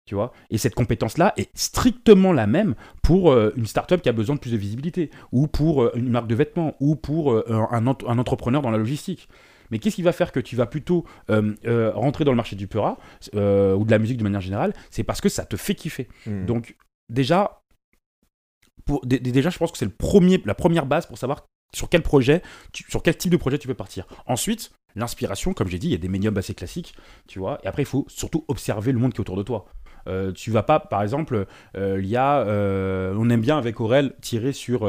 Tu 0.07 0.15
vois 0.15 0.33
et 0.51 0.59
cette 0.59 0.75
compétence-là 0.75 1.33
est 1.39 1.49
strictement 1.55 2.35
la 2.35 2.47
même 2.47 2.75
pour 3.03 3.33
euh, 3.33 3.55
une 3.57 3.65
startup 3.65 4.03
qui 4.03 4.11
a 4.11 4.13
besoin 4.13 4.35
de 4.35 4.41
plus 4.41 4.53
de 4.53 4.59
visibilité, 4.59 5.11
ou 5.33 5.47
pour 5.47 5.83
euh, 5.83 5.93
une 5.95 6.11
marque 6.11 6.27
de 6.27 6.35
vêtements, 6.35 6.75
ou 6.81 6.95
pour 6.95 7.43
un 7.49 7.87
entrepreneur 8.19 8.61
dans 8.61 8.71
la 8.71 8.79
logistique. 8.79 9.29
Mais 9.71 9.79
qu'est-ce 9.79 9.97
qui 9.97 10.03
va 10.03 10.13
faire 10.13 10.33
que 10.33 10.41
tu 10.41 10.57
vas 10.57 10.67
plutôt 10.67 11.05
euh, 11.31 11.55
euh, 11.67 11.93
rentrer 11.95 12.25
dans 12.25 12.33
le 12.33 12.37
marché 12.37 12.57
du 12.57 12.67
Pura 12.67 12.99
euh, 13.35 13.75
ou 13.75 13.85
de 13.85 13.91
la 13.91 13.99
musique 13.99 14.19
de 14.19 14.23
manière 14.23 14.41
générale 14.41 14.73
C'est 14.91 15.05
parce 15.05 15.21
que 15.21 15.29
ça 15.29 15.45
te 15.45 15.57
fait 15.57 15.75
kiffer. 15.75 16.09
Hmm. 16.27 16.47
Donc, 16.47 16.77
déjà, 17.09 17.63
pour, 18.85 19.05
déjà, 19.07 19.51
je 19.51 19.59
pense 19.59 19.73
que 19.73 19.79
c'est 19.79 19.85
le 19.85 19.91
premier, 19.91 20.43
la 20.45 20.55
première 20.55 20.87
base 20.87 21.07
pour 21.07 21.19
savoir 21.19 21.47
sur 21.75 21.89
quel 21.89 22.03
projet, 22.03 22.43
sur 22.89 23.03
quel 23.03 23.17
type 23.17 23.33
de 23.33 23.37
projet 23.37 23.59
tu 23.59 23.67
peux 23.67 23.75
partir. 23.75 24.07
Ensuite, 24.27 24.71
l'inspiration, 24.95 25.55
comme 25.55 25.69
j'ai 25.69 25.79
dit, 25.79 25.89
il 25.89 25.93
y 25.93 25.97
a 25.97 25.99
des 25.99 26.09
médiums 26.09 26.37
assez 26.37 26.55
classiques, 26.55 26.95
tu 27.27 27.39
vois. 27.39 27.59
Et 27.65 27.67
après, 27.67 27.83
il 27.83 27.87
faut 27.87 28.07
surtout 28.09 28.45
observer 28.49 28.93
le 28.93 28.99
monde 28.99 29.13
qui 29.13 29.19
est 29.19 29.21
autour 29.21 29.37
de 29.37 29.43
toi. 29.43 29.67
Euh, 30.07 30.33
tu 30.33 30.51
vas 30.51 30.63
pas, 30.63 30.81
par 30.81 31.03
exemple, 31.03 31.47
euh, 31.77 31.99
il 32.01 32.09
y 32.09 32.17
a, 32.17 32.41
euh, 32.41 33.15
on 33.19 33.31
aime 33.31 33.41
bien 33.41 33.59
avec 33.59 33.81
Aurel 33.81 34.15
tirer 34.21 34.53
sur 34.53 34.87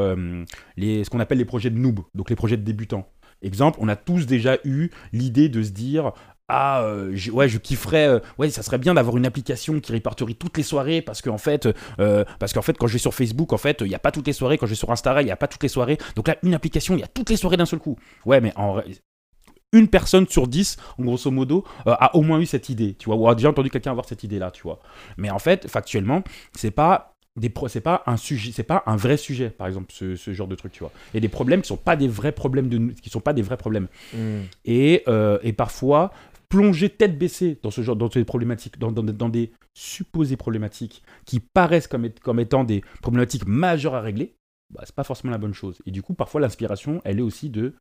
les, 0.76 1.04
ce 1.04 1.10
qu'on 1.10 1.20
appelle 1.20 1.38
les 1.38 1.44
projets 1.44 1.70
de 1.70 1.78
noob, 1.78 2.00
donc 2.14 2.30
les 2.30 2.36
projets 2.36 2.56
de 2.56 2.62
débutants. 2.62 3.08
Exemple, 3.42 3.78
on 3.80 3.88
a 3.88 3.96
tous 3.96 4.26
déjà 4.26 4.58
eu 4.64 4.90
l'idée 5.12 5.48
de 5.48 5.62
se 5.62 5.70
dire 5.70 6.12
ah 6.48 6.88
je, 7.12 7.32
ouais 7.32 7.48
je 7.48 7.58
kifferais 7.58 8.20
ouais 8.38 8.50
ça 8.50 8.62
serait 8.62 8.78
bien 8.78 8.94
d'avoir 8.94 9.16
une 9.16 9.26
application 9.26 9.80
qui 9.80 9.90
répertorie 9.90 10.36
toutes 10.36 10.56
les 10.56 10.62
soirées 10.62 11.02
parce 11.02 11.20
qu'en 11.20 11.38
fait 11.38 11.68
parce 12.38 12.52
qu'en 12.52 12.62
fait 12.62 12.78
quand 12.78 12.86
je 12.86 12.92
vais 12.92 13.00
sur 13.00 13.12
Facebook 13.14 13.52
en 13.52 13.56
fait 13.56 13.78
il 13.80 13.88
n'y 13.88 13.96
a 13.96 13.98
pas 13.98 14.12
toutes 14.12 14.28
les 14.28 14.32
soirées. 14.32 14.56
Quand 14.56 14.66
je 14.66 14.70
vais 14.70 14.76
sur 14.76 14.92
Instagram 14.92 15.22
il 15.22 15.26
n'y 15.26 15.32
a 15.32 15.36
pas 15.36 15.48
toutes 15.48 15.64
les 15.64 15.68
soirées. 15.68 15.98
Donc 16.14 16.28
là 16.28 16.36
une 16.44 16.54
application 16.54 16.94
il 16.94 17.00
y 17.00 17.04
a 17.04 17.08
toutes 17.08 17.30
les 17.30 17.36
soirées 17.36 17.56
d'un 17.56 17.66
seul 17.66 17.80
coup. 17.80 17.98
Ouais 18.24 18.40
mais 18.40 18.52
en, 18.54 18.80
une 19.72 19.88
personne 19.88 20.26
sur 20.26 20.48
dix, 20.48 20.76
en 20.98 21.04
grosso 21.04 21.30
modo, 21.30 21.64
euh, 21.86 21.94
a 21.98 22.14
au 22.16 22.22
moins 22.22 22.40
eu 22.40 22.46
cette 22.46 22.68
idée, 22.68 22.94
tu 22.94 23.06
vois, 23.06 23.16
ou 23.16 23.28
a 23.28 23.34
déjà 23.34 23.50
entendu 23.50 23.70
quelqu'un 23.70 23.90
avoir 23.90 24.06
cette 24.06 24.24
idée-là, 24.24 24.50
tu 24.50 24.62
vois. 24.62 24.80
Mais 25.16 25.30
en 25.30 25.38
fait, 25.38 25.68
factuellement, 25.68 26.22
c'est 26.54 26.70
pas 26.70 27.15
des 27.36 27.52
c'est 27.68 27.80
pas 27.80 28.02
un 28.06 28.16
sujet 28.16 28.52
c'est 28.52 28.62
pas 28.62 28.82
un 28.86 28.96
vrai 28.96 29.16
sujet 29.16 29.50
par 29.50 29.66
exemple 29.66 29.92
ce, 29.92 30.14
genre 30.32 30.48
de 30.48 30.54
truc 30.54 30.72
tu 30.72 30.80
vois 30.80 30.92
il 31.12 31.16
y 31.16 31.18
a 31.18 31.20
des 31.20 31.28
problèmes 31.28 31.62
qui 31.62 31.68
sont 31.68 31.76
pas 31.76 31.96
des 31.96 32.08
vrais 32.08 32.32
problèmes 32.32 32.68
de 32.68 32.92
qui 32.94 33.10
sont 33.10 33.20
pas 33.20 33.32
des 33.32 33.42
vrais 33.42 33.56
problèmes 33.56 33.88
hmm. 34.14 34.40
et, 34.64 35.02
euh, 35.08 35.38
et 35.42 35.52
parfois 35.52 36.12
plonger 36.48 36.88
tête 36.88 37.18
baissée 37.18 37.58
dans 37.62 37.70
ce 37.70 37.82
genre 37.82 37.96
dans 37.96 38.10
ces 38.10 38.24
problématiques 38.24 38.78
dans, 38.78 38.92
dans, 38.92 39.28
des 39.28 39.52
supposées 39.74 40.36
problématiques 40.36 41.02
qui 41.24 41.40
paraissent 41.40 41.88
comme, 41.88 42.08
comme 42.22 42.40
étant 42.40 42.64
des 42.64 42.82
problématiques 43.02 43.46
majeures 43.46 43.94
à 43.94 44.00
régler 44.00 44.34
bah, 44.72 44.82
c'est 44.84 44.94
pas 44.94 45.04
forcément 45.04 45.30
la 45.30 45.38
bonne 45.38 45.54
chose 45.54 45.78
et 45.86 45.90
du 45.90 46.02
coup 46.02 46.14
parfois 46.14 46.40
l'inspiration 46.40 47.00
elle 47.04 47.18
est 47.18 47.22
aussi 47.22 47.50
de 47.50 47.74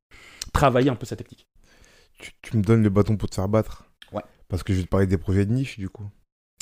travailler 0.51 0.89
un 0.89 0.95
peu 0.95 1.05
sa 1.05 1.15
technique 1.15 1.47
tu, 2.41 2.57
me 2.57 2.61
donnes 2.61 2.83
le 2.83 2.89
bâton 2.89 3.17
pour 3.17 3.29
te 3.29 3.35
faire 3.35 3.47
battre. 3.47 3.85
Ouais. 4.11 4.23
Parce 4.47 4.63
que 4.63 4.73
je 4.73 4.79
vais 4.79 4.85
te 4.85 4.89
parler 4.89 5.07
des 5.07 5.17
projets 5.17 5.45
de 5.45 5.53
niche, 5.53 5.77
du 5.77 5.89
coup. 5.89 6.09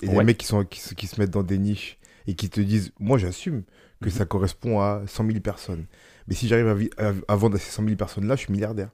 Et 0.02 0.08
des 0.08 0.24
mecs 0.24 0.38
qui, 0.38 0.46
sont, 0.46 0.66
qui, 0.66 1.08
se 1.08 1.20
mettent 1.20 1.32
dans 1.32 1.44
des 1.44 1.58
niches 1.58 1.98
et 2.28 2.36
qui 2.36 2.50
te 2.50 2.62
disent 2.62 2.92
Moi, 3.00 3.18
j'assume 3.18 3.64
que 4.02 4.10
mhm. 4.10 4.12
ça 4.12 4.26
correspond 4.26 4.82
à 4.82 5.04
100 5.06 5.28
000 5.28 5.40
personnes. 5.40 5.86
Mais 6.28 6.36
si 6.36 6.48
j'arrive 6.48 6.90
à, 6.98 7.36
vendre 7.36 7.56
à 7.56 7.60
ces 7.60 7.72
100 7.72 7.84
000 7.84 7.96
personnes-là, 7.96 8.36
je 8.36 8.42
suis 8.42 8.52
milliardaire. 8.52 8.90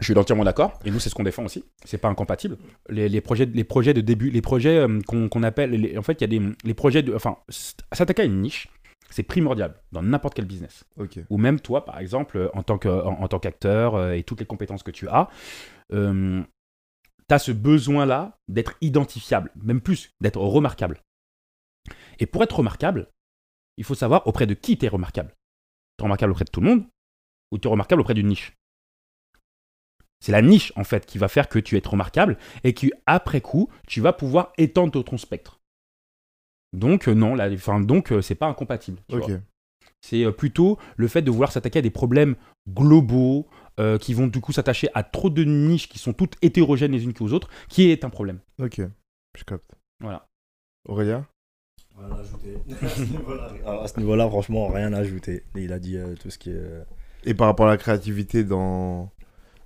Je 0.00 0.06
suis 0.06 0.18
entièrement 0.18 0.44
d'accord, 0.44 0.80
et 0.84 0.90
nous 0.90 0.98
c'est 0.98 1.10
ce 1.10 1.14
qu'on 1.14 1.22
défend 1.22 1.44
aussi. 1.44 1.64
C'est 1.84 1.98
pas 1.98 2.08
incompatible. 2.08 2.56
Les, 2.88 3.20
projets, 3.20 3.44
les 3.44 3.62
projets 3.62 3.94
de 3.94 4.00
début, 4.00 4.30
les 4.30 4.40
projets 4.40 4.78
euh, 4.78 5.00
qu'on 5.06 5.42
appelle, 5.42 5.96
en 5.96 6.02
fait, 6.02 6.14
il 6.14 6.20
y 6.22 6.24
a 6.24 6.26
des 6.40 6.54
les 6.64 6.74
projets 6.74 7.02
de, 7.02 7.14
enfin, 7.14 7.36
s'attaquer 7.92 8.22
à 8.22 8.24
une 8.24 8.40
niche, 8.40 8.68
c'est 9.12 9.22
primordial 9.22 9.74
dans 9.92 10.02
n'importe 10.02 10.34
quel 10.34 10.46
business. 10.46 10.84
Ou 11.30 11.38
même 11.38 11.60
toi, 11.60 11.84
par 11.84 11.98
exemple, 11.98 12.50
en 12.54 12.62
tant 12.62 12.78
qu'acteur 12.78 13.94
euh, 13.94 14.12
et 14.12 14.22
toutes 14.22 14.40
les 14.40 14.46
compétences 14.46 14.82
que 14.82 14.90
tu 14.90 15.06
as, 15.08 15.28
euh, 15.92 16.42
tu 17.28 17.34
as 17.34 17.38
ce 17.38 17.52
besoin-là 17.52 18.38
d'être 18.48 18.74
identifiable, 18.80 19.52
même 19.62 19.80
plus, 19.80 20.10
d'être 20.20 20.40
remarquable. 20.40 21.00
Et 22.18 22.26
pour 22.26 22.42
être 22.42 22.56
remarquable, 22.56 23.08
il 23.76 23.84
faut 23.84 23.94
savoir 23.94 24.26
auprès 24.26 24.46
de 24.46 24.54
qui 24.54 24.78
tu 24.78 24.86
es 24.86 24.88
remarquable. 24.88 25.34
Tu 25.96 26.02
es 26.02 26.04
remarquable 26.04 26.32
auprès 26.32 26.44
de 26.44 26.50
tout 26.50 26.60
le 26.60 26.68
monde 26.68 26.86
ou 27.50 27.58
tu 27.58 27.68
es 27.68 27.70
remarquable 27.70 28.02
auprès 28.02 28.14
d'une 28.14 28.28
niche? 28.28 28.52
C'est 30.20 30.32
la 30.32 30.42
niche 30.42 30.72
en 30.76 30.84
fait 30.84 31.04
qui 31.04 31.18
va 31.18 31.28
faire 31.28 31.48
que 31.48 31.58
tu 31.58 31.76
es 31.76 31.82
remarquable 31.84 32.38
et 32.62 32.74
qu'après 32.74 33.40
coup, 33.40 33.68
tu 33.88 34.00
vas 34.00 34.12
pouvoir 34.12 34.52
étendre 34.56 35.02
ton 35.02 35.18
spectre. 35.18 35.60
Donc 36.72 37.08
euh, 37.08 37.14
non, 37.14 37.38
enfin, 37.38 37.80
donc 37.80 38.12
euh, 38.12 38.22
c'est 38.22 38.34
pas 38.34 38.46
incompatible. 38.46 39.00
C'est 40.00 40.24
euh, 40.24 40.32
plutôt 40.32 40.78
le 40.96 41.08
fait 41.08 41.22
de 41.22 41.30
vouloir 41.30 41.52
s'attaquer 41.52 41.80
à 41.80 41.82
des 41.82 41.90
problèmes 41.90 42.36
globaux 42.68 43.48
qui 44.00 44.14
vont 44.14 44.28
du 44.28 44.40
coup 44.40 44.52
s'attacher 44.52 44.88
à 44.94 45.02
trop 45.02 45.28
de 45.28 45.42
niches 45.42 45.88
qui 45.88 45.98
sont 45.98 46.12
toutes 46.12 46.36
hétérogènes 46.40 46.92
les 46.92 47.02
unes 47.02 47.14
qu'aux 47.14 47.32
autres, 47.32 47.48
qui 47.68 47.90
est 47.90 48.04
un 48.04 48.10
problème. 48.10 48.38
Ok, 48.60 48.80
je 49.36 49.44
capte. 49.44 49.74
Voilà. 49.98 50.28
Aurélien 50.86 51.26
Rien 51.98 52.16
à 52.16 52.20
ajouter. 52.20 52.58
à 53.66 53.88
ce 53.88 53.98
niveau-là, 54.00 54.28
franchement, 54.28 54.68
rien 54.68 54.92
à 54.92 54.98
ajouter. 54.98 55.44
Il 55.56 55.72
a 55.72 55.78
dit 55.78 55.98
tout 56.20 56.30
ce 56.30 56.38
qui 56.38 56.50
est. 56.50 56.62
Et 57.24 57.34
par 57.34 57.46
rapport 57.46 57.66
à 57.66 57.70
la 57.70 57.76
créativité 57.76 58.44
dans 58.44 59.10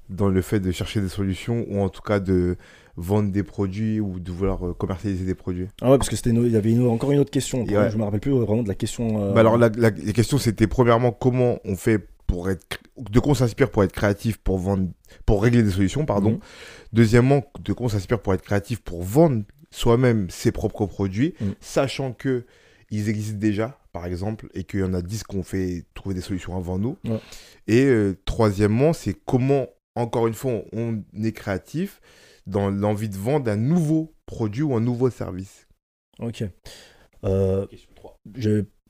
dans 0.09 0.29
le 0.29 0.41
fait 0.41 0.61
de 0.61 0.71
chercher 0.71 1.01
des 1.01 1.09
solutions 1.09 1.67
ou 1.69 1.81
en 1.81 1.89
tout 1.89 2.03
cas 2.03 2.21
de 2.21 2.57
vendre 2.97 3.31
des 3.31 3.43
produits 3.43 4.01
ou 4.01 4.19
de 4.21 4.31
vouloir 4.31 4.67
euh, 4.67 4.73
commercialiser 4.73 5.25
des 5.25 5.35
produits? 5.35 5.69
Ah 5.83 5.91
ouais, 5.91 5.99
parce 5.99 6.09
que 6.09 6.17
c'était 6.17 6.31
il 6.31 6.51
y 6.51 6.57
avait 6.57 6.79
encore 6.79 7.12
une 7.12 7.19
autre 7.19 7.31
question. 7.31 7.65
Je 7.67 7.97
me 7.97 8.05
rappelle 8.05 8.21
plus 8.21 8.33
vraiment 8.33 8.62
de 8.62 8.69
la 8.69 8.75
question. 8.75 9.23
Euh, 9.23 9.33
bah 9.33 9.41
alors 9.41 9.59
la, 9.59 9.91
question 9.91 10.39
c'était 10.39 10.67
premièrement 10.67 11.12
comment 11.12 11.59
on 11.65 11.77
fait 11.77 12.07
pour 12.27 12.51
être 12.51 12.67
de 12.99 13.21
quoi 13.21 13.33
on 13.33 13.35
s'inspire 13.35 13.71
pour 13.71 13.85
être 13.85 13.93
créatif 13.93 14.39
pour 14.39 14.59
vendre 14.59 14.89
pour 15.27 15.43
régler 15.43 15.62
des 15.62 15.71
solutions 15.71 16.05
pardon. 16.07 16.33
Mhm. 16.33 16.39
Deuxièmement 16.93 17.45
de 17.61 17.73
quoi 17.73 17.87
on 17.87 17.89
s'inspire 17.89 18.21
pour 18.21 18.35
être 18.35 18.43
créatif 18.43 18.81
pour 18.81 19.03
vendre 19.03 19.43
soi-même 19.77 20.31
ses 20.31 20.53
propres 20.53 20.87
produits, 20.87 21.35
mhm. 21.41 21.55
sachant 21.61 22.12
que 22.12 22.45
ils 22.91 23.09
existent 23.09 23.39
déjà, 23.39 23.79
par 23.93 24.07
exemple, 24.07 24.49
et 24.55 24.65
qu'il 24.65 24.81
y 24.81 24.83
en 24.85 24.95
a 24.95 25.03
10 25.03 25.25
qui 25.25 25.37
ont 25.37 25.43
fait 25.43 25.85
trouver 25.95 26.15
des 26.15 26.21
solutions 26.21 26.57
avant 26.57 26.79
nous. 26.79 26.97
Et 27.67 27.85
euh, 27.85 28.17
troisièmement, 28.25 28.93
c'est 28.93 29.15
comment 29.27 29.67
encore 29.97 30.27
une 30.27 30.35
fois, 30.35 30.62
on 30.73 31.03
est 31.21 31.33
créatif 31.33 32.01
dans 32.47 32.71
l'envie 32.71 33.09
de 33.09 33.17
vendre 33.17 33.51
un 33.51 33.57
nouveau 33.57 34.15
produit 34.27 34.62
ou 34.62 34.75
un 34.75 34.81
nouveau 34.81 35.11
service. 35.11 35.67
Ok. 36.21 36.45
Euh, 37.25 37.67
question 37.67 37.91
3. 37.97 38.21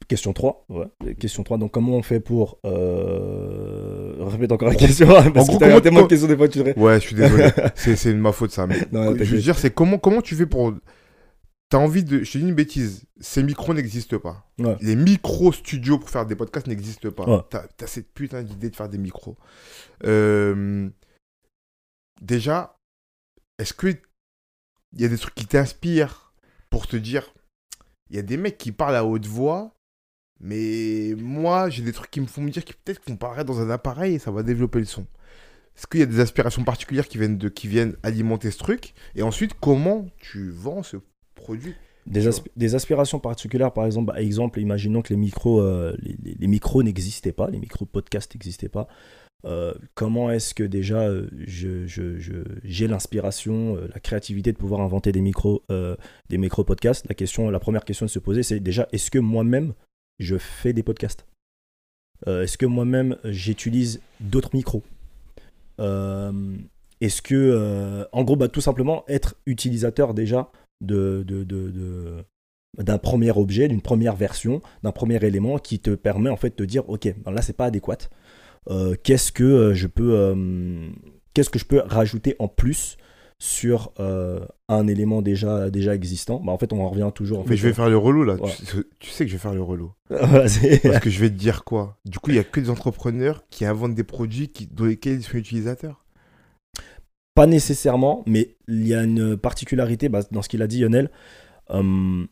Question 0.08 0.32
3, 0.32 0.66
ouais. 0.68 1.14
Question 1.14 1.42
3, 1.42 1.58
donc 1.58 1.72
comment 1.72 1.96
on 1.96 2.02
fait 2.02 2.20
pour... 2.20 2.60
Euh... 2.64 4.14
Répète 4.20 4.52
encore 4.52 4.68
la 4.68 4.74
question, 4.74 5.08
parce 5.34 5.48
que 5.48 5.58
t'as 5.58 5.80
tellement 5.80 6.02
de 6.02 6.06
questions 6.06 6.28
des 6.28 6.36
fois, 6.36 6.48
tu 6.48 6.58
dirais. 6.58 6.78
Ouais, 6.78 7.00
je 7.00 7.06
suis 7.06 7.16
désolé, 7.16 7.48
c'est 7.74 8.12
de 8.12 8.18
ma 8.18 8.32
faute 8.32 8.52
ça. 8.52 8.66
Mais 8.66 8.78
je 8.92 9.34
veux 9.34 9.40
dire, 9.40 9.58
c'est 9.58 9.72
comment, 9.72 9.98
comment 9.98 10.22
tu 10.22 10.34
fais 10.34 10.46
pour... 10.46 10.74
T'as 11.68 11.78
envie 11.78 12.04
de... 12.04 12.22
Je 12.22 12.30
te 12.30 12.38
dis 12.38 12.44
une 12.44 12.54
bêtise, 12.54 13.06
ces 13.20 13.42
micros 13.42 13.74
n'existent 13.74 14.20
pas. 14.20 14.48
Les 14.80 14.94
micro-studios 14.94 15.98
pour 15.98 16.10
faire 16.10 16.26
des 16.26 16.36
podcasts 16.36 16.68
n'existent 16.68 17.10
pas. 17.10 17.46
T'as 17.50 17.64
as 17.82 17.86
cette 17.86 18.12
putain 18.12 18.42
d'idée 18.42 18.70
de 18.70 18.76
faire 18.76 18.88
des 18.88 18.98
micros. 18.98 19.36
Euh, 20.04 20.88
déjà, 22.20 22.78
est-ce 23.58 23.72
que 23.72 23.88
il 24.92 25.02
y 25.02 25.04
a 25.04 25.08
des 25.08 25.18
trucs 25.18 25.34
qui 25.34 25.46
t'inspirent 25.46 26.32
pour 26.70 26.86
te 26.86 26.96
dire, 26.96 27.34
il 28.10 28.16
y 28.16 28.18
a 28.18 28.22
des 28.22 28.36
mecs 28.36 28.58
qui 28.58 28.72
parlent 28.72 28.96
à 28.96 29.04
haute 29.04 29.26
voix, 29.26 29.75
mais 30.40 31.14
moi, 31.18 31.70
j'ai 31.70 31.82
des 31.82 31.92
trucs 31.92 32.10
qui 32.10 32.20
me 32.20 32.26
font 32.26 32.42
me 32.42 32.50
dire 32.50 32.64
que 32.64 32.72
peut-être 32.72 33.02
qu'on 33.04 33.16
parlerait 33.16 33.44
dans 33.44 33.60
un 33.60 33.70
appareil 33.70 34.14
et 34.14 34.18
ça 34.18 34.30
va 34.30 34.42
développer 34.42 34.78
le 34.78 34.84
son. 34.84 35.06
Est-ce 35.76 35.86
qu'il 35.86 36.00
y 36.00 36.02
a 36.02 36.06
des 36.06 36.20
aspirations 36.20 36.64
particulières 36.64 37.08
qui 37.08 37.18
viennent, 37.18 37.38
de, 37.38 37.48
qui 37.48 37.68
viennent 37.68 37.96
alimenter 38.02 38.50
ce 38.50 38.58
truc? 38.58 38.94
Et 39.14 39.22
ensuite, 39.22 39.52
comment 39.60 40.06
tu 40.18 40.50
vends 40.50 40.82
ce 40.82 40.96
produit? 41.34 41.74
Des, 42.06 42.74
aspirations 42.74 43.18
particulières, 43.18 43.72
par 43.72 43.84
exemple, 43.84 44.12
bah, 44.12 44.22
exemple, 44.22 44.60
imaginons 44.60 45.02
que 45.02 45.12
les 45.12 45.18
micros, 45.18 45.60
euh, 45.60 45.96
les, 46.00 46.46
micros 46.46 46.84
n'existaient 46.84 47.32
pas, 47.32 47.50
les 47.50 47.58
micros 47.58 47.84
podcast 47.84 48.32
n'existaient 48.34 48.68
pas. 48.68 48.86
Euh, 49.44 49.74
comment 49.94 50.30
est-ce 50.30 50.54
que 50.54 50.62
déjà 50.62 51.00
euh, 51.00 51.28
j'ai 51.36 51.86
je, 51.88 52.84
l'inspiration, 52.86 53.76
la 53.92 54.00
créativité 54.00 54.52
de 54.52 54.56
pouvoir 54.56 54.82
inventer 54.82 55.10
des 55.10 55.20
micros, 55.20 55.64
des 56.28 56.38
micro 56.38 56.62
podcasts? 56.62 57.06
La 57.08 57.14
question, 57.16 57.50
la 57.50 57.58
première 57.58 57.84
question 57.84 58.06
de 58.06 58.10
se 58.10 58.20
poser, 58.20 58.44
c'est 58.44 58.60
déjà 58.60 58.86
est-ce 58.92 59.10
que 59.10 59.18
moi-même 59.18 59.74
je 60.18 60.36
fais 60.38 60.72
des 60.72 60.82
podcasts 60.82 61.26
Est-ce 62.26 62.58
que 62.58 62.66
moi-même 62.66 63.16
j'utilise 63.24 64.00
d'autres 64.20 64.50
micros 64.54 64.82
Est-ce 65.78 67.22
que, 67.22 68.06
en 68.12 68.24
gros, 68.24 68.36
bah, 68.36 68.48
tout 68.48 68.60
simplement 68.60 69.04
être 69.08 69.36
utilisateur 69.46 70.14
déjà 70.14 70.50
de, 70.80 71.24
de, 71.26 71.44
d'un 72.78 72.98
premier 72.98 73.30
objet, 73.30 73.68
d'une 73.68 73.80
première 73.80 74.16
version, 74.16 74.60
d'un 74.82 74.92
premier 74.92 75.24
élément 75.24 75.58
qui 75.58 75.78
te 75.78 75.90
permet 75.90 76.30
en 76.30 76.36
fait 76.36 76.56
de 76.58 76.64
dire 76.64 76.88
ok, 76.88 77.14
ben 77.24 77.32
là 77.32 77.42
c'est 77.42 77.56
pas 77.56 77.66
adéquat. 77.66 77.98
Euh, 78.68 78.96
qu'est-ce 79.02 79.32
que 79.32 79.44
euh, 79.44 79.74
je 79.74 79.86
peux, 79.86 80.14
euh, 80.14 80.90
qu'est-ce 81.34 81.50
que 81.50 81.58
je 81.58 81.64
peux 81.64 81.80
rajouter 81.80 82.36
en 82.38 82.48
plus 82.48 82.96
sur 83.38 83.92
un 84.68 84.86
élément 84.86 85.20
déjà 85.20 85.70
déjà 85.70 85.94
existant 85.94 86.40
bah, 86.40 86.52
En 86.52 86.58
fait, 86.58 86.72
on 86.72 86.80
en 86.80 86.88
revient 86.88 87.10
toujours. 87.14 87.40
En 87.40 87.44
Mais 87.46 87.56
je 87.56 87.66
vais 87.68 87.74
faire 87.74 87.88
le 87.88 87.98
relou 87.98 88.24
là. 88.24 88.36
Tu, 88.98 89.10
sais 89.10 89.24
que 89.24 89.30
je 89.30 89.36
vais 89.36 89.42
faire 89.42 89.54
le 89.54 89.62
relou. 89.62 89.92
Parce 90.08 90.58
que 90.58 91.10
je 91.10 91.20
vais 91.20 91.28
te 91.28 91.34
dire 91.34 91.64
quoi 91.64 91.98
Du 92.04 92.18
coup, 92.18 92.30
il 92.30 92.36
y 92.36 92.38
a 92.40 92.44
que 92.44 92.60
des 92.60 92.70
entrepreneurs 92.70 93.44
qui 93.50 93.64
inventent 93.64 93.94
des 93.94 94.04
produits 94.04 94.48
qui, 94.48 94.66
dans 94.66 94.84
lesquels 94.86 95.16
ils 95.16 95.22
sont 95.22 95.36
utilisateurs. 95.36 96.04
Pas 97.34 97.46
nécessairement, 97.46 98.22
mais 98.26 98.56
il 98.66 98.86
y 98.86 98.94
a 98.94 99.02
une 99.02 99.36
particularité 99.36 100.08
bah, 100.08 100.22
dans 100.30 100.40
ce 100.40 100.48
qu'il 100.48 100.62
a 100.62 100.66
dit, 100.66 100.80
Lionel. 100.80 101.10
Hum, 101.68 102.28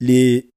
les, 0.00 0.50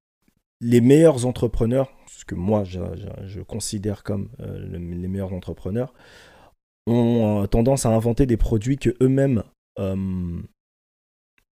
les 0.61 0.81
meilleurs 0.81 1.25
entrepreneurs, 1.25 1.91
ce 2.07 2.25
que 2.25 2.35
moi 2.35 2.63
je, 2.63 3.41
considère 3.41 4.03
comme 4.03 4.29
euh, 4.39 4.77
les 4.77 5.07
meilleurs 5.07 5.33
entrepreneurs, 5.33 5.93
ont 6.89 7.43
euh, 7.43 7.47
tendance 7.47 7.85
à 7.85 7.89
inventer 7.89 8.25
des 8.25 8.37
produits 8.37 8.77
que 8.77 8.95
eux-mêmes 9.01 9.43
hum, 9.77 10.43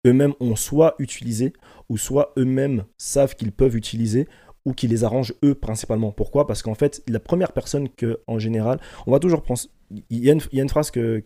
eux-mêmes 0.06 0.34
ont 0.40 0.56
soit 0.56 0.96
utilisé 1.00 1.54
ou 1.90 1.98
soit 1.98 2.34
eux-mêmes 2.38 2.86
savent 2.98 3.36
qu'ils 3.36 3.52
peuvent 3.52 3.76
utiliser 3.76 4.28
ou 4.66 4.74
qui 4.74 4.88
les 4.88 5.04
arrange 5.04 5.34
eux 5.44 5.56
principalement. 5.56 6.12
Pourquoi? 6.12 6.46
Parce 6.48 6.62
qu'en 6.62 6.76
fait, 6.76 7.04
la 7.08 7.20
première 7.20 7.52
personne 7.52 7.90
que, 7.90 8.22
en 8.28 8.38
général, 8.38 8.80
on 9.08 9.12
va 9.12 9.20
toujours 9.20 9.42
penser. 9.42 9.70
Il 10.10 10.24
y 10.24 10.30
a 10.30 10.34
une, 10.34 10.42
y 10.54 10.60
a 10.60 10.64
une 10.64 10.70
phrase 10.70 10.92
que, 10.92 11.22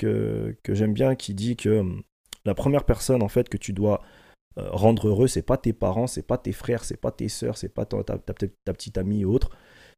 j'aime 0.69 0.93
bien 0.93 1.15
qui 1.15 1.33
dit 1.33 1.55
que 1.55 1.79
hum, 1.79 2.03
la 2.45 2.55
première 2.55 2.85
personne 2.85 3.23
en 3.23 3.27
fait 3.27 3.49
que 3.49 3.57
tu 3.57 3.73
dois 3.73 4.01
euh, 4.57 4.69
rendre 4.71 5.07
heureux, 5.07 5.27
c'est 5.27 5.41
pas 5.41 5.57
tes 5.57 5.73
parents, 5.73 6.07
c'est 6.07 6.25
pas 6.25 6.37
tes 6.37 6.53
frères, 6.53 6.83
c'est 6.83 6.99
pas 6.99 7.11
tes 7.11 7.29
sœurs, 7.29 7.57
c'est 7.57 7.73
pas 7.73 7.85
ta- 7.85 8.03
ta 8.03 8.73
petite 8.73 8.97
amie 8.97 9.25
ou 9.25 9.33
autre, 9.33 9.49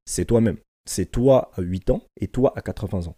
c'est 0.06 0.26
toi-même. 0.26 0.58
C'est 0.90 1.06
toi 1.12 1.52
à 1.58 1.62
8 1.62 1.90
ans 1.90 2.02
et 2.20 2.28
toi 2.28 2.54
à 2.56 2.62
80 2.62 3.08
ans. 3.08 3.16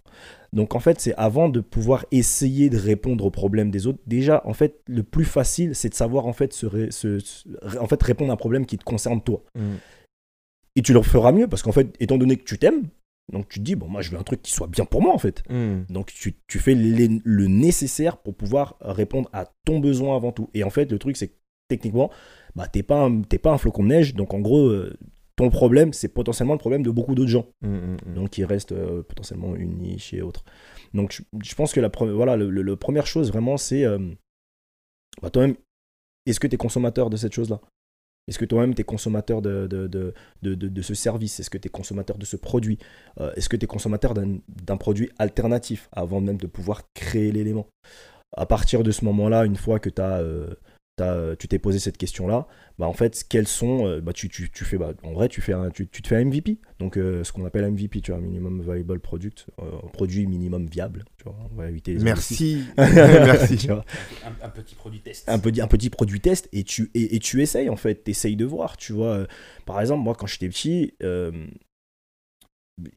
Donc 0.53 0.75
en 0.75 0.79
fait, 0.79 0.99
c'est 0.99 1.13
avant 1.15 1.49
de 1.49 1.60
pouvoir 1.60 2.05
essayer 2.12 2.69
de 2.69 2.77
répondre 2.77 3.23
aux 3.25 3.32
problèmes 3.32 3.71
des 3.71 3.88
autres. 3.88 3.99
Déjà, 4.08 4.41
en 4.45 4.53
fait, 4.53 4.82
le 4.88 5.03
plus 5.03 5.25
facile, 5.25 5.75
c'est 5.75 5.89
de 5.89 5.93
savoir 5.93 6.25
en 6.25 6.34
fait, 6.34 6.53
se 6.53 6.65
ré- 6.65 6.91
se- 6.91 7.19
se- 7.19 7.47
en 7.79 7.88
fait 7.88 8.01
répondre 8.01 8.32
à 8.32 8.34
un 8.34 8.38
problème 8.38 8.65
qui 8.65 8.77
te 8.77 8.84
concerne 8.84 9.21
toi. 9.21 9.43
Mm. 9.55 9.75
Et 10.75 10.82
tu 10.82 10.93
le 10.93 11.01
feras 11.01 11.32
mieux 11.32 11.47
parce 11.47 11.62
qu'en 11.62 11.71
fait, 11.71 11.95
étant 11.99 12.17
donné 12.17 12.36
que 12.38 12.43
tu 12.43 12.58
t'aimes, 12.58 12.84
donc 13.32 13.47
tu 13.49 13.60
te 13.60 13.63
dis, 13.65 13.75
bon, 13.75 13.88
moi 13.88 14.01
je 14.01 14.12
veux 14.12 14.17
un 14.17 14.23
truc 14.23 14.41
qui 14.41 14.51
soit 14.51 14.67
bien 14.67 14.86
pour 14.86 15.01
moi 15.01 15.13
en 15.13 15.17
fait. 15.19 15.43
Mm. 15.49 15.84
Donc 15.89 16.08
tu, 16.13 16.36
tu 16.47 16.60
fais 16.60 16.73
les- 16.75 17.21
le 17.23 17.47
nécessaire 17.47 18.17
pour 18.17 18.36
pouvoir 18.36 18.75
répondre 18.82 19.29
à 19.34 19.45
ton 19.65 19.79
besoin 19.79 20.15
avant 20.15 20.32
tout. 20.32 20.49
Et 20.53 20.63
en 20.63 20.69
fait, 20.69 20.91
le 20.91 20.97
truc, 20.99 21.17
c'est 21.17 21.27
que 21.27 21.36
techniquement, 21.67 22.10
bah, 22.55 22.67
t'es 22.67 22.82
pas, 22.82 23.01
un- 23.03 23.21
t'es 23.21 23.38
pas 23.38 23.51
un 23.51 23.58
flocon 23.60 23.84
de 23.84 23.89
neige. 23.89 24.15
Donc 24.15 24.34
en 24.34 24.39
gros, 24.39 24.67
euh, 24.67 24.97
ton 25.39 25.49
problème, 25.49 25.93
c'est 25.93 26.10
potentiellement 26.10 26.54
le 26.54 26.60
problème 26.60 26.84
de 26.84 26.91
beaucoup 26.91 27.15
d'autres 27.15 27.30
gens. 27.30 27.47
Mm, 27.62 27.67
mm, 27.69 27.97
mm. 28.08 28.13
Donc 28.13 28.38
il 28.38 28.43
reste 28.43 28.73
euh, 28.73 29.02
potentiellement 29.04 29.56
une 29.56 29.78
niche 29.78 30.13
et 30.13 30.21
autres. 30.21 30.43
Donc 30.93 31.13
je, 31.13 31.21
je 31.41 31.56
pense 31.56 31.71
que 31.71 31.80
la, 31.80 31.88
pre- 31.89 32.12
voilà, 32.12 32.36
le, 32.36 32.49
le- 32.49 32.62
le 32.62 32.75
première 32.75 33.08
chose 33.08 33.32
vraiment, 33.32 33.56
c'est 33.56 33.86
euh, 33.86 33.99
bah, 35.21 35.30
toi-même, 35.30 35.56
est-ce 36.25 36.41
que 36.41 36.47
tu 36.47 36.56
es 36.56 36.58
consommateur 36.58 37.10
de 37.10 37.15
cette 37.15 37.34
chose-là? 37.34 37.62
Est-ce 38.28 38.38
que 38.38 38.43
toi-même 38.45 38.75
tu 38.75 38.82
es 38.82 38.84
consommateur 38.84 39.41
de, 39.41 39.65
de, 39.67 39.88
de, 39.88 40.13
de, 40.56 40.82
ce 40.82 40.93
service? 40.93 41.39
Est-ce 41.39 41.49
que 41.49 41.58
tu 41.58 41.67
es 41.67 41.71
consommateur 41.71 42.17
de 42.17 42.25
ce 42.25 42.36
produit? 42.36 42.78
Euh, 43.21 43.32
Est-ce 43.36 43.47
que 43.47 43.56
tu 43.56 43.63
es 43.63 43.67
consommateur 43.67 44.13
d'un 44.13 44.39
d'un 44.65 44.78
produit 44.78 45.10
alternatif 45.19 45.88
avant 45.93 46.19
même 46.21 46.38
de 46.38 46.47
pouvoir 46.47 46.84
créer 46.93 47.32
l'élément? 47.32 47.67
À 48.36 48.45
partir 48.45 48.84
de 48.84 48.91
ce 48.91 49.06
moment-là, 49.06 49.45
une 49.45 49.56
fois 49.56 49.80
que 49.80 49.89
tu 49.89 50.02
as 50.02 50.19
t'as- 50.99 51.35
tu 51.35 51.47
t'es 51.47 51.59
posé 51.59 51.79
cette 51.79 51.97
question-là, 51.97 52.47
bah 52.77 52.85
en 52.88 52.93
fait, 52.93 53.23
quels 53.27 53.47
sont, 53.47 53.85
euh, 53.88 53.99
bah 54.01 54.13
tu, 54.13 54.29
tu, 54.29 54.49
tu 54.49 54.63
fais, 54.65 54.77
bah, 54.77 54.93
en 55.03 55.13
vrai, 55.13 55.27
tu 55.27 55.41
fais 55.41 55.53
un, 55.53 55.69
tu, 55.69 55.88
tu 55.88 56.01
te 56.01 56.07
fais 56.07 56.15
un 56.15 56.23
MVP, 56.25 56.57
donc 56.79 56.97
euh, 56.97 57.23
ce 57.23 57.31
qu'on 57.33 57.45
appelle 57.45 57.63
un 57.63 57.71
MVP, 57.71 58.01
tu 58.01 58.12
vois, 58.12 58.19
minimum 58.21 58.62
viable 58.62 58.99
product, 58.99 59.47
euh, 59.62 59.63
produit 59.93 60.27
minimum 60.27 60.65
viable, 60.67 61.03
tu 61.17 61.23
vois, 61.25 61.35
on 61.51 61.55
va 61.55 61.69
éviter 61.69 61.93
les 61.93 62.03
Merci. 62.03 62.63
Merci. 62.77 63.57
Tu 63.57 63.67
vois, 63.67 63.83
Un, 64.25 64.45
un 64.45 64.49
petit 64.49 64.75
produit 64.75 64.99
test. 65.01 65.27
un 65.27 65.39
petit, 65.39 65.62
un 65.62 65.67
petit 65.67 65.89
produit 65.89 66.19
test 66.21 66.47
et 66.53 66.63
tu, 66.63 66.89
et, 66.93 67.15
et 67.15 67.19
tu 67.19 67.41
essayes 67.41 67.69
en 67.69 67.75
fait, 67.75 68.03
tu 68.03 68.12
essayes 68.12 68.35
de 68.35 68.45
voir, 68.45 68.77
tu 68.77 68.93
vois. 68.93 69.13
Euh, 69.13 69.25
Par 69.65 69.81
exemple, 69.81 70.03
moi 70.03 70.15
quand 70.15 70.27
j'étais 70.27 70.49
petit, 70.49 70.93
euh, 71.03 71.31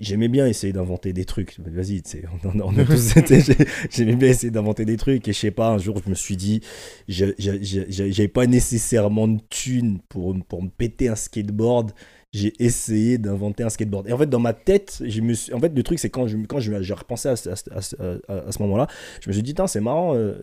j'aimais 0.01 0.29
bien 0.29 0.47
essayer 0.47 0.73
d'inventer 0.73 1.13
des 1.13 1.25
trucs. 1.25 1.59
Vas-y, 1.61 2.03
on, 2.45 2.61
on 2.61 2.73
j'ai- 3.29 3.57
j'aimais 3.91 4.17
bien 4.17 4.29
essayer 4.29 4.51
d'inventer 4.51 4.85
des 4.85 4.97
trucs 4.97 5.27
et 5.29 5.33
je 5.33 5.39
sais 5.39 5.51
pas, 5.51 5.69
un 5.71 5.79
jour 5.79 5.99
je 6.05 6.11
me 6.11 6.15
suis 6.15 6.37
dit, 6.37 6.61
je- 7.09 7.27
je- 7.39 7.63
je- 7.63 7.83
je- 7.89 8.11
j'avais 8.11 8.29
pas 8.29 8.47
nécessairement 8.47 9.29
de 9.29 9.41
thunes 9.51 9.99
pour, 10.09 10.35
pour 10.49 10.63
me 10.63 10.69
péter 10.69 11.09
un 11.09 11.17
skateboard. 11.17 11.93
J'ai 12.33 12.53
essayé 12.65 13.19
d'inventer 13.19 13.63
un 13.63 13.69
skateboard. 13.69 14.09
Et 14.09 14.13
en 14.13 14.19
fait, 14.19 14.27
dans 14.29 14.41
ma 14.41 14.55
tête, 14.55 15.03
je 15.07 15.21
me 15.21 15.35
en 15.55 15.61
fait, 15.61 15.75
le 15.77 15.83
truc, 15.83 15.99
c'est 15.99 16.09
quand 16.11 16.27
je, 16.29 16.39
quand 16.49 16.61
je, 16.61 16.83
j'ai 16.83 16.95
repensé 16.95 17.29
à, 17.29 17.33
à, 17.35 17.79
à 17.79 18.33
à- 18.49 18.53
ce 18.53 18.63
moment-là, 18.63 18.87
je 19.21 19.29
me 19.29 19.33
suis 19.35 19.43
dit, 19.43 19.55
c'est 19.67 19.81
marrant. 19.83 20.15
euh, 20.17 20.35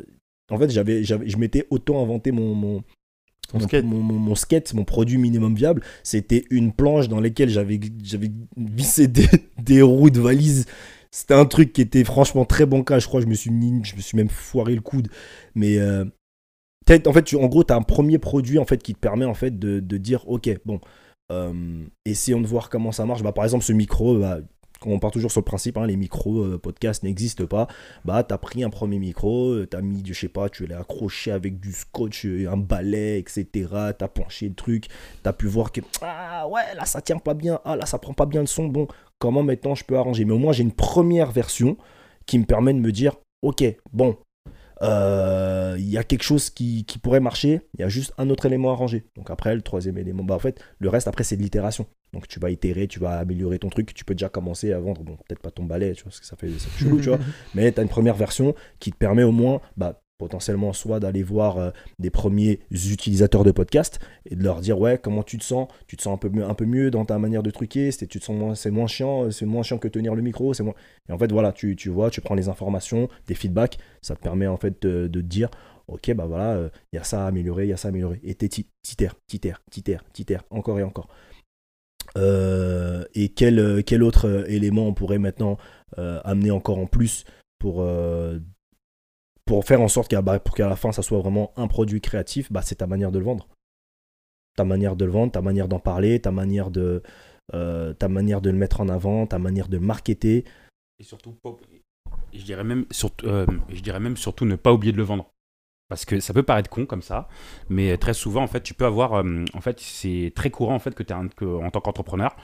En 0.51 0.57
fait, 0.57 0.69
j'avais, 0.69 1.03
je 1.03 1.37
m'étais 1.37 1.65
auto-inventé 1.69 2.31
mon, 2.31 2.83
mon, 3.53 3.59
skate. 3.59 3.85
mon, 3.85 4.01
mon- 4.01 4.19
mon 4.19 4.35
skate, 4.35 4.73
mon 4.73 4.83
produit 4.83 5.17
minimum 5.17 5.55
viable. 5.55 5.81
C'était 6.03 6.45
une 6.49 6.71
planche 6.73 7.07
dans 7.07 7.19
laquelle 7.19 7.49
j'avais, 7.49 7.79
j'avais 8.03 8.31
vissé 8.57 9.07
des, 9.07 9.27
des 9.61 9.81
roues 9.81 10.09
de 10.09 10.19
valise. 10.19 10.65
C'était 11.11 11.33
un 11.33 11.45
truc 11.45 11.73
qui 11.73 11.81
était 11.81 12.03
franchement 12.03 12.45
très 12.45 12.65
bancal. 12.65 13.01
Je 13.01 13.07
crois 13.07 13.19
que 13.19 13.25
je 13.25 13.29
me 13.29 13.35
suis, 13.35 13.49
mis, 13.51 13.83
je 13.83 13.95
me 13.95 14.01
suis 14.01 14.15
même 14.17 14.29
foiré 14.29 14.75
le 14.75 14.81
coude. 14.81 15.07
Mais 15.55 15.79
euh, 15.79 16.05
en 17.05 17.13
fait, 17.13 17.23
tu, 17.23 17.35
en 17.35 17.47
gros, 17.47 17.63
tu 17.63 17.73
as 17.73 17.75
un 17.75 17.81
premier 17.81 18.17
produit 18.17 18.59
en 18.59 18.65
fait, 18.65 18.81
qui 18.81 18.93
te 18.93 18.99
permet 18.99 19.25
en 19.25 19.33
fait, 19.33 19.57
de, 19.57 19.79
de 19.79 19.97
dire 19.97 20.27
Ok, 20.27 20.49
bon, 20.65 20.79
euh, 21.31 21.85
essayons 22.05 22.41
de 22.41 22.47
voir 22.47 22.69
comment 22.69 22.91
ça 22.91 23.05
marche. 23.05 23.23
Bah, 23.23 23.31
par 23.31 23.43
exemple, 23.43 23.63
ce 23.63 23.73
micro, 23.73 24.19
bah, 24.19 24.39
on 24.85 24.99
part 24.99 25.11
toujours 25.11 25.31
sur 25.31 25.41
le 25.41 25.45
principe, 25.45 25.77
hein, 25.77 25.85
les 25.85 25.97
micros 25.97 26.43
euh, 26.43 26.57
podcast 26.57 27.03
n'existent 27.03 27.45
pas. 27.45 27.67
Bah, 28.05 28.23
t'as 28.23 28.37
pris 28.37 28.63
un 28.63 28.69
premier 28.69 28.99
micro, 28.99 29.51
euh, 29.51 29.67
t'as 29.67 29.81
mis, 29.81 30.03
je 30.05 30.13
sais 30.13 30.29
pas, 30.29 30.49
tu 30.49 30.65
l'as 30.67 30.79
accroché 30.79 31.31
avec 31.31 31.59
du 31.59 31.71
scotch, 31.71 32.25
euh, 32.25 32.49
un 32.51 32.57
balai, 32.57 33.19
etc. 33.19 33.45
T'as 33.97 34.07
penché 34.07 34.49
le 34.49 34.55
truc, 34.55 34.87
t'as 35.23 35.33
pu 35.33 35.47
voir 35.47 35.71
que 35.71 35.81
ah 36.01 36.47
ouais, 36.47 36.75
là 36.75 36.85
ça 36.85 37.01
tient 37.01 37.17
pas 37.17 37.33
bien, 37.33 37.59
ah 37.65 37.75
là 37.75 37.85
ça 37.85 37.97
prend 37.99 38.13
pas 38.13 38.25
bien 38.25 38.41
le 38.41 38.47
son. 38.47 38.67
Bon, 38.67 38.87
comment 39.17 39.43
maintenant 39.43 39.75
je 39.75 39.83
peux 39.83 39.97
arranger? 39.97 40.25
Mais 40.25 40.33
au 40.33 40.39
moins 40.39 40.53
j'ai 40.53 40.63
une 40.63 40.71
première 40.71 41.31
version 41.31 41.77
qui 42.25 42.39
me 42.39 42.45
permet 42.45 42.73
de 42.73 42.79
me 42.79 42.91
dire, 42.91 43.15
ok, 43.41 43.63
bon, 43.91 44.17
il 44.81 45.89
y 45.89 45.97
a 45.97 46.03
quelque 46.03 46.23
chose 46.23 46.49
qui, 46.49 46.85
qui 46.85 46.99
pourrait 46.99 47.19
marcher, 47.19 47.61
il 47.75 47.81
y 47.81 47.83
a 47.83 47.89
juste 47.89 48.13
un 48.17 48.29
autre 48.29 48.45
élément 48.45 48.71
à 48.71 48.75
ranger. 48.75 49.05
Donc 49.15 49.29
après, 49.29 49.55
le 49.55 49.61
troisième 49.61 49.97
élément, 49.97 50.23
bah 50.23 50.35
en 50.35 50.39
fait, 50.39 50.61
le 50.79 50.89
reste 50.89 51.07
après 51.07 51.23
c'est 51.23 51.37
de 51.37 51.41
l'itération. 51.41 51.85
Donc 52.13 52.27
tu 52.27 52.39
vas 52.39 52.49
itérer, 52.49 52.87
tu 52.87 52.99
vas 52.99 53.19
améliorer 53.19 53.59
ton 53.59 53.69
truc, 53.69 53.93
tu 53.93 54.03
peux 54.03 54.15
déjà 54.15 54.29
commencer 54.29 54.73
à 54.73 54.79
vendre, 54.79 55.03
bon, 55.03 55.15
peut-être 55.27 55.41
pas 55.41 55.51
ton 55.51 55.63
balai, 55.63 55.93
tu 55.93 56.03
vois, 56.03 56.09
parce 56.09 56.19
que 56.19 56.25
ça 56.25 56.35
fait, 56.35 56.49
ça 56.57 56.69
fait 56.69 56.85
chelou, 56.85 56.99
tu 56.99 57.09
vois, 57.09 57.19
mais 57.53 57.71
tu 57.71 57.79
as 57.79 57.83
une 57.83 57.89
première 57.89 58.15
version 58.15 58.55
qui 58.79 58.91
te 58.91 58.97
permet 58.97 59.23
au 59.23 59.31
moins, 59.31 59.61
bah, 59.77 60.01
potentiellement, 60.19 60.73
soit 60.73 60.99
d'aller 60.99 61.23
voir 61.23 61.57
euh, 61.57 61.71
des 61.97 62.11
premiers 62.11 62.59
utilisateurs 62.71 63.43
de 63.43 63.51
podcast 63.51 63.99
et 64.29 64.35
de 64.35 64.43
leur 64.43 64.61
dire, 64.61 64.79
ouais, 64.79 64.99
comment 64.99 65.23
tu 65.23 65.39
te 65.39 65.43
sens? 65.43 65.67
Tu 65.87 65.97
te 65.97 66.03
sens 66.03 66.13
un 66.13 66.17
peu 66.17 66.29
un 66.43 66.53
peu 66.53 66.65
mieux 66.65 66.91
dans 66.91 67.05
ta 67.05 67.17
manière 67.17 67.41
de 67.41 67.49
truquer? 67.49 67.89
C'est, 67.89 68.05
tu 68.05 68.19
te 68.19 68.25
sens 68.25 68.37
moins, 68.37 68.53
c'est 68.53 68.69
moins 68.69 68.85
chiant, 68.85 69.31
c'est 69.31 69.47
moins 69.47 69.63
chiant 69.63 69.79
que 69.79 69.87
tenir 69.87 70.13
le 70.13 70.21
micro, 70.21 70.53
c'est 70.53 70.61
moins... 70.61 70.75
Et 71.09 71.13
en 71.13 71.17
fait, 71.17 71.31
voilà, 71.31 71.51
tu, 71.51 71.75
tu 71.75 71.89
vois, 71.89 72.11
tu 72.11 72.21
prends 72.21 72.35
les 72.35 72.49
informations, 72.49 73.09
des 73.25 73.33
feedbacks, 73.33 73.79
ça 74.03 74.15
te 74.15 74.21
permet 74.21 74.45
en 74.45 74.57
fait 74.57 74.79
de, 74.83 75.07
te 75.07 75.19
dire, 75.19 75.49
ok, 75.87 76.13
bah 76.13 76.27
voilà, 76.27 76.69
il 76.93 76.97
y 76.97 76.99
a 76.99 77.03
ça 77.03 77.25
à 77.25 77.27
améliorer, 77.27 77.65
il 77.65 77.69
y 77.69 77.73
a 77.73 77.77
ça 77.77 77.87
à 77.87 77.89
améliorer. 77.89 78.19
Et 78.23 78.35
t'es 78.35 78.49
titère, 78.49 79.15
titère, 79.27 79.63
titère, 79.71 80.03
titère, 80.13 80.43
encore 80.51 80.79
et 80.79 80.83
encore. 80.83 81.07
Euh, 82.17 83.05
et 83.13 83.29
quel, 83.29 83.59
euh, 83.59 83.81
quel 83.85 84.03
autre 84.03 84.27
euh, 84.27 84.45
élément 84.47 84.87
on 84.87 84.93
pourrait 84.93 85.19
maintenant 85.19 85.57
euh, 85.97 86.19
amener 86.23 86.51
encore 86.51 86.79
en 86.79 86.87
plus 86.87 87.23
pour, 87.59 87.81
euh, 87.81 88.39
pour 89.49 89.65
faire 89.65 89.81
en 89.81 89.87
sorte 89.87 90.09
qu'à 90.11 90.21
bah, 90.21 90.37
qu'à 90.37 90.69
la 90.69 90.75
fin 90.75 90.91
ça 90.91 91.01
soit 91.01 91.17
vraiment 91.19 91.53
un 91.57 91.67
produit 91.67 92.01
créatif 92.01 92.51
bah, 92.51 92.61
C'est 92.61 92.75
ta 92.75 92.85
manière 92.85 93.11
de 93.11 93.17
le 93.17 93.25
vendre. 93.25 93.47
Ta 94.55 94.63
manière 94.63 94.95
de 94.95 95.05
le 95.05 95.11
vendre, 95.11 95.31
ta 95.31 95.41
manière 95.41 95.67
d'en 95.67 95.79
parler, 95.79 96.19
ta 96.21 96.29
manière 96.29 96.69
de, 96.69 97.01
euh, 97.55 97.93
ta 97.95 98.09
manière 98.09 98.41
de 98.41 98.51
le 98.51 98.57
mettre 98.57 98.79
en 98.79 98.89
avant, 98.89 99.25
ta 99.25 99.39
manière 99.39 99.67
de 99.67 99.79
marketer. 99.79 100.45
Et 100.99 101.03
surtout, 101.03 101.35
je 102.31 102.43
dirais 102.43 102.63
même, 102.63 102.85
surtout, 102.91 103.25
euh, 103.25 103.47
je 103.69 103.81
dirais 103.81 103.99
même 103.99 104.17
surtout 104.17 104.45
ne 104.45 104.55
pas 104.55 104.71
oublier 104.71 104.91
de 104.91 104.97
le 104.97 105.03
vendre. 105.03 105.31
Parce 105.87 106.05
que 106.05 106.19
ça 106.19 106.31
peut 106.31 106.43
paraître 106.43 106.69
con 106.69 106.85
comme 106.85 107.01
ça, 107.01 107.27
mais 107.69 107.97
très 107.97 108.13
souvent, 108.13 108.43
en 108.43 108.47
fait, 108.47 108.61
tu 108.61 108.75
peux 108.75 108.85
avoir. 108.85 109.15
euh, 109.15 109.45
en 109.55 109.61
fait, 109.61 109.79
c'est 109.79 110.31
très 110.35 110.51
courant, 110.51 110.75
en 110.75 110.79
fait, 110.79 110.93
que, 110.93 111.01
t'es 111.01 111.15
un- 111.15 111.29
que 111.29 111.45
en 111.45 111.71
tant 111.71 111.81
qu'entrepreneur, 111.81 112.35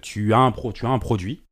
tu, 0.00 0.32
as 0.32 0.38
un 0.38 0.50
pro, 0.50 0.72
tu 0.72 0.86
as 0.86 0.88
un 0.88 0.98
produit 0.98 1.45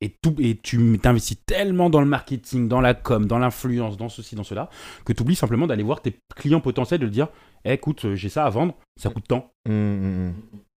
et, 0.00 0.10
tout, 0.10 0.34
et 0.38 0.56
tu 0.56 0.98
t'investis 0.98 1.36
tellement 1.44 1.90
dans 1.90 2.00
le 2.00 2.06
marketing, 2.06 2.68
dans 2.68 2.80
la 2.80 2.94
com, 2.94 3.26
dans 3.26 3.38
l'influence, 3.38 3.96
dans 3.96 4.08
ceci, 4.08 4.34
dans 4.34 4.44
cela, 4.44 4.70
que 5.04 5.12
tu 5.12 5.22
oublies 5.22 5.36
simplement 5.36 5.66
d'aller 5.66 5.82
voir 5.82 6.00
tes 6.00 6.18
clients 6.34 6.60
potentiels, 6.60 7.00
de 7.00 7.04
leur 7.04 7.12
dire 7.12 7.28
Eh, 7.64 7.72
écoute, 7.72 8.04
euh, 8.04 8.14
j'ai 8.14 8.28
ça 8.28 8.44
à 8.44 8.50
vendre, 8.50 8.76
ça 8.96 9.10
coûte 9.10 9.28
tant. 9.28 9.52
Mm, 9.68 9.72
mm, 9.72 10.34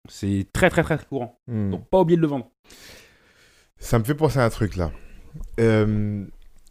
C'est 0.10 0.48
très, 0.54 0.70
très, 0.70 0.84
très 0.84 0.98
courant. 0.98 1.40
Donc, 1.48 1.88
pas 1.90 2.00
oublier 2.00 2.18
de 2.18 2.22
le 2.22 2.28
vendre. 2.28 2.50
Ça 3.78 4.00
me 4.00 4.04
fait 4.04 4.16
penser 4.16 4.40
à 4.40 4.46
un 4.46 4.50
truc 4.50 4.76
là. 4.76 4.92
Euh, 5.60 6.26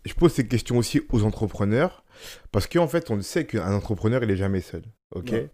je 0.04 0.14
pose 0.14 0.32
ces 0.32 0.46
questions 0.46 0.78
aussi 0.78 1.00
aux 1.10 1.24
entrepreneurs 1.24 2.04
parce 2.52 2.66
qu'en 2.66 2.88
fait, 2.88 3.10
on 3.10 3.20
sait 3.22 3.46
qu'un 3.46 3.72
entrepreneur, 3.72 4.22
il 4.22 4.30
est 4.30 4.36
jamais 4.36 4.60
seul. 4.60 4.82
Ok? 5.14 5.30
Ouais. 5.32 5.50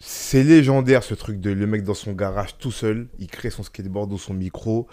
C'est 0.00 0.44
légendaire 0.44 1.02
ce 1.02 1.14
truc 1.14 1.40
de 1.40 1.50
le 1.50 1.66
mec 1.66 1.82
dans 1.82 1.94
son 1.94 2.12
garage 2.12 2.56
tout 2.58 2.70
seul, 2.70 3.08
il 3.18 3.26
crée 3.26 3.50
son 3.50 3.64
skateboard 3.64 4.12
ou 4.12 4.18
son 4.18 4.34
micro. 4.34 4.86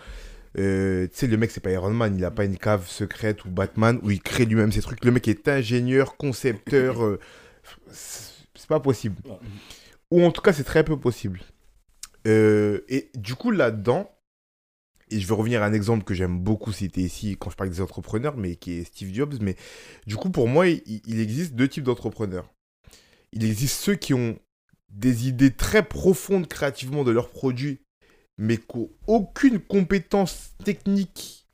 Euh, 0.57 1.07
tu 1.07 1.17
sais, 1.17 1.27
le 1.27 1.37
mec, 1.37 1.51
c'est 1.51 1.59
pas 1.59 1.71
Iron 1.71 1.91
Man, 1.91 2.15
il 2.17 2.23
a 2.23 2.31
pas 2.31 2.45
une 2.45 2.57
cave 2.57 2.87
secrète 2.87 3.43
ou 3.45 3.49
Batman 3.49 3.99
où 4.03 4.11
il 4.11 4.21
crée 4.21 4.45
lui-même 4.45 4.71
ses 4.71 4.81
trucs. 4.81 5.03
Le 5.03 5.11
mec 5.11 5.27
est 5.27 5.47
ingénieur, 5.47 6.17
concepteur. 6.17 7.03
euh, 7.03 7.19
c'est 7.91 8.67
pas 8.67 8.79
possible. 8.79 9.17
Ou 10.11 10.23
en 10.23 10.31
tout 10.31 10.41
cas, 10.41 10.53
c'est 10.53 10.63
très 10.63 10.83
peu 10.83 10.97
possible. 10.97 11.41
Euh, 12.27 12.81
et 12.87 13.11
du 13.15 13.35
coup, 13.35 13.51
là-dedans, 13.51 14.09
et 15.11 15.19
je 15.19 15.27
vais 15.27 15.35
revenir 15.35 15.61
à 15.61 15.65
un 15.65 15.73
exemple 15.73 16.03
que 16.03 16.13
j'aime 16.13 16.39
beaucoup 16.39 16.71
citer 16.71 17.01
ici 17.01 17.37
quand 17.39 17.49
je 17.49 17.55
parle 17.55 17.69
des 17.69 17.81
entrepreneurs, 17.81 18.37
mais 18.37 18.55
qui 18.55 18.73
est 18.73 18.83
Steve 18.85 19.13
Jobs. 19.13 19.35
Mais 19.41 19.55
du 20.07 20.15
coup, 20.15 20.29
pour 20.29 20.47
moi, 20.47 20.67
il 20.67 21.19
existe 21.19 21.53
deux 21.53 21.67
types 21.67 21.83
d'entrepreneurs. 21.83 22.49
Il 23.31 23.43
existe 23.43 23.81
ceux 23.81 23.95
qui 23.95 24.13
ont 24.13 24.39
des 24.89 25.27
idées 25.27 25.51
très 25.51 25.83
profondes 25.83 26.47
créativement 26.47 27.03
de 27.03 27.11
leurs 27.11 27.29
produits, 27.29 27.81
mais 28.37 28.57
qui 28.57 28.77
n'ont 28.77 28.89
aucune 29.07 29.59
compétence 29.59 30.53
technique 30.63 31.47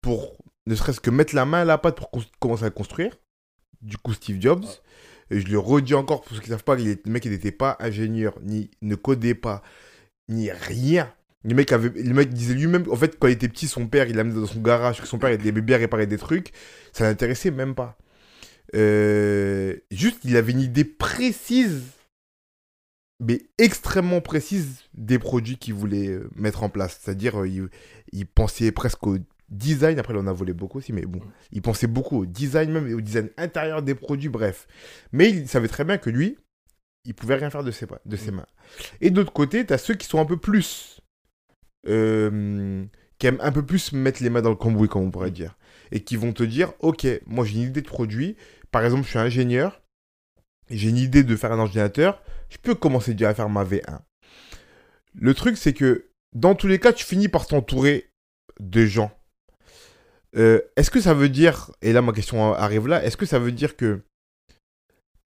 pour 0.00 0.36
ne 0.66 0.74
serait-ce 0.74 1.00
que 1.00 1.10
mettre 1.10 1.34
la 1.34 1.44
main 1.44 1.62
à 1.62 1.64
la 1.64 1.78
pâte 1.78 1.96
pour 1.96 2.10
commencer 2.38 2.64
à 2.64 2.70
construire. 2.70 3.16
Du 3.82 3.96
coup, 3.96 4.12
Steve 4.12 4.40
Jobs. 4.40 4.64
et 5.30 5.40
je 5.40 5.48
le 5.48 5.58
redis 5.58 5.94
encore 5.94 6.22
pour 6.22 6.36
ceux 6.36 6.42
qui 6.42 6.50
ne 6.50 6.54
savent 6.54 6.64
pas, 6.64 6.76
le 6.76 6.96
mec, 7.06 7.24
n'était 7.26 7.52
pas 7.52 7.76
ingénieur, 7.80 8.38
ni 8.42 8.70
ne 8.82 8.94
codait 8.94 9.34
pas, 9.34 9.62
ni 10.28 10.50
rien. 10.50 11.12
Le 11.42 11.54
mec, 11.54 11.72
avait, 11.72 11.88
le 11.88 12.12
mec 12.12 12.28
disait 12.28 12.54
lui-même, 12.54 12.84
en 12.90 12.96
fait, 12.96 13.18
quand 13.18 13.26
il 13.28 13.32
était 13.32 13.48
petit, 13.48 13.66
son 13.66 13.86
père, 13.86 14.08
il 14.08 14.16
l'amenait 14.16 14.38
dans 14.38 14.46
son 14.46 14.60
garage, 14.60 15.00
que 15.00 15.06
son 15.06 15.18
père 15.18 15.30
il 15.30 15.46
aimait 15.46 15.62
bien 15.62 15.78
réparer 15.78 16.06
des 16.06 16.18
trucs. 16.18 16.52
Ça 16.92 17.04
l'intéressait 17.04 17.50
même 17.50 17.74
pas. 17.74 17.96
Euh, 18.74 19.76
juste, 19.90 20.18
il 20.24 20.36
avait 20.36 20.52
une 20.52 20.60
idée 20.60 20.84
précise, 20.84 21.82
mais 23.20 23.42
extrêmement 23.58 24.20
précise 24.20 24.84
des 24.94 25.18
produits 25.18 25.56
qu'il 25.56 25.74
voulait 25.74 26.08
euh, 26.08 26.30
mettre 26.34 26.62
en 26.62 26.68
place. 26.68 26.98
C'est-à-dire, 27.00 27.42
euh, 27.42 27.48
il, 27.48 27.68
il, 28.12 28.26
pensait 28.26 28.72
presque 28.72 29.06
au 29.06 29.18
design. 29.50 29.98
Après, 29.98 30.14
il 30.14 30.18
en 30.18 30.26
a 30.26 30.32
volé 30.32 30.52
beaucoup 30.52 30.78
aussi, 30.78 30.92
mais 30.92 31.06
bon, 31.06 31.20
il 31.52 31.62
pensait 31.62 31.86
beaucoup 31.86 32.22
au 32.22 32.26
design 32.26 32.70
même 32.72 32.88
et 32.88 32.94
au 32.94 33.00
design 33.00 33.28
intérieur 33.36 33.82
des 33.82 33.94
produits, 33.94 34.28
bref. 34.28 34.66
Mais 35.12 35.30
il 35.30 35.48
savait 35.48 35.68
très 35.68 35.84
bien 35.84 35.98
que 35.98 36.10
lui, 36.10 36.38
il 37.04 37.14
pouvait 37.14 37.36
rien 37.36 37.50
faire 37.50 37.64
de 37.64 37.70
ses, 37.70 37.86
de 38.04 38.16
ses 38.16 38.30
mains. 38.30 38.46
Et 39.00 39.10
d'autre 39.10 39.32
côté, 39.32 39.64
tu 39.64 39.72
as 39.72 39.78
ceux 39.78 39.94
qui 39.94 40.06
sont 40.06 40.20
un 40.20 40.26
peu 40.26 40.36
plus 40.36 41.00
euh, 41.86 42.84
qui 43.18 43.26
aiment 43.26 43.40
un 43.40 43.52
peu 43.52 43.64
plus 43.64 43.92
mettre 43.92 44.22
les 44.22 44.30
mains 44.30 44.42
dans 44.42 44.50
le 44.50 44.56
cambouis, 44.56 44.88
comme 44.88 45.02
on 45.02 45.10
pourrait 45.10 45.30
dire. 45.30 45.56
Et 45.92 46.00
qui 46.00 46.16
vont 46.16 46.32
te 46.32 46.42
dire, 46.42 46.72
ok, 46.80 47.06
moi 47.26 47.44
j'ai 47.44 47.56
une 47.56 47.68
idée 47.68 47.82
de 47.82 47.88
produit. 47.88 48.36
Par 48.70 48.84
exemple, 48.84 49.04
je 49.04 49.10
suis 49.10 49.18
ingénieur. 49.18 49.82
J'ai 50.70 50.88
une 50.88 50.98
idée 50.98 51.24
de 51.24 51.36
faire 51.36 51.52
un 51.52 51.58
ordinateur. 51.58 52.22
Je 52.48 52.58
peux 52.58 52.74
commencer 52.74 53.12
déjà 53.12 53.30
à 53.30 53.34
faire 53.34 53.48
ma 53.48 53.64
V1. 53.64 54.00
Le 55.14 55.34
truc, 55.34 55.56
c'est 55.56 55.72
que 55.72 56.10
dans 56.32 56.54
tous 56.54 56.66
les 56.66 56.78
cas, 56.78 56.92
tu 56.92 57.04
finis 57.04 57.28
par 57.28 57.46
t'entourer 57.46 58.10
de 58.60 58.86
gens. 58.86 59.10
Euh, 60.36 60.60
est-ce 60.76 60.90
que 60.90 61.00
ça 61.00 61.14
veut 61.14 61.28
dire, 61.28 61.72
et 61.82 61.92
là 61.92 62.02
ma 62.02 62.12
question 62.12 62.54
arrive 62.54 62.86
là, 62.86 63.04
est-ce 63.04 63.16
que 63.16 63.26
ça 63.26 63.40
veut 63.40 63.50
dire 63.50 63.76
que 63.76 64.02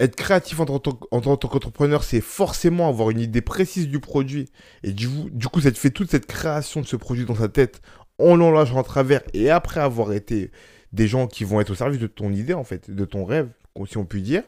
être 0.01 0.17
créatif 0.17 0.59
en 0.61 0.65
tant 0.67 1.37
qu'entrepreneur, 1.37 2.03
c'est 2.03 2.21
forcément 2.21 2.89
avoir 2.89 3.11
une 3.11 3.21
idée 3.21 3.43
précise 3.43 3.89
du 3.89 4.01
produit? 4.01 4.51
Et 4.83 4.93
du, 4.93 5.09
coup, 5.53 5.61
ça 5.61 5.71
te 5.71 5.79
fait 5.79 5.91
toute 5.91 6.11
cette 6.11 6.27
création 6.27 6.81
de 6.81 6.87
ce 6.87 6.97
produit 6.97 7.27
dans 7.27 7.37
sa 7.37 7.49
tête 7.49 7.81
en 8.19 8.35
l'enlâchant 8.37 8.81
à 8.81 8.83
travers 8.83 9.23
et 9.35 9.51
après 9.51 9.81
avoir 9.81 10.13
été 10.13 10.51
des 10.93 11.07
gens 11.07 11.27
qui 11.27 11.45
vont 11.45 11.61
être 11.61 11.71
au 11.71 11.75
service 11.75 12.01
de 12.01 12.07
ton 12.07 12.33
idée, 12.33 12.55
en 12.55 12.65
fait, 12.65 12.91
de 12.91 13.05
ton 13.05 13.25
rêve, 13.25 13.51
si 13.87 13.99
on 13.99 14.05
peut 14.05 14.21
dire. 14.21 14.43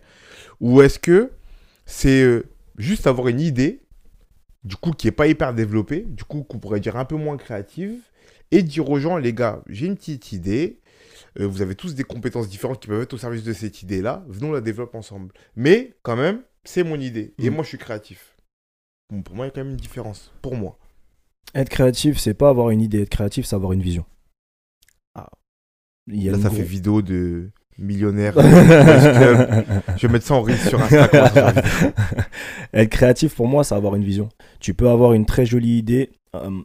Ou 0.61 0.83
est-ce 0.83 0.99
que 0.99 1.33
c'est 1.85 2.23
euh, 2.23 2.45
juste 2.79 3.07
avoir 3.07 3.29
une 3.29 3.41
idée, 3.41 3.83
du 4.65 4.77
coup, 4.77 4.93
qui 4.93 5.07
n'est 5.07 5.13
pas 5.13 5.27
hyper 5.27 5.55
développée, 5.55 6.05
du 6.09 6.25
coup, 6.25 6.43
qu'on 6.43 6.59
pourrait 6.59 6.81
dire 6.81 6.97
un 6.97 7.05
peu 7.05 7.17
moins 7.17 7.37
créative, 7.37 8.01
et 8.51 8.63
dire 8.63 8.89
aux 8.89 8.99
gens, 8.99 9.17
les 9.17 9.33
gars, 9.33 9.63
j'ai 9.69 9.87
une 9.87 9.97
petite 9.97 10.33
idée, 10.33 10.81
euh, 11.41 11.47
vous 11.47 11.63
avez 11.63 11.75
tous 11.75 11.95
des 11.95 12.05
compétences 12.05 12.49
différentes 12.49 12.81
qui 12.81 12.89
peuvent 12.89 13.03
être 13.03 13.15
au 13.15 13.19
service 13.19 13.43
de 13.43 13.53
cette 13.53 13.83
idée-là. 13.83 14.25
Venons 14.29 14.53
la 14.53 14.61
développer 14.61 14.97
ensemble. 14.97 15.33
Mais 15.55 15.95
quand 16.03 16.17
même, 16.17 16.43
c'est 16.65 16.83
mon 16.83 16.99
idée. 16.99 17.35
Et 17.39 17.51
mm. 17.51 17.55
moi, 17.55 17.63
je 17.65 17.69
suis 17.69 17.79
créatif. 17.79 18.37
pour 19.25 19.35
moi, 19.35 19.47
il 19.47 19.49
y 19.49 19.51
a 19.51 19.53
quand 19.53 19.61
même 19.61 19.73
une 19.73 19.77
différence. 19.77 20.33
Pour 20.43 20.57
moi. 20.57 20.79
Être 21.55 21.69
créatif, 21.69 22.19
c'est 22.19 22.35
pas 22.35 22.49
avoir 22.49 22.71
une 22.71 22.81
idée. 22.81 23.03
Être 23.03 23.11
créatif, 23.11 23.47
c'est 23.47 23.57
avoir 23.57 23.73
une 23.73 23.83
vision. 23.83 24.05
Ah. 25.15 25.31
Là, 26.07 26.39
ça 26.39 26.51
fait 26.51 26.63
vidéo 26.63 27.03
de 27.03 27.51
millionnaire. 27.79 28.35
je 28.39 30.07
vais 30.07 30.13
mettre 30.13 30.27
ça 30.27 30.35
en 30.35 30.43
risque 30.43 30.69
sur 30.69 30.81
Instagram. 30.81 31.55
Être 32.73 32.91
créatif, 32.91 33.35
pour 33.35 33.49
moi, 33.49 33.65
c'est 33.65 33.75
avoir 33.75 33.95
une 33.95 34.05
vision. 34.05 34.29
Tu 34.61 34.75
peux 34.75 34.89
avoir 34.89 35.13
une 35.13 35.27
très 35.27 35.47
jolie 35.47 35.79
idée. 35.79 36.11
Euh, 36.35 36.63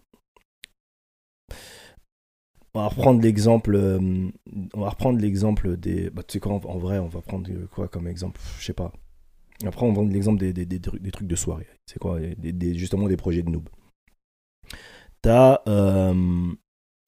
on 2.74 2.80
va 2.80 2.88
reprendre 2.88 3.22
l'exemple. 3.22 3.76
Euh, 3.76 4.30
on 4.74 4.82
va 4.82 4.90
reprendre 4.90 5.20
l'exemple 5.20 5.78
des. 5.78 6.10
Bah, 6.10 6.24
tu 6.24 6.34
sais 6.34 6.40
quoi, 6.40 6.54
en, 6.54 6.78
vrai, 6.78 7.00
on 7.00 7.08
va 7.08 7.22
prendre 7.22 7.50
quoi 7.72 7.88
comme 7.88 8.08
exemple? 8.08 8.40
Je 8.60 8.66
sais 8.66 8.74
pas. 8.74 8.92
Après, 9.66 9.86
on 9.86 9.90
va 9.90 9.94
prendre 9.94 10.12
l'exemple 10.12 10.40
des, 10.40 10.54
des, 10.66 10.80
trucs 11.12 11.28
de 11.28 11.36
soirée. 11.36 11.68
C'est 11.86 12.00
quoi? 12.00 12.20
Justement, 12.74 13.08
des 13.08 13.18
projets 13.18 13.44
de 13.44 13.50
noob. 13.50 13.68
T'as. 15.22 15.62
Euh, 15.68 16.54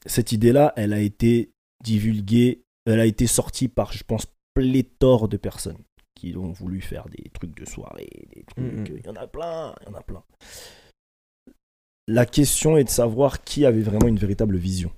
cette 0.06 0.34
idée-là, 0.34 0.74
elle 0.76 0.94
a 0.94 1.00
été 1.00 1.54
divulguée. 1.84 2.64
Elle 2.86 3.00
a 3.00 3.06
été 3.06 3.28
sortie 3.28 3.68
par, 3.68 3.94
je 3.94 4.04
pense, 4.04 4.26
pléthore 4.54 5.28
de 5.28 5.38
personnes 5.38 5.78
qui 6.16 6.36
ont 6.36 6.52
voulu 6.52 6.82
faire 6.82 7.08
des 7.10 7.30
trucs 7.30 7.58
de 7.58 7.66
soirée. 7.66 8.10
Des 8.36 8.44
trucs. 8.44 8.90
Mm. 8.90 8.98
Il 8.98 9.06
y 9.06 9.10
en 9.10 9.16
a 9.16 9.28
plein. 9.28 9.74
Il 9.82 9.90
y 9.90 9.92
en 9.92 9.98
a 9.98 10.02
plein. 10.02 10.24
La 12.08 12.26
question 12.26 12.78
est 12.78 12.84
de 12.84 12.90
savoir 12.90 13.44
qui 13.44 13.66
avait 13.66 13.82
vraiment 13.82 14.08
une 14.08 14.20
véritable 14.20 14.58
vision. 14.58 14.92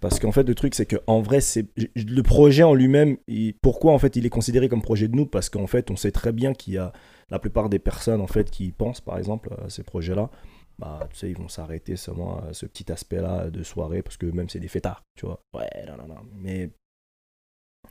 Parce 0.00 0.18
qu'en 0.18 0.32
fait, 0.32 0.44
le 0.44 0.54
truc, 0.54 0.74
c'est 0.74 0.86
qu'en 0.86 1.20
vrai, 1.20 1.40
c'est 1.40 1.66
le 1.76 2.22
projet 2.22 2.62
en 2.62 2.74
lui-même, 2.74 3.16
pourquoi 3.62 3.92
en 3.92 3.98
fait 3.98 4.16
il 4.16 4.26
est 4.26 4.30
considéré 4.30 4.68
comme 4.68 4.82
projet 4.82 5.08
de 5.08 5.16
nous? 5.16 5.26
Parce 5.26 5.48
qu'en 5.48 5.66
fait, 5.66 5.90
on 5.90 5.96
sait 5.96 6.10
très 6.10 6.32
bien 6.32 6.52
qu'il 6.52 6.74
y 6.74 6.78
a 6.78 6.92
la 7.30 7.38
plupart 7.38 7.68
des 7.68 7.78
personnes 7.78 8.20
en 8.20 8.26
fait 8.26 8.50
qui 8.50 8.72
pensent, 8.72 9.00
par 9.00 9.18
exemple, 9.18 9.54
à 9.64 9.70
ces 9.70 9.82
projets-là. 9.82 10.30
Bah, 10.78 11.06
tu 11.10 11.16
sais, 11.16 11.30
ils 11.30 11.36
vont 11.36 11.48
s'arrêter 11.48 11.94
seulement 11.96 12.38
à 12.38 12.52
ce 12.52 12.66
petit 12.66 12.90
aspect-là 12.90 13.50
de 13.50 13.62
soirée, 13.62 14.02
parce 14.02 14.16
que 14.16 14.26
même 14.26 14.48
c'est 14.48 14.58
des 14.58 14.68
fêtards, 14.68 15.02
tu 15.16 15.26
vois. 15.26 15.40
Ouais, 15.54 15.68
non, 15.86 15.96
non, 15.96 16.08
non. 16.08 16.20
Mais 16.34 16.70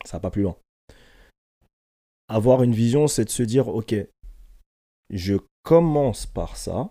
ça 0.06 0.18
va 0.18 0.22
pas 0.22 0.32
plus 0.32 0.44
loin. 0.44 0.56
Avoir 2.28 2.64
une 2.64 2.74
vision, 2.74 3.08
c'est 3.08 3.26
de 3.26 3.30
se 3.30 3.44
dire, 3.44 3.68
ok, 3.68 3.96
je 5.10 5.36
commence 5.64 6.26
par 6.26 6.58
ça, 6.58 6.90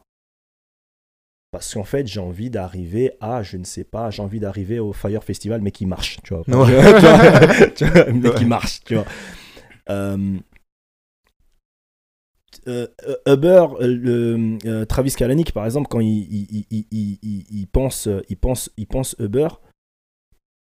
parce 1.52 1.74
qu'en 1.74 1.84
fait, 1.84 2.06
j'ai 2.06 2.20
envie 2.20 2.48
d'arriver 2.48 3.12
à, 3.20 3.42
je 3.42 3.58
ne 3.58 3.64
sais 3.64 3.84
pas, 3.84 4.10
j'ai 4.10 4.22
envie 4.22 4.40
d'arriver 4.40 4.78
au 4.78 4.92
Fire 4.92 5.22
Festival, 5.22 5.60
mais 5.60 5.70
qui 5.70 5.84
marche, 5.84 6.18
tu 6.22 6.34
vois. 6.34 6.44
mais 8.12 8.34
qui 8.34 8.46
marche, 8.46 8.80
tu 8.84 8.94
vois. 8.94 9.04
Euh, 9.90 10.38
euh, 12.68 12.86
Uber, 13.26 13.66
le, 13.80 14.84
Travis 14.84 15.12
Kalanick, 15.12 15.52
par 15.52 15.64
exemple, 15.64 15.88
quand 15.90 16.00
il, 16.00 16.22
il, 16.30 16.64
il, 16.70 17.18
il, 17.50 17.66
pense, 17.66 18.08
il, 18.28 18.36
pense, 18.36 18.70
il 18.76 18.86
pense 18.86 19.14
Uber, 19.18 19.48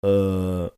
euh, 0.05 0.69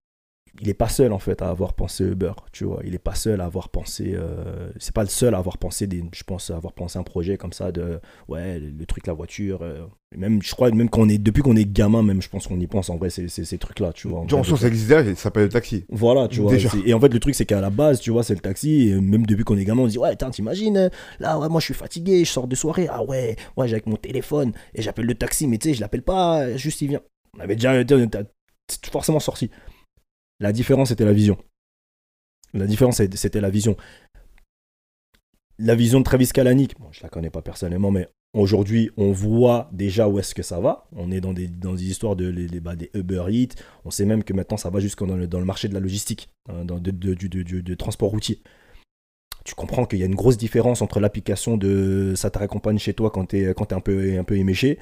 il 0.61 0.69
est 0.69 0.75
pas 0.75 0.87
seul 0.87 1.13
en 1.13 1.19
fait 1.19 1.41
à 1.41 1.49
avoir 1.49 1.73
pensé 1.73 2.03
Uber, 2.03 2.33
tu 2.51 2.65
vois. 2.65 2.81
Il 2.85 2.93
est 2.93 2.99
pas 2.99 3.15
seul 3.15 3.41
à 3.41 3.45
avoir 3.45 3.69
pensé. 3.69 4.13
Euh, 4.15 4.69
c'est 4.77 4.93
pas 4.93 5.01
le 5.01 5.09
seul 5.09 5.33
à 5.33 5.39
avoir 5.39 5.57
pensé 5.57 5.87
des. 5.87 6.03
Je 6.13 6.23
pense 6.23 6.51
avoir 6.51 6.73
pensé 6.73 6.99
un 6.99 7.03
projet 7.03 7.37
comme 7.37 7.53
ça 7.53 7.71
de 7.71 7.99
ouais 8.27 8.59
le, 8.59 8.85
truc 8.85 9.07
la 9.07 9.13
voiture. 9.13 9.63
Euh, 9.63 9.85
même 10.15 10.43
je 10.43 10.51
crois 10.51 10.69
même 10.69 10.89
qu'on 10.89 11.09
est 11.09 11.17
depuis 11.17 11.41
qu'on 11.41 11.55
est 11.55 11.65
gamin 11.65 12.03
même 12.03 12.21
je 12.21 12.29
pense 12.29 12.45
qu'on 12.45 12.59
y 12.59 12.67
pense 12.67 12.91
en 12.91 12.97
vrai 12.97 13.09
ces, 13.09 13.27
ces, 13.27 13.57
trucs 13.57 13.79
là 13.79 13.91
tu 13.93 14.07
vois. 14.07 14.19
En 14.19 14.43
ça 14.43 14.67
existait, 14.67 15.03
ça 15.15 15.23
s'appelle 15.23 15.43
le 15.43 15.49
taxi. 15.49 15.85
Voilà 15.89 16.27
tu 16.27 16.41
vois. 16.41 16.53
Et 16.85 16.93
en 16.93 16.99
fait 16.99 17.11
le 17.11 17.19
truc 17.19 17.33
c'est 17.33 17.45
qu'à 17.45 17.59
la 17.59 17.71
base 17.71 17.99
tu 17.99 18.11
vois 18.11 18.21
c'est 18.21 18.35
le 18.35 18.39
taxi 18.39 18.89
et 18.89 19.01
même 19.01 19.25
depuis 19.25 19.43
qu'on 19.43 19.57
est 19.57 19.65
gamin 19.65 19.81
on 19.81 19.87
dit 19.87 19.97
ouais 19.97 20.15
t'imagines 20.15 20.91
là 21.19 21.39
ouais 21.39 21.49
moi 21.49 21.59
je 21.59 21.65
suis 21.65 21.73
fatigué 21.73 22.23
je 22.25 22.29
sors 22.29 22.47
de 22.47 22.55
soirée 22.55 22.87
ah 22.91 23.03
ouais 23.03 23.35
ouais 23.57 23.67
j'ai 23.67 23.73
avec 23.73 23.87
mon 23.87 23.95
téléphone 23.95 24.51
et 24.75 24.83
j'appelle 24.83 25.05
le 25.05 25.15
taxi 25.15 25.47
mais 25.47 25.57
tu 25.57 25.69
sais 25.69 25.73
je 25.73 25.81
l'appelle 25.81 26.03
pas 26.03 26.55
juste 26.57 26.81
il 26.81 26.89
vient. 26.89 27.01
On 27.35 27.39
avait 27.39 27.55
déjà 27.55 27.73
forcément 28.91 29.19
sorti. 29.19 29.49
La 30.43 30.51
différence, 30.51 30.89
c'était 30.89 31.05
la 31.05 31.13
vision. 31.13 31.37
La 32.53 32.67
différence, 32.67 32.97
c'était 32.97 33.39
la 33.39 33.49
vision. 33.49 33.77
La 35.57 35.73
vision 35.73 35.99
de 35.99 36.03
Travis 36.03 36.27
Kalanick, 36.27 36.77
bon, 36.77 36.91
je 36.91 37.01
la 37.01 37.07
connais 37.07 37.29
pas 37.29 37.41
personnellement, 37.41 37.91
mais 37.91 38.09
aujourd'hui, 38.33 38.91
on 38.97 39.13
voit 39.13 39.69
déjà 39.71 40.09
où 40.09 40.19
est-ce 40.19 40.35
que 40.35 40.43
ça 40.43 40.59
va. 40.59 40.89
On 40.97 41.11
est 41.11 41.21
dans 41.21 41.31
des, 41.31 41.47
dans 41.47 41.75
des 41.75 41.85
histoires 41.85 42.17
de 42.17 42.27
les, 42.27 42.59
bah, 42.59 42.75
des 42.75 42.91
Uber 42.93 43.23
Eats. 43.29 43.55
On 43.85 43.89
sait 43.89 44.03
même 44.03 44.21
que 44.21 44.33
maintenant, 44.33 44.57
ça 44.57 44.69
va 44.69 44.81
jusqu'au 44.81 45.05
dans 45.05 45.15
le, 45.15 45.27
dans 45.27 45.39
le 45.39 45.45
marché 45.45 45.69
de 45.69 45.73
la 45.73 45.79
logistique, 45.79 46.27
hein, 46.49 46.65
dans, 46.65 46.77
de, 46.77 46.91
du, 46.91 47.77
transport 47.77 48.09
routier. 48.09 48.41
Tu 49.45 49.55
comprends 49.55 49.85
qu'il 49.85 49.99
y 49.99 50.03
a 50.03 50.07
une 50.07 50.15
grosse 50.15 50.37
différence 50.37 50.81
entre 50.81 50.99
l'application 50.99 51.55
de 51.55 52.15
ça 52.17 52.29
te 52.29 52.39
raccompagne 52.39 52.79
chez 52.79 52.93
toi 52.93 53.11
quand 53.11 53.27
tu 53.27 53.43
es, 53.43 53.53
quand 53.53 53.71
es 53.71 53.75
un 53.75 53.79
peu, 53.79 54.19
un 54.19 54.25
peu 54.25 54.35
éméché 54.35 54.77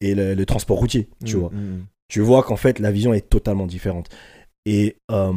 et 0.00 0.16
le, 0.16 0.44
transport 0.46 0.78
routier, 0.78 1.08
tu 1.24 1.36
mmh, 1.36 1.38
vois. 1.38 1.50
Mmh, 1.50 1.60
mmh. 1.60 1.86
Tu 2.08 2.20
vois 2.20 2.42
qu'en 2.42 2.56
fait, 2.56 2.80
la 2.80 2.90
vision 2.90 3.14
est 3.14 3.28
totalement 3.28 3.66
différente. 3.66 4.08
Et 4.66 4.98
euh, 5.10 5.32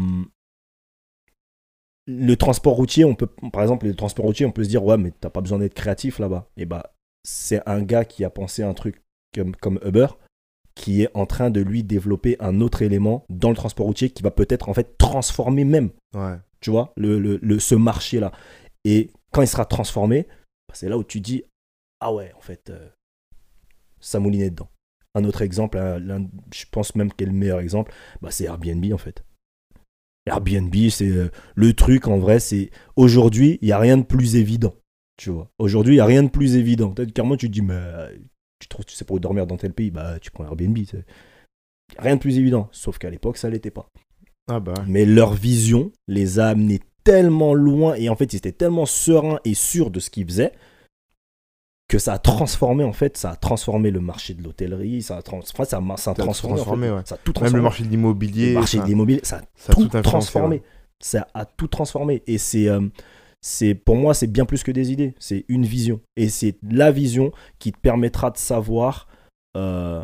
le 2.08 2.36
transport 2.36 2.74
routier, 2.74 3.06
on 3.06 3.16
peut, 3.16 3.30
par 3.54 3.62
exemple, 3.62 3.86
le 3.86 3.96
transport 3.96 4.26
routier, 4.26 4.46
on 4.46 4.52
peut 4.52 4.64
se 4.64 4.70
dire, 4.70 4.84
ouais, 4.84 4.98
mais 4.98 5.12
t'as 5.12 5.30
pas 5.30 5.42
besoin 5.42 5.60
d'être 5.60 5.76
créatif 5.76 6.20
là-bas. 6.20 6.50
Et 6.58 6.66
bah, 6.66 6.94
c'est 7.24 7.62
un 7.70 7.82
gars 7.84 8.04
qui 8.04 8.26
a 8.26 8.30
pensé 8.32 8.64
un 8.64 8.74
truc 8.74 9.02
comme, 9.34 9.56
comme 9.56 9.80
Uber, 9.86 10.08
qui 10.74 11.04
est 11.04 11.10
en 11.14 11.26
train 11.28 11.52
de 11.52 11.62
lui 11.62 11.84
développer 11.84 12.38
un 12.40 12.62
autre 12.62 12.82
élément 12.82 13.26
dans 13.30 13.50
le 13.50 13.56
transport 13.56 13.86
routier 13.86 14.10
qui 14.10 14.24
va 14.24 14.32
peut-être 14.32 14.70
en 14.70 14.74
fait 14.74 14.98
transformer 14.98 15.64
même, 15.64 15.92
tu 16.62 16.72
vois, 16.72 16.94
le, 16.98 17.20
le, 17.20 17.60
ce 17.60 17.76
marché-là. 17.76 18.32
Et 18.86 19.12
quand 19.32 19.42
il 19.44 19.48
sera 19.48 19.66
transformé, 19.66 20.26
bah, 20.68 20.74
c'est 20.74 20.90
là 20.90 20.98
où 20.98 21.04
tu 21.04 21.22
dis, 21.22 21.44
ah 22.00 22.12
ouais, 22.14 22.34
en 22.36 22.42
fait, 22.42 22.72
euh, 22.72 22.90
ça 24.00 24.20
moulinait 24.20 24.50
dedans. 24.50 24.70
Un 25.16 25.24
autre 25.24 25.42
exemple, 25.42 25.78
je 26.54 26.66
pense 26.72 26.96
même 26.96 27.12
qu'est 27.12 27.26
le 27.26 27.32
meilleur 27.32 27.60
exemple, 27.60 27.92
bah, 28.22 28.30
c'est 28.32 28.46
Airbnb 28.46 28.86
en 28.94 28.98
fait. 28.98 29.24
Airbnb, 30.28 30.74
c'est 30.90 31.10
euh, 31.10 31.30
le 31.56 31.74
truc 31.74 32.08
en 32.08 32.20
vrai, 32.20 32.40
c'est 32.40 32.70
aujourd'hui, 32.96 33.58
il 33.62 33.66
n'y 33.66 33.72
a 33.72 33.80
rien 33.80 33.98
de 33.98 34.04
plus 34.04 34.36
évident. 34.36 34.76
Tu 35.18 35.32
vois, 35.32 35.52
aujourd'hui, 35.58 35.96
il 35.96 35.98
n'y 35.98 36.02
a 36.02 36.06
rien 36.06 36.24
de 36.24 36.30
plus 36.30 36.56
évident. 36.56 36.94
Carrément, 37.14 37.36
tu 37.36 37.48
te 37.48 37.54
dis, 37.54 37.62
mais 37.62 37.82
tu 38.60 38.68
trouves, 38.68 38.86
tu 38.86 38.96
sais, 38.96 39.06
pour 39.06 39.20
dormir 39.20 39.48
dans 39.48 39.58
tel 39.58 39.74
pays, 39.74 39.92
bah, 39.92 40.20
tu 40.20 40.32
prends 40.32 40.46
Airbnb. 40.46 40.78
Rien 41.98 42.16
de 42.16 42.22
plus 42.22 42.38
évident. 42.38 42.70
Sauf 42.72 42.98
qu'à 43.00 43.10
l'époque, 43.10 43.38
ça 43.38 43.50
l'était 43.50 43.72
pas. 43.72 43.90
Ah 44.48 44.60
bah. 44.60 44.74
Mais 44.88 45.06
leur 45.06 45.34
vision 45.34 45.92
les 46.08 46.40
a 46.40 46.48
amenés 46.50 46.80
tellement 47.04 47.54
loin 47.54 47.96
et 47.96 48.10
en 48.10 48.16
fait, 48.16 48.34
ils 48.34 48.38
étaient 48.38 48.52
tellement 48.52 48.86
sereins 48.86 49.40
et 49.46 49.54
sûrs 49.54 49.92
de 49.92 50.00
ce 50.00 50.10
qu'ils 50.10 50.26
faisaient 50.26 50.54
que 51.90 51.98
ça 52.00 52.14
a 52.14 52.20
transformé 52.20 52.84
en 52.86 52.94
fait, 52.94 53.18
ça 53.18 53.32
a 53.32 53.36
transformé 53.36 53.92
le 53.92 54.00
marché 54.00 54.34
de 54.36 54.44
l'hôtellerie, 54.44 55.02
ça 55.02 55.18
a, 55.18 55.22
trans... 55.22 55.40
enfin, 55.40 55.66
ça, 55.66 55.78
a, 55.80 55.82
ça 55.82 55.94
a 55.94 55.98
Ça 55.98 56.12
a 56.12 56.14
transformé, 56.16 56.56
transformé, 56.56 56.88
en 56.88 56.92
fait. 56.92 56.98
ouais. 56.98 57.04
ça 57.06 57.16
a 57.16 57.18
tout 57.18 57.32
Même 57.32 57.34
transformé. 57.34 57.58
le 57.58 57.64
marché 57.64 57.84
de 57.84 57.90
l'immobilier. 57.90 58.48
Le 58.50 58.60
marché 58.60 58.78
enfin, 58.78 58.86
de 58.86 58.90
l'immobilier, 58.92 59.20
ça 59.24 59.38
a 59.38 59.42
ça 59.56 59.74
a 59.74 59.76
tout, 59.76 59.88
tout 59.88 60.02
transformé. 60.02 60.56
ouais. 60.58 60.64
Ça 61.02 61.28
a 61.34 61.46
tout 61.46 61.68
transformé. 61.68 62.24
Et 62.28 62.38
c'est, 62.38 62.68
euh, 62.70 62.88
c'est, 63.42 63.74
pour 63.74 63.96
moi, 63.96 64.14
c'est 64.14 64.28
bien 64.28 64.46
plus 64.46 64.64
que 64.64 64.72
des 64.72 64.92
idées. 64.92 65.16
C'est 65.20 65.46
une 65.48 65.66
vision. 65.66 66.00
Et 66.16 66.30
c'est 66.30 66.58
la 66.62 66.92
vision 66.92 67.32
qui 67.58 67.72
te 67.72 67.80
permettra 67.80 68.30
de 68.32 68.38
savoir 68.38 69.08
euh, 69.58 70.04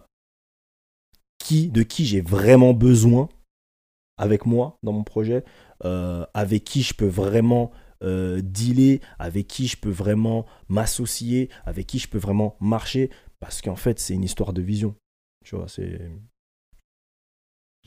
qui, 1.37 1.67
de 1.67 1.83
qui 1.83 2.05
j'ai 2.05 2.21
vraiment 2.21 2.73
besoin 2.73 3.29
avec 4.17 4.45
moi 4.45 4.77
dans 4.83 4.93
mon 4.93 5.03
projet, 5.03 5.43
euh, 5.83 6.25
avec 6.33 6.63
qui 6.63 6.81
je 6.81 6.93
peux 6.93 7.05
vraiment 7.07 7.71
euh, 8.03 8.41
dealer, 8.41 8.99
avec 9.19 9.47
qui 9.47 9.67
je 9.67 9.77
peux 9.77 9.89
vraiment 9.89 10.45
m'associer, 10.69 11.49
avec 11.65 11.87
qui 11.87 11.99
je 11.99 12.07
peux 12.07 12.17
vraiment 12.17 12.57
marcher. 12.59 13.09
Parce 13.39 13.61
qu'en 13.61 13.75
fait, 13.75 13.99
c'est 13.99 14.13
une 14.13 14.23
histoire 14.23 14.53
de 14.53 14.61
vision. 14.61 14.95
Tu 15.43 15.55
vois, 15.55 15.67
c'est. 15.67 15.99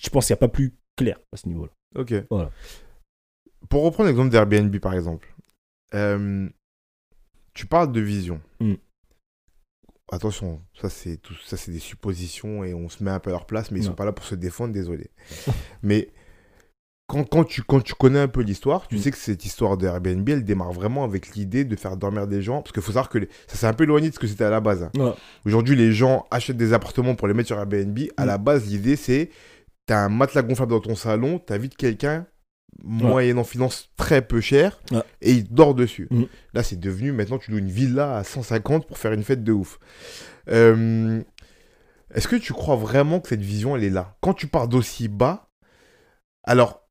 Je 0.00 0.08
pense 0.10 0.26
qu'il 0.26 0.34
n'y 0.34 0.38
a 0.38 0.40
pas 0.40 0.48
plus 0.48 0.76
clair 0.96 1.18
à 1.32 1.36
ce 1.36 1.48
niveau-là. 1.48 1.72
Ok. 1.96 2.14
Voilà. 2.30 2.50
Pour 3.68 3.82
reprendre 3.82 4.08
l'exemple 4.08 4.30
d'Airbnb, 4.30 4.76
par 4.78 4.94
exemple, 4.94 5.34
euh, 5.94 6.48
tu 7.54 7.66
parles 7.66 7.90
de 7.92 8.00
vision. 8.00 8.40
Mm. 8.60 8.74
Attention, 10.10 10.62
ça 10.80 10.88
c'est 10.88 11.18
tout, 11.18 11.34
ça 11.44 11.56
c'est 11.58 11.70
des 11.72 11.78
suppositions 11.80 12.64
et 12.64 12.72
on 12.72 12.88
se 12.88 13.04
met 13.04 13.10
un 13.10 13.20
peu 13.20 13.28
à 13.30 13.34
leur 13.34 13.46
place, 13.46 13.70
mais 13.70 13.78
ils 13.80 13.82
Non. 13.82 13.88
sont 13.90 13.94
pas 13.96 14.06
là 14.06 14.12
pour 14.12 14.24
se 14.24 14.34
défendre, 14.34 14.72
désolé. 14.72 15.10
mais 15.82 16.10
quand, 17.08 17.24
quand, 17.24 17.42
tu, 17.44 17.62
quand 17.62 17.80
tu 17.80 17.94
connais 17.94 18.20
un 18.20 18.28
peu 18.28 18.42
l'histoire, 18.42 18.86
tu 18.86 18.96
Mm. 18.96 18.98
sais 18.98 19.10
que 19.10 19.16
cette 19.16 19.44
histoire 19.44 19.76
de 19.78 19.86
Airbnb, 19.86 20.28
elle 20.28 20.44
démarre 20.44 20.72
vraiment 20.72 21.02
avec 21.04 21.34
l'idée 21.34 21.64
de 21.64 21.74
faire 21.74 21.96
dormir 21.96 22.26
des 22.28 22.42
gens, 22.42 22.60
parce 22.62 22.70
qu'il 22.72 22.82
faut 22.82 22.92
savoir 22.92 23.08
que 23.08 23.18
les- 23.18 23.28
ça 23.46 23.56
s'est 23.56 23.66
un 23.66 23.72
peu 23.72 23.84
éloigné 23.84 24.10
de 24.10 24.14
ce 24.14 24.18
que 24.20 24.26
c'était 24.26 24.44
à 24.44 24.50
la 24.50 24.60
base. 24.60 24.82
hein. 24.84 24.90
Ouais. 24.96 25.12
Aujourd'hui, 25.46 25.74
les 25.74 25.92
gens 25.92 26.26
achètent 26.30 26.56
des 26.58 26.72
appartements 26.74 27.14
pour 27.14 27.26
les 27.26 27.34
mettre 27.34 27.46
sur 27.48 27.58
Airbnb. 27.58 27.98
À 28.18 28.24
Mm. 28.24 28.26
la 28.26 28.38
base, 28.38 28.66
l'idée, 28.68 28.94
c'est 28.96 29.30
t'as 29.86 30.04
un 30.04 30.08
matelas 30.10 30.42
gonflable 30.42 30.70
dans 30.70 30.80
ton 30.80 30.94
salon, 30.94 31.38
t'invites 31.38 31.76
quelqu'un, 31.76 32.26
moyennant 32.84 33.42
finance 33.42 33.88
très 33.96 34.20
peu 34.20 34.42
cher, 34.42 34.78
Ouais. 34.92 35.00
et 35.22 35.32
il 35.32 35.48
dort 35.52 35.74
dessus. 35.74 36.08
Mm. 36.10 36.24
Là, 36.52 36.62
c'est 36.62 36.78
devenu, 36.78 37.12
maintenant, 37.12 37.38
tu 37.38 37.50
loues 37.50 37.58
une 37.58 37.70
villa 37.70 38.18
à 38.18 38.22
150 38.22 38.86
pour 38.86 38.98
faire 38.98 39.12
une 39.14 39.22
fête 39.24 39.42
de 39.42 39.52
ouf. 39.52 39.78
Euh, 40.50 41.22
Est-ce 42.14 42.28
que 42.28 42.36
tu 42.36 42.52
crois 42.54 42.76
vraiment 42.76 43.20
que 43.20 43.28
cette 43.28 43.40
vision, 43.42 43.76
elle 43.76 43.84
est 43.84 43.90
là? 43.90 44.16
Quand 44.22 44.32
tu 44.34 44.46
pars 44.46 44.68
d'aussi 44.68 45.08
bas, 45.08 45.48
alors, 46.44 46.87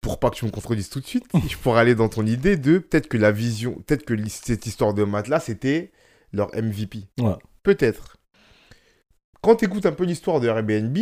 pour 0.00 0.18
pas 0.18 0.30
que 0.30 0.36
tu 0.36 0.44
me 0.46 0.50
contredises 0.50 0.88
tout 0.88 1.00
de 1.00 1.06
suite, 1.06 1.26
je 1.48 1.56
pourrais 1.56 1.80
aller 1.80 1.94
dans 1.94 2.08
ton 2.08 2.24
idée 2.26 2.56
de 2.56 2.78
peut-être 2.78 3.08
que 3.08 3.16
la 3.18 3.32
vision, 3.32 3.74
peut-être 3.86 4.04
que 4.04 4.14
cette 4.28 4.66
histoire 4.66 4.94
de 4.94 5.04
matelas, 5.04 5.40
c'était 5.40 5.92
leur 6.32 6.48
MVP. 6.54 7.08
Ouais. 7.20 7.34
Peut-être. 7.62 8.16
Quand 9.42 9.56
tu 9.56 9.64
écoutes 9.66 9.86
un 9.86 9.92
peu 9.92 10.04
l'histoire 10.04 10.40
de 10.40 10.48
Airbnb, 10.48 10.96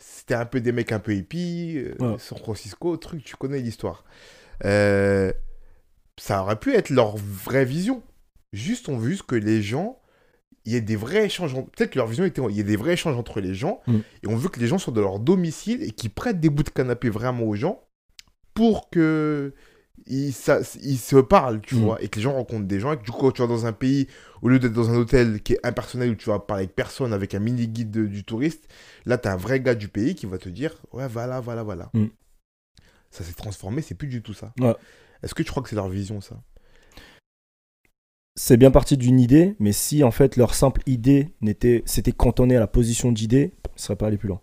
c'était 0.00 0.34
un 0.34 0.46
peu 0.46 0.60
des 0.60 0.72
mecs 0.72 0.92
un 0.92 0.98
peu 1.00 1.14
hippies, 1.14 1.76
euh, 1.78 1.94
Ouais. 2.00 2.18
San 2.18 2.38
Francisco, 2.38 2.96
truc, 2.96 3.24
tu 3.24 3.36
connais 3.36 3.60
l'histoire. 3.60 4.04
Euh, 4.64 5.32
ça 6.18 6.42
aurait 6.42 6.58
pu 6.58 6.74
être 6.74 6.90
leur 6.90 7.16
vraie 7.16 7.64
vision. 7.64 8.02
Juste, 8.52 8.88
on 8.88 8.96
veut 8.96 9.10
juste 9.10 9.24
que 9.24 9.34
les 9.36 9.62
gens, 9.62 10.00
il 10.64 10.72
y 10.72 10.76
ait 10.76 10.80
des 10.80 10.96
vrais 10.96 11.26
échanges. 11.26 11.54
Peut-être 11.54 11.90
que 11.90 11.98
leur 11.98 12.06
vision 12.08 12.24
était, 12.24 12.42
il 12.48 12.56
y 12.56 12.60
ait 12.60 12.64
des 12.64 12.76
vrais 12.76 12.92
échanges 12.94 13.16
entre 13.16 13.40
les 13.40 13.54
gens, 13.54 13.80
Mm. 13.86 13.96
et 14.22 14.26
on 14.28 14.36
veut 14.36 14.48
que 14.48 14.60
les 14.60 14.66
gens 14.66 14.78
soient 14.78 14.92
de 14.92 15.00
leur 15.00 15.18
domicile 15.18 15.82
et 15.82 15.90
qu'ils 15.92 16.10
prêtent 16.10 16.40
des 16.40 16.50
bouts 16.50 16.62
de 16.64 16.70
canapé 16.70 17.08
vraiment 17.08 17.44
aux 17.44 17.54
gens 17.54 17.82
pour 18.58 18.90
que 18.90 19.54
ils, 20.08 20.32
ça- 20.32 20.62
ils 20.82 20.98
se 20.98 21.14
parlent, 21.14 21.60
tu 21.60 21.76
Mm. 21.76 21.78
vois, 21.78 22.02
et 22.02 22.08
que 22.08 22.16
les 22.16 22.22
gens 22.22 22.32
rencontrent 22.32 22.66
des 22.66 22.80
gens, 22.80 22.92
et 22.92 22.96
que 22.98 23.04
du 23.04 23.12
coup, 23.12 23.20
quand 23.20 23.30
tu 23.30 23.40
vas 23.40 23.46
dans 23.46 23.66
un 23.66 23.72
pays, 23.72 24.08
au 24.42 24.48
lieu 24.48 24.58
d'être 24.58 24.72
dans 24.72 24.90
un 24.90 24.96
hôtel 24.96 25.40
qui 25.44 25.52
est 25.52 25.64
impersonnel 25.64 26.10
où 26.10 26.16
tu 26.16 26.28
vas 26.28 26.40
parler 26.40 26.64
avec 26.64 26.74
personne, 26.74 27.12
avec 27.12 27.34
un 27.36 27.38
mini 27.38 27.68
guide 27.68 27.92
de- 27.92 28.06
du 28.06 28.24
touriste, 28.24 28.66
là, 29.06 29.16
tu 29.16 29.28
as 29.28 29.32
un 29.34 29.36
vrai 29.36 29.60
gars 29.60 29.76
du 29.76 29.86
pays 29.86 30.16
qui 30.16 30.26
va 30.26 30.38
te 30.38 30.48
dire, 30.48 30.74
ouais, 30.92 31.06
voilà, 31.06 31.38
voilà, 31.38 31.62
voilà. 31.62 31.90
Mm. 31.94 32.06
Ça 33.12 33.22
s'est 33.22 33.32
transformé, 33.34 33.80
c'est 33.80 33.94
plus 33.94 34.08
du 34.08 34.22
tout 34.22 34.34
ça. 34.34 34.52
Ouais. 34.58 34.74
Est-ce 35.22 35.34
que 35.36 35.44
tu 35.44 35.50
crois 35.52 35.62
que 35.62 35.68
c'est 35.68 35.76
leur 35.76 35.88
vision, 35.88 36.20
ça? 36.20 36.42
C'est 38.34 38.56
bien 38.56 38.72
parti 38.72 38.96
d'une 38.96 39.20
idée, 39.20 39.54
mais 39.60 39.72
si 39.72 40.02
en 40.02 40.10
fait 40.10 40.36
leur 40.36 40.52
simple 40.54 40.82
idée 40.86 41.32
n'était, 41.42 41.84
s'était 41.86 42.10
cantonné 42.12 42.56
à 42.56 42.60
la 42.60 42.66
position 42.66 43.12
d'idée, 43.12 43.52
ils 43.66 43.74
ne 43.76 43.80
seraient 43.80 43.96
pas 43.96 44.08
allés 44.08 44.18
plus 44.18 44.28
loin. 44.28 44.40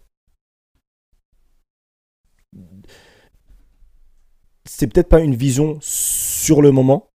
C'est 4.68 4.88
peut-être 4.88 5.10
pas 5.10 5.22
une 5.22 5.36
vision 5.36 5.78
sur 5.82 6.62
le 6.62 6.72
moment, 6.72 7.10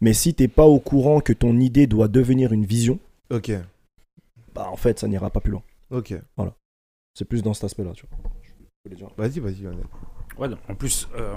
mais 0.00 0.12
si 0.12 0.34
t'es 0.34 0.48
pas 0.48 0.64
au 0.66 0.78
courant 0.78 1.20
que 1.20 1.32
ton 1.32 1.58
idée 1.58 1.86
doit 1.86 2.08
devenir 2.08 2.52
une 2.52 2.64
vision, 2.64 2.98
Ok, 3.30 3.50
bah 4.54 4.68
en 4.70 4.76
fait 4.76 4.98
ça 5.00 5.08
n'ira 5.08 5.30
pas 5.30 5.40
plus 5.40 5.52
loin. 5.52 5.62
ok. 5.90 6.14
C'est 7.18 7.24
plus 7.24 7.42
dans 7.42 7.54
cet 7.54 7.64
aspect-là, 7.64 7.92
tu 7.94 8.04
vois. 8.06 9.08
Vas-y, 9.16 9.40
vas-y. 9.40 9.66
Ouais, 10.36 10.48
en 10.68 10.74
plus, 10.74 11.08
euh, 11.14 11.34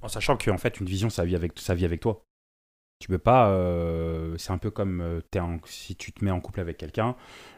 en 0.00 0.08
sachant 0.08 0.38
qu'en 0.38 0.56
fait, 0.56 0.80
une 0.80 0.86
vision, 0.86 1.10
ça 1.10 1.24
vit 1.26 1.36
avec, 1.36 1.52
ça 1.58 1.74
vit 1.74 1.84
avec 1.84 2.00
toi. 2.00 2.22
Tu 2.98 3.08
peux 3.08 3.18
pas. 3.18 3.50
euh, 3.50 4.36
c'est 4.38 4.52
un 4.52 4.58
peu 4.58 4.70
comme 4.70 5.02
euh, 5.02 5.20
t'es 5.30 5.38
en- 5.38 5.60
si 5.66 5.94
tu 5.96 6.12
te 6.12 6.24
mets 6.24 6.30
en 6.30 6.40
couple 6.40 6.60
avec 6.60 6.78
quelqu'un. 6.78 7.14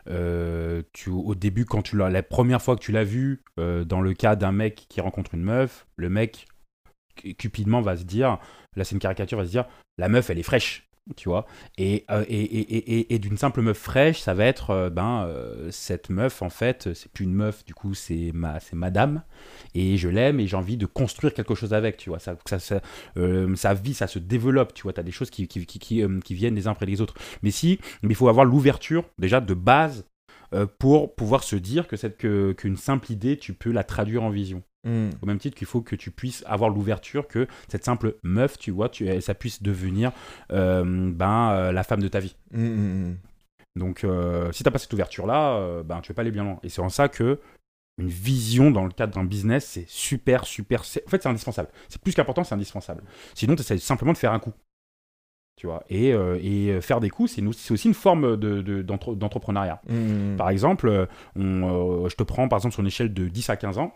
euh, 0.08 0.82
tu, 0.92 1.10
au 1.10 1.34
début, 1.36 1.64
quand 1.64 1.80
tu 1.82 1.96
l'as, 1.96 2.10
la 2.10 2.24
première 2.24 2.60
fois 2.60 2.74
que 2.74 2.80
tu 2.82 2.90
l'as 2.92 3.04
vu, 3.04 3.44
euh, 3.60 3.84
dans 3.84 4.00
le 4.00 4.12
cas 4.14 4.34
d'un 4.34 4.52
mec 4.52 4.86
qui 4.88 5.00
rencontre 5.00 5.34
une 5.34 5.42
meuf, 5.44 5.86
le 5.96 6.10
mec 6.10 6.46
cupidement 7.38 7.80
va 7.80 7.96
se 7.96 8.04
dire, 8.04 8.38
là 8.76 8.84
c'est 8.84 8.94
une 8.94 9.00
caricature, 9.00 9.38
va 9.38 9.44
se 9.44 9.50
dire, 9.50 9.66
la 9.98 10.08
meuf 10.08 10.30
elle 10.30 10.38
est 10.38 10.42
fraîche, 10.42 10.88
tu 11.16 11.28
vois. 11.28 11.46
Et, 11.78 12.04
euh, 12.10 12.24
et, 12.28 12.40
et, 12.42 12.76
et, 12.98 13.14
et- 13.14 13.18
d'une 13.18 13.36
simple 13.36 13.62
meuf 13.62 13.78
fraîche, 13.78 14.20
ça 14.20 14.34
va 14.34 14.44
être, 14.44 14.70
euh, 14.70 14.90
ben, 14.90 15.24
euh, 15.26 15.70
cette 15.70 16.10
meuf 16.10 16.42
en 16.42 16.50
fait, 16.50 16.92
c'est 16.94 17.10
plus 17.12 17.24
une 17.24 17.34
meuf, 17.34 17.64
du 17.64 17.74
coup 17.74 17.94
c'est 17.94 18.30
ma, 18.34 18.60
c'est 18.60 18.76
madame 18.76 19.22
et 19.74 19.96
je 19.96 20.08
l'aime 20.08 20.40
et 20.40 20.46
j'ai 20.46 20.56
envie 20.56 20.76
de 20.76 20.86
construire 20.86 21.34
quelque 21.34 21.54
chose 21.54 21.72
avec, 21.74 21.96
tu 21.96 22.10
vois. 22.10 22.18
Ça, 22.18 22.36
ça, 22.46 22.58
ça, 22.58 22.80
ça 23.56 23.74
vit, 23.74 23.94
ça 23.94 24.06
se 24.06 24.18
développe, 24.18 24.74
tu 24.74 24.82
vois. 24.82 24.92
Tu 24.92 25.00
as 25.00 25.02
des 25.02 25.12
choses 25.12 25.30
qui, 25.30 25.48
qui, 25.48 25.66
qui, 25.66 26.34
viennent 26.34 26.54
les 26.54 26.66
uns 26.68 26.72
après 26.72 26.86
les 26.86 27.00
autres. 27.00 27.14
Mais 27.42 27.50
si, 27.50 27.78
il 28.02 28.14
faut 28.14 28.28
avoir 28.28 28.44
l'ouverture 28.44 29.04
déjà 29.18 29.40
de 29.40 29.54
base 29.54 30.04
pour 30.78 31.14
pouvoir 31.14 31.44
se 31.44 31.56
dire 31.56 31.86
que 31.86 31.96
cette 31.96 32.18
qu'une 32.18 32.76
simple 32.76 33.12
idée, 33.12 33.38
tu 33.38 33.54
peux 33.54 33.70
la 33.70 33.84
traduire 33.84 34.22
en 34.22 34.30
vision. 34.30 34.62
Mm. 34.84 35.10
Au 35.20 35.26
même 35.26 35.38
titre 35.38 35.56
qu'il 35.56 35.66
faut 35.66 35.82
que 35.82 35.94
tu 35.94 36.10
puisses 36.10 36.42
avoir 36.46 36.70
l'ouverture 36.70 37.28
que 37.28 37.46
cette 37.68 37.84
simple 37.84 38.16
meuf, 38.22 38.58
tu 38.58 38.70
vois, 38.70 38.88
tu, 38.88 39.20
ça 39.20 39.34
puisse 39.34 39.62
devenir 39.62 40.10
euh, 40.52 41.10
ben, 41.12 41.50
euh, 41.52 41.72
la 41.72 41.82
femme 41.82 42.00
de 42.00 42.08
ta 42.08 42.20
vie. 42.20 42.34
Mm, 42.52 42.64
mm. 43.10 43.16
Donc, 43.76 44.04
euh, 44.04 44.50
si 44.52 44.62
tu 44.62 44.68
n'as 44.68 44.72
pas 44.72 44.78
cette 44.78 44.92
ouverture-là, 44.92 45.56
euh, 45.56 45.82
ben, 45.82 46.00
tu 46.00 46.12
vas 46.12 46.14
pas 46.16 46.22
aller 46.22 46.30
bien 46.30 46.44
loin. 46.44 46.58
Et 46.62 46.68
c'est 46.68 46.80
en 46.80 46.88
ça 46.88 47.08
que 47.08 47.38
une 47.98 48.08
vision 48.08 48.70
dans 48.70 48.84
le 48.84 48.90
cadre 48.90 49.14
d'un 49.14 49.24
business, 49.24 49.66
c'est 49.66 49.84
super, 49.86 50.44
super. 50.44 50.80
En 50.80 51.10
fait, 51.10 51.22
c'est 51.22 51.28
indispensable. 51.28 51.68
C'est 51.88 52.00
plus 52.00 52.14
qu'important, 52.14 52.42
c'est 52.44 52.54
indispensable. 52.54 53.02
Sinon, 53.34 53.54
tu 53.56 53.60
essaies 53.60 53.76
simplement 53.78 54.12
de 54.14 54.18
faire 54.18 54.32
un 54.32 54.38
coup. 54.38 54.52
Tu 55.56 55.66
vois. 55.66 55.84
Et, 55.90 56.14
euh, 56.14 56.38
et 56.42 56.80
faire 56.80 57.00
des 57.00 57.10
coups, 57.10 57.30
c'est 57.32 57.70
aussi 57.72 57.86
une 57.88 57.92
forme 57.94 58.38
de- 58.38 58.62
de- 58.62 58.80
d'entre- 58.80 59.14
d'entrepreneuriat. 59.14 59.82
Par 60.38 60.48
exemple, 60.48 61.06
on, 61.36 62.04
euh, 62.04 62.08
je 62.08 62.16
te 62.16 62.22
prends 62.22 62.48
par 62.48 62.56
exemple 62.58 62.72
sur 62.72 62.80
une 62.80 62.86
échelle 62.86 63.12
de 63.12 63.28
10 63.28 63.50
à 63.50 63.56
15 63.56 63.76
ans. 63.76 63.94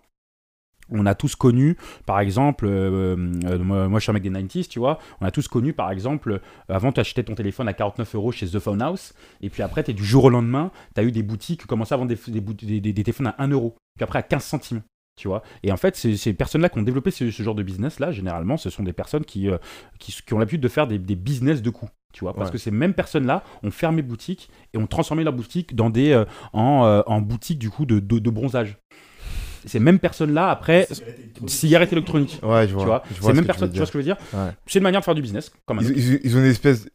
On 0.91 1.07
a 1.07 1.15
tous 1.15 1.35
connu, 1.37 1.77
par 2.07 2.21
exemple, 2.21 2.67
euh, 2.67 3.17
euh, 3.45 3.59
moi, 3.59 3.89
moi, 3.89 3.99
je 4.01 4.05
suis 4.05 4.11
un 4.11 4.15
mec 4.15 4.23
des 4.23 4.31
90s, 4.31 4.69
tu 4.69 4.79
vois, 4.79 4.99
on 5.21 5.27
a 5.27 5.31
tous 5.31 5.49
connu, 5.49 5.73
par 5.73 5.91
exemple, 5.91 6.33
euh, 6.33 6.39
avant 6.75 6.93
tu 6.93 7.01
achetais 7.01 7.23
ton 7.23 7.35
téléphone 7.35 7.69
à 7.69 7.73
49 7.73 8.15
euros 8.15 8.33
chez 8.33 8.47
The 8.47 8.59
Phone 8.59 8.83
House, 8.83 9.15
et 9.41 9.51
puis 9.51 9.63
après, 9.63 9.85
es, 9.89 9.93
du 9.93 10.05
jour 10.05 10.25
au 10.25 10.31
lendemain, 10.31 10.71
tu 10.95 11.01
as 11.01 11.05
eu 11.05 11.13
des 11.13 11.23
boutiques 11.23 11.61
qui 11.63 11.67
commençaient 11.67 11.95
à 11.95 11.99
vendre 11.99 12.15
des, 12.15 12.41
des, 12.41 12.81
des- 12.81 12.95
téléphones 13.03 13.29
à 13.29 13.35
1 13.39 13.49
euro, 13.49 13.75
puis 13.97 14.05
après 14.05 14.19
à 14.19 14.23
15 14.23 14.43
centimes. 14.45 14.83
Tu 15.17 15.29
vois 15.29 15.43
et 15.63 15.71
en 15.71 15.77
fait, 15.77 15.95
ces, 15.95 16.17
ces 16.17 16.35
personnes-là 16.35 16.69
qui 16.69 16.79
ont 16.81 16.83
développé 16.83 17.13
ce, 17.13 17.31
ce 17.31 17.43
genre 17.45 17.55
de 17.55 17.63
business-là, 17.63 18.11
généralement, 18.11 18.57
ce 18.57 18.69
sont 18.69 18.83
des 18.83 18.93
personnes 18.93 19.25
qui, 19.25 19.49
qui, 20.01 20.13
qui 20.27 20.35
ont 20.35 20.39
l'habitude 20.41 20.61
de 20.61 20.67
faire 20.69 20.89
des, 20.89 20.99
des 20.99 21.15
business 21.15 21.63
de 21.63 21.71
coups. 21.71 21.93
Tu 22.13 22.21
vois, 22.25 22.33
parce 22.35 22.49
Ouais. 22.49 22.53
que 22.53 22.59
ces 22.59 22.71
mêmes 22.73 22.95
personnes-là 22.95 23.43
ont 23.63 23.71
fermé 23.71 24.03
boutique 24.03 24.49
et 24.73 24.79
ont 24.79 24.87
transformé 24.89 25.23
leur 25.25 25.33
boutique 25.33 25.75
dans 25.77 25.89
des, 25.91 26.21
en, 26.53 27.03
en 27.07 27.21
boutique 27.21 27.59
du 27.61 27.71
coup 27.71 27.87
de, 27.87 28.01
de, 28.01 28.19
de 28.19 28.31
bronzage. 28.31 28.77
Ces 29.67 29.81
mêmes 29.81 29.99
personnes-là, 29.99 30.51
après, 30.51 30.87
cigarettes 31.47 31.93
électroniques. 31.93 32.39
Ouais, 32.43 32.69
je 32.69 32.75
vois. 32.75 32.83
Tu 32.83 32.87
vois, 32.87 33.03
je 33.11 33.15
ces 33.15 33.21
ce 33.23 33.33
mêmes 33.33 33.47
personnes, 33.47 33.71
tu 33.71 33.77
vois 33.79 33.87
ce 33.87 33.93
que 33.93 33.99
je 34.01 34.05
veux 34.07 34.15
dire 34.15 34.17
Ouais. 34.33 34.51
C'est 34.67 34.79
une 34.79 34.83
manière 34.83 35.01
de 35.01 35.05
faire 35.05 35.15
du 35.15 35.23
business, 35.23 35.51
comme 35.67 35.79
un 35.79 35.83
Ils, 35.83 35.91
autre. 35.91 35.99
ils- 35.99 36.21
ils 36.25 36.37
ont 36.37 36.41
une 36.41 36.47
espèce. 36.47 36.87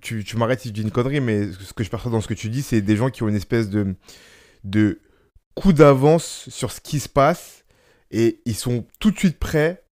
Tu, 0.00 0.24
tu 0.24 0.36
m'arrêtes 0.38 0.60
si 0.60 0.68
je 0.68 0.72
dis 0.72 0.82
une 0.82 0.90
connerie, 0.90 1.20
mais 1.20 1.48
ce 1.52 1.74
que 1.74 1.84
je 1.84 1.90
perçois 1.90 2.10
dans 2.10 2.20
ce 2.22 2.28
que 2.28 2.34
tu 2.34 2.48
dis, 2.48 2.62
c'est 2.62 2.80
des 2.80 2.96
gens 2.96 3.10
qui 3.10 3.22
ont 3.22 3.28
une 3.28 3.34
espèce 3.36 3.68
de, 3.68 3.94
de 4.64 5.00
coup 5.54 5.72
d'avance 5.74 6.46
sur 6.48 6.72
ce 6.72 6.80
qui 6.80 6.98
se 6.98 7.08
passe 7.10 7.64
et 8.10 8.40
ils 8.46 8.54
sont 8.54 8.86
tout 9.00 9.10
de 9.10 9.18
suite 9.18 9.38
prêts 9.38 9.84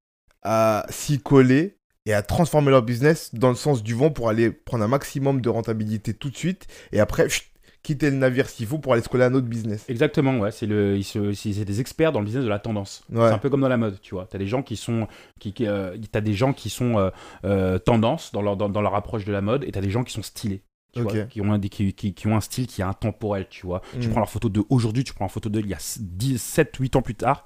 à 0.42 0.86
s'y 0.88 1.18
coller 1.20 1.76
et 2.06 2.14
à 2.14 2.22
transformer 2.22 2.70
leur 2.70 2.82
business 2.82 3.30
dans 3.34 3.50
le 3.50 3.54
sens 3.56 3.82
du 3.82 3.92
vent 3.94 4.10
pour 4.10 4.28
aller 4.30 4.50
prendre 4.50 4.84
un 4.84 4.88
maximum 4.88 5.40
de 5.42 5.48
rentabilité 5.50 6.14
tout 6.14 6.30
de 6.30 6.36
suite 6.36 6.66
et 6.92 7.00
après 7.00 7.28
chut, 7.28 7.44
quitter 7.84 8.10
le 8.10 8.16
navire 8.16 8.48
s'il 8.48 8.66
faut 8.66 8.78
pour 8.78 8.94
aller 8.94 9.02
se 9.02 9.08
coller 9.08 9.22
à 9.22 9.28
un 9.28 9.34
autre 9.34 9.46
business. 9.46 9.84
Exactement, 9.88 10.38
ouais. 10.38 10.50
C'est 10.50 10.66
le, 10.66 10.96
ils 10.96 11.04
se- 11.04 11.32
c'est 11.34 11.64
des 11.64 11.80
experts 11.80 12.10
dans 12.10 12.18
le 12.18 12.24
business 12.24 12.42
de 12.42 12.48
la 12.48 12.58
tendance. 12.58 13.04
Ouais. 13.12 13.28
C'est 13.28 13.34
un 13.34 13.38
peu 13.38 13.50
comme 13.50 13.60
dans 13.60 13.68
la 13.68 13.76
mode, 13.76 14.00
tu 14.00 14.14
vois. 14.16 14.26
T'as 14.28 14.38
des 14.38 14.48
gens 14.48 14.62
qui 14.64 14.76
sont, 14.76 15.06
qui, 15.38 15.52
qui, 15.52 15.68
euh, 15.68 15.96
t'as 16.10 16.20
des 16.20 16.34
gens 16.34 16.52
qui 16.52 16.70
sont 16.70 16.98
euh, 16.98 17.10
euh, 17.44 17.78
tendance 17.78 18.32
dans 18.32 18.42
leur, 18.42 18.56
dans, 18.56 18.68
dans 18.68 18.82
leur 18.82 18.96
approche 18.96 19.24
de 19.24 19.32
la 19.32 19.40
mode, 19.42 19.62
et 19.62 19.70
t'as 19.70 19.80
des 19.82 19.90
gens 19.90 20.02
qui 20.02 20.12
sont 20.12 20.22
stylés. 20.22 20.62
Tu 20.94 21.02
Ok. 21.02 21.12
vois, 21.12 21.24
qui, 21.24 21.40
ont 21.40 21.52
un, 21.52 21.60
qui, 21.60 21.92
qui, 21.92 22.14
qui 22.14 22.26
ont 22.28 22.36
un 22.36 22.40
style 22.40 22.66
qui 22.66 22.80
est 22.80 22.84
intemporel, 22.84 23.46
tu 23.50 23.66
vois. 23.66 23.82
Tu 24.00 24.08
Mm. 24.08 24.10
prends 24.12 24.20
leur 24.20 24.30
photo 24.30 24.48
de 24.48 24.62
aujourd'hui, 24.70 25.04
tu 25.04 25.12
prends 25.12 25.26
une 25.26 25.30
photo 25.30 25.48
de 25.48 25.60
il 25.60 25.66
y 25.66 25.74
a 25.74 25.78
10, 26.00 26.40
7, 26.40 26.74
8 26.78 26.96
ans 26.96 27.02
plus 27.02 27.16
tard, 27.16 27.44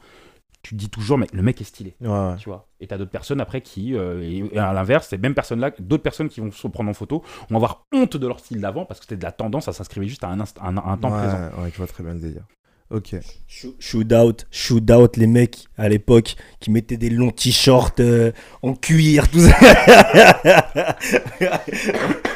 tu 0.68 0.74
te 0.74 0.80
dis 0.80 0.90
toujours, 0.90 1.18
mais 1.18 1.26
le 1.32 1.42
mec 1.42 1.60
est 1.60 1.64
stylé. 1.64 1.96
Ouais, 2.00 2.08
ouais. 2.08 2.36
Tu 2.38 2.48
vois. 2.48 2.68
Et 2.80 2.86
t'as 2.86 2.98
d'autres 2.98 3.10
personnes 3.10 3.40
après 3.40 3.60
qui, 3.60 3.96
euh, 3.96 4.20
et, 4.22 4.44
et 4.52 4.58
à 4.58 4.72
l'inverse, 4.72 5.08
ces 5.08 5.18
mêmes 5.18 5.34
personnes-là, 5.34 5.72
d'autres 5.78 6.02
personnes 6.02 6.28
qui 6.28 6.40
vont 6.40 6.50
se 6.50 6.68
prendre 6.68 6.90
en 6.90 6.94
photo, 6.94 7.22
vont 7.50 7.56
avoir 7.56 7.86
honte 7.92 8.16
de 8.16 8.26
leur 8.26 8.38
style 8.40 8.60
d'avant 8.60 8.84
parce 8.84 9.00
que 9.00 9.06
c'était 9.06 9.16
de 9.16 9.24
la 9.24 9.32
tendance, 9.32 9.64
ça 9.64 9.72
s'inscrivait 9.72 10.06
juste 10.06 10.24
à 10.24 10.28
un, 10.28 10.38
inst- 10.38 10.58
un, 10.60 10.76
un 10.76 10.96
temps 10.96 11.10
ouais, 11.10 11.18
présent. 11.18 11.38
ouais, 11.62 11.70
je 11.72 11.76
vois 11.76 11.86
très 11.86 12.04
bien 12.04 12.14
le 12.14 12.20
délire. 12.20 12.44
Ok. 12.90 13.14
Shoot- 13.46 14.12
out, 14.14 14.46
shoot 14.50 14.90
out 14.90 15.16
les 15.18 15.26
mecs 15.26 15.66
à 15.76 15.90
l'époque 15.90 16.36
qui 16.58 16.70
mettaient 16.70 16.96
des 16.96 17.10
longs 17.10 17.30
t-shirts 17.30 18.00
euh, 18.00 18.32
en 18.62 18.74
cuir, 18.74 19.28
tout 19.30 19.40
ça. 19.40 19.54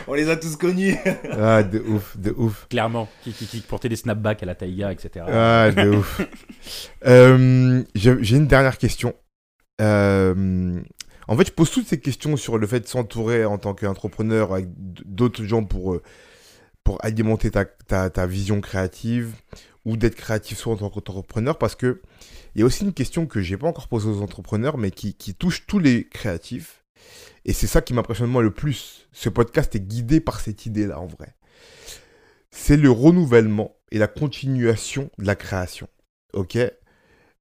On 0.09 0.15
les 0.15 0.29
a 0.29 0.37
tous 0.37 0.57
connus. 0.57 0.97
Ah, 1.31 1.63
de 1.63 1.79
ouf, 1.81 2.17
de 2.19 2.35
ouf. 2.37 2.67
Clairement, 2.69 3.09
qui, 3.23 3.33
qui, 3.33 3.47
qui 3.47 3.61
portait 3.61 3.89
des 3.89 3.97
snapbacks 3.97 4.43
à 4.43 4.47
la 4.47 4.55
taïga, 4.55 4.93
etc. 4.93 5.25
Ah, 5.29 5.71
de 5.71 5.89
ouf. 5.97 6.21
Euh, 7.07 7.83
J'ai 7.95 8.37
une 8.37 8.47
dernière 8.47 8.79
question. 8.79 9.15
Euh, 9.81 10.81
en 11.27 11.37
fait, 11.37 11.47
je 11.49 11.53
pose 11.53 11.71
toutes 11.71 11.89
ces 11.89 11.99
questions 11.99 12.37
sur 12.37 12.59
le 12.59 12.67
fait 12.67 12.81
de 12.81 12.87
s'entourer 12.87 13.45
en 13.45 13.59
tant 13.59 13.75
qu'entrepreneur 13.75 14.53
avec 14.53 14.67
d'autres 14.77 15.43
gens 15.45 15.65
pour, 15.65 15.99
pour 16.85 17.05
alimenter 17.05 17.51
ta, 17.51 17.65
ta, 17.65 18.11
ta 18.11 18.27
vision 18.27 18.61
créative 18.61 19.33
ou 19.85 19.97
d'être 19.97 20.15
créatif 20.15 20.59
soit 20.59 20.75
en 20.75 20.77
tant 20.77 20.91
qu'entrepreneur 20.91 21.59
parce 21.59 21.75
que 21.75 22.01
il 22.55 22.61
y 22.61 22.63
a 22.63 22.67
aussi 22.67 22.85
une 22.85 22.93
question 22.93 23.27
que 23.27 23.41
j'ai 23.41 23.57
pas 23.57 23.67
encore 23.67 23.89
posée 23.89 24.09
aux 24.09 24.23
entrepreneurs 24.23 24.79
mais 24.79 24.91
qui, 24.91 25.15
touche 25.35 25.67
tous 25.67 25.79
les 25.79 26.05
créatifs 26.05 26.85
et 27.45 27.53
c'est 27.53 27.67
ça 27.67 27.81
qui 27.83 27.95
m'impressionne 27.95 28.33
le 28.41 28.51
plus. 28.53 29.09
Ce 29.13 29.29
podcast 29.29 29.75
est 29.75 29.81
guidé 29.81 30.21
par 30.21 30.41
cette 30.41 30.67
idée-là 30.67 31.01
en 31.01 31.07
vrai. 31.07 31.35
C'est 32.51 32.77
le 32.77 32.91
renouvellement 32.91 33.77
et 33.91 33.99
la 33.99 34.07
continuation 34.07 35.11
de 35.19 35.27
la 35.27 35.35
création. 35.35 35.89
Ok? 36.35 36.57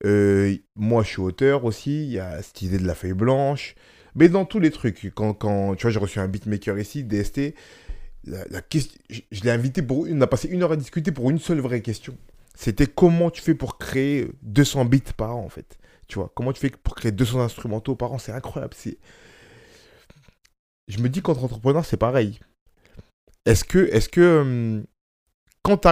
Euh, 0.05 0.55
Moi, 0.75 1.03
je 1.03 1.09
suis 1.09 1.21
auteur 1.21 1.65
aussi. 1.65 2.05
Il 2.05 2.11
y 2.11 2.19
a 2.19 2.41
cette 2.41 2.61
idée 2.63 2.79
de 2.79 2.87
la 2.87 2.95
feuille 2.95 3.13
blanche. 3.13 3.75
Mais 4.15 4.27
dans 4.27 4.45
tous 4.45 4.59
les 4.59 4.71
trucs, 4.71 5.11
quand, 5.13 5.33
quand 5.33 5.75
tu 5.75 5.83
vois, 5.83 5.91
j'ai 5.91 5.99
reçu 5.99 6.19
un 6.19 6.27
beatmaker 6.27 6.79
ici, 6.79 7.03
DST, 7.03 7.53
la 8.25 8.61
question, 8.61 8.99
je, 9.09 9.21
je 9.31 9.43
l'ai 9.43 9.51
invité 9.51 9.81
pour. 9.81 10.07
On 10.09 10.21
a 10.21 10.27
passé 10.27 10.47
une 10.47 10.63
heure 10.63 10.71
à 10.71 10.77
discuter 10.77 11.11
pour 11.11 11.29
une 11.29 11.39
seule 11.39 11.59
vraie 11.59 11.81
question. 11.81 12.17
C'était 12.55 12.87
comment 12.87 13.29
tu 13.31 13.41
fais 13.41 13.55
pour 13.55 13.77
créer 13.77 14.29
200 14.43 14.85
bits 14.85 15.01
par 15.17 15.35
an, 15.35 15.43
en 15.45 15.49
fait. 15.49 15.77
Tu 16.07 16.15
vois, 16.19 16.31
comment 16.35 16.53
tu 16.53 16.59
fais 16.59 16.69
pour 16.69 16.95
créer 16.95 17.11
200 17.11 17.41
instrumentaux 17.41 17.95
par 17.95 18.11
an 18.11 18.17
C'est 18.17 18.31
incroyable. 18.33 18.73
C'est... 18.75 18.97
Je 20.87 20.99
me 20.99 21.09
dis 21.09 21.21
qu'entre 21.21 21.43
entrepreneurs, 21.43 21.85
c'est 21.85 21.97
pareil. 21.97 22.39
Est-ce 23.45 23.63
que, 23.63 23.79
est-ce 23.91 24.09
que 24.09 24.39
hum, 24.41 24.85
quand 25.63 25.77
tu. 25.77 25.87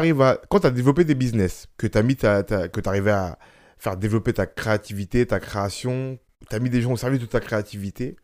Quand 0.49 0.65
as 0.65 0.71
développé 0.71 1.05
des 1.05 1.15
business, 1.15 1.67
que 1.77 1.87
tu 1.87 1.97
as 1.97 2.03
mis 2.03 2.15
ta, 2.15 2.43
ta- 2.43 2.69
que 2.69 2.81
arrivé 2.87 3.11
à 3.11 3.39
faire 3.77 3.97
développer 3.97 4.33
ta 4.33 4.45
créativité, 4.45 5.25
ta 5.25 5.39
création, 5.39 6.19
tu 6.49 6.55
as 6.55 6.59
mis 6.59 6.69
des 6.69 6.81
gens 6.81 6.91
au 6.91 6.97
service 6.97 7.21
de 7.21 7.25
ta 7.25 7.39
créativité, 7.39 8.17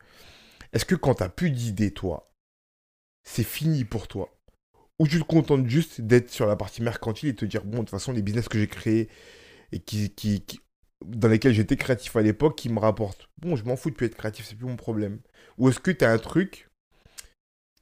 est-ce 0.73 0.85
que 0.85 0.95
quand 0.95 1.15
tu 1.15 1.23
n'as 1.23 1.29
plus 1.29 1.51
d'idées, 1.51 1.91
toi, 1.91 2.31
c'est 3.23 3.43
fini 3.43 3.85
pour 3.85 4.07
toi? 4.07 4.34
Ou 4.99 5.07
tu 5.07 5.19
te 5.19 5.25
contentes 5.25 5.67
juste 5.67 6.01
d'être 6.01 6.29
sur 6.29 6.45
la 6.45 6.55
partie 6.55 6.81
mercantile 6.81 7.29
et 7.29 7.35
te 7.35 7.45
dire, 7.45 7.65
bon, 7.65 7.77
de 7.77 7.81
toute 7.81 7.89
façon, 7.89 8.13
les 8.13 8.21
business 8.21 8.47
que 8.47 8.57
j'ai 8.57 8.67
créés 8.67 9.09
et 9.71 9.79
qui, 9.79 10.13
dans 11.05 11.27
lesquels 11.27 11.53
j'étais 11.53 11.75
créatif 11.75 12.15
à 12.15 12.21
l'époque, 12.21 12.57
qui 12.57 12.69
me 12.69 12.79
rapportent, 12.79 13.29
bon, 13.37 13.55
je 13.55 13.65
m'en 13.65 13.75
fous 13.75 13.89
de 13.89 13.95
plus 13.95 14.05
être 14.05 14.15
créatif, 14.15 14.45
c'est 14.45 14.55
plus 14.55 14.67
mon 14.67 14.77
problème. 14.77 15.19
Ou 15.57 15.69
est-ce 15.69 15.79
que 15.79 15.91
tu 15.91 16.05
as 16.05 16.11
un 16.11 16.17
truc 16.17 16.69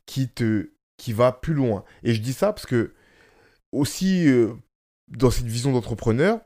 qui 0.05 0.29
te 0.29 0.71
qui 0.97 1.13
va 1.13 1.31
plus 1.31 1.53
loin? 1.53 1.83
Et 2.03 2.13
je 2.13 2.21
dis 2.21 2.33
ça 2.33 2.53
parce 2.53 2.65
que 2.65 2.93
aussi 3.71 4.27
euh, 4.27 4.53
dans 5.07 5.31
cette 5.31 5.45
vision 5.45 5.71
d'entrepreneur, 5.71 6.41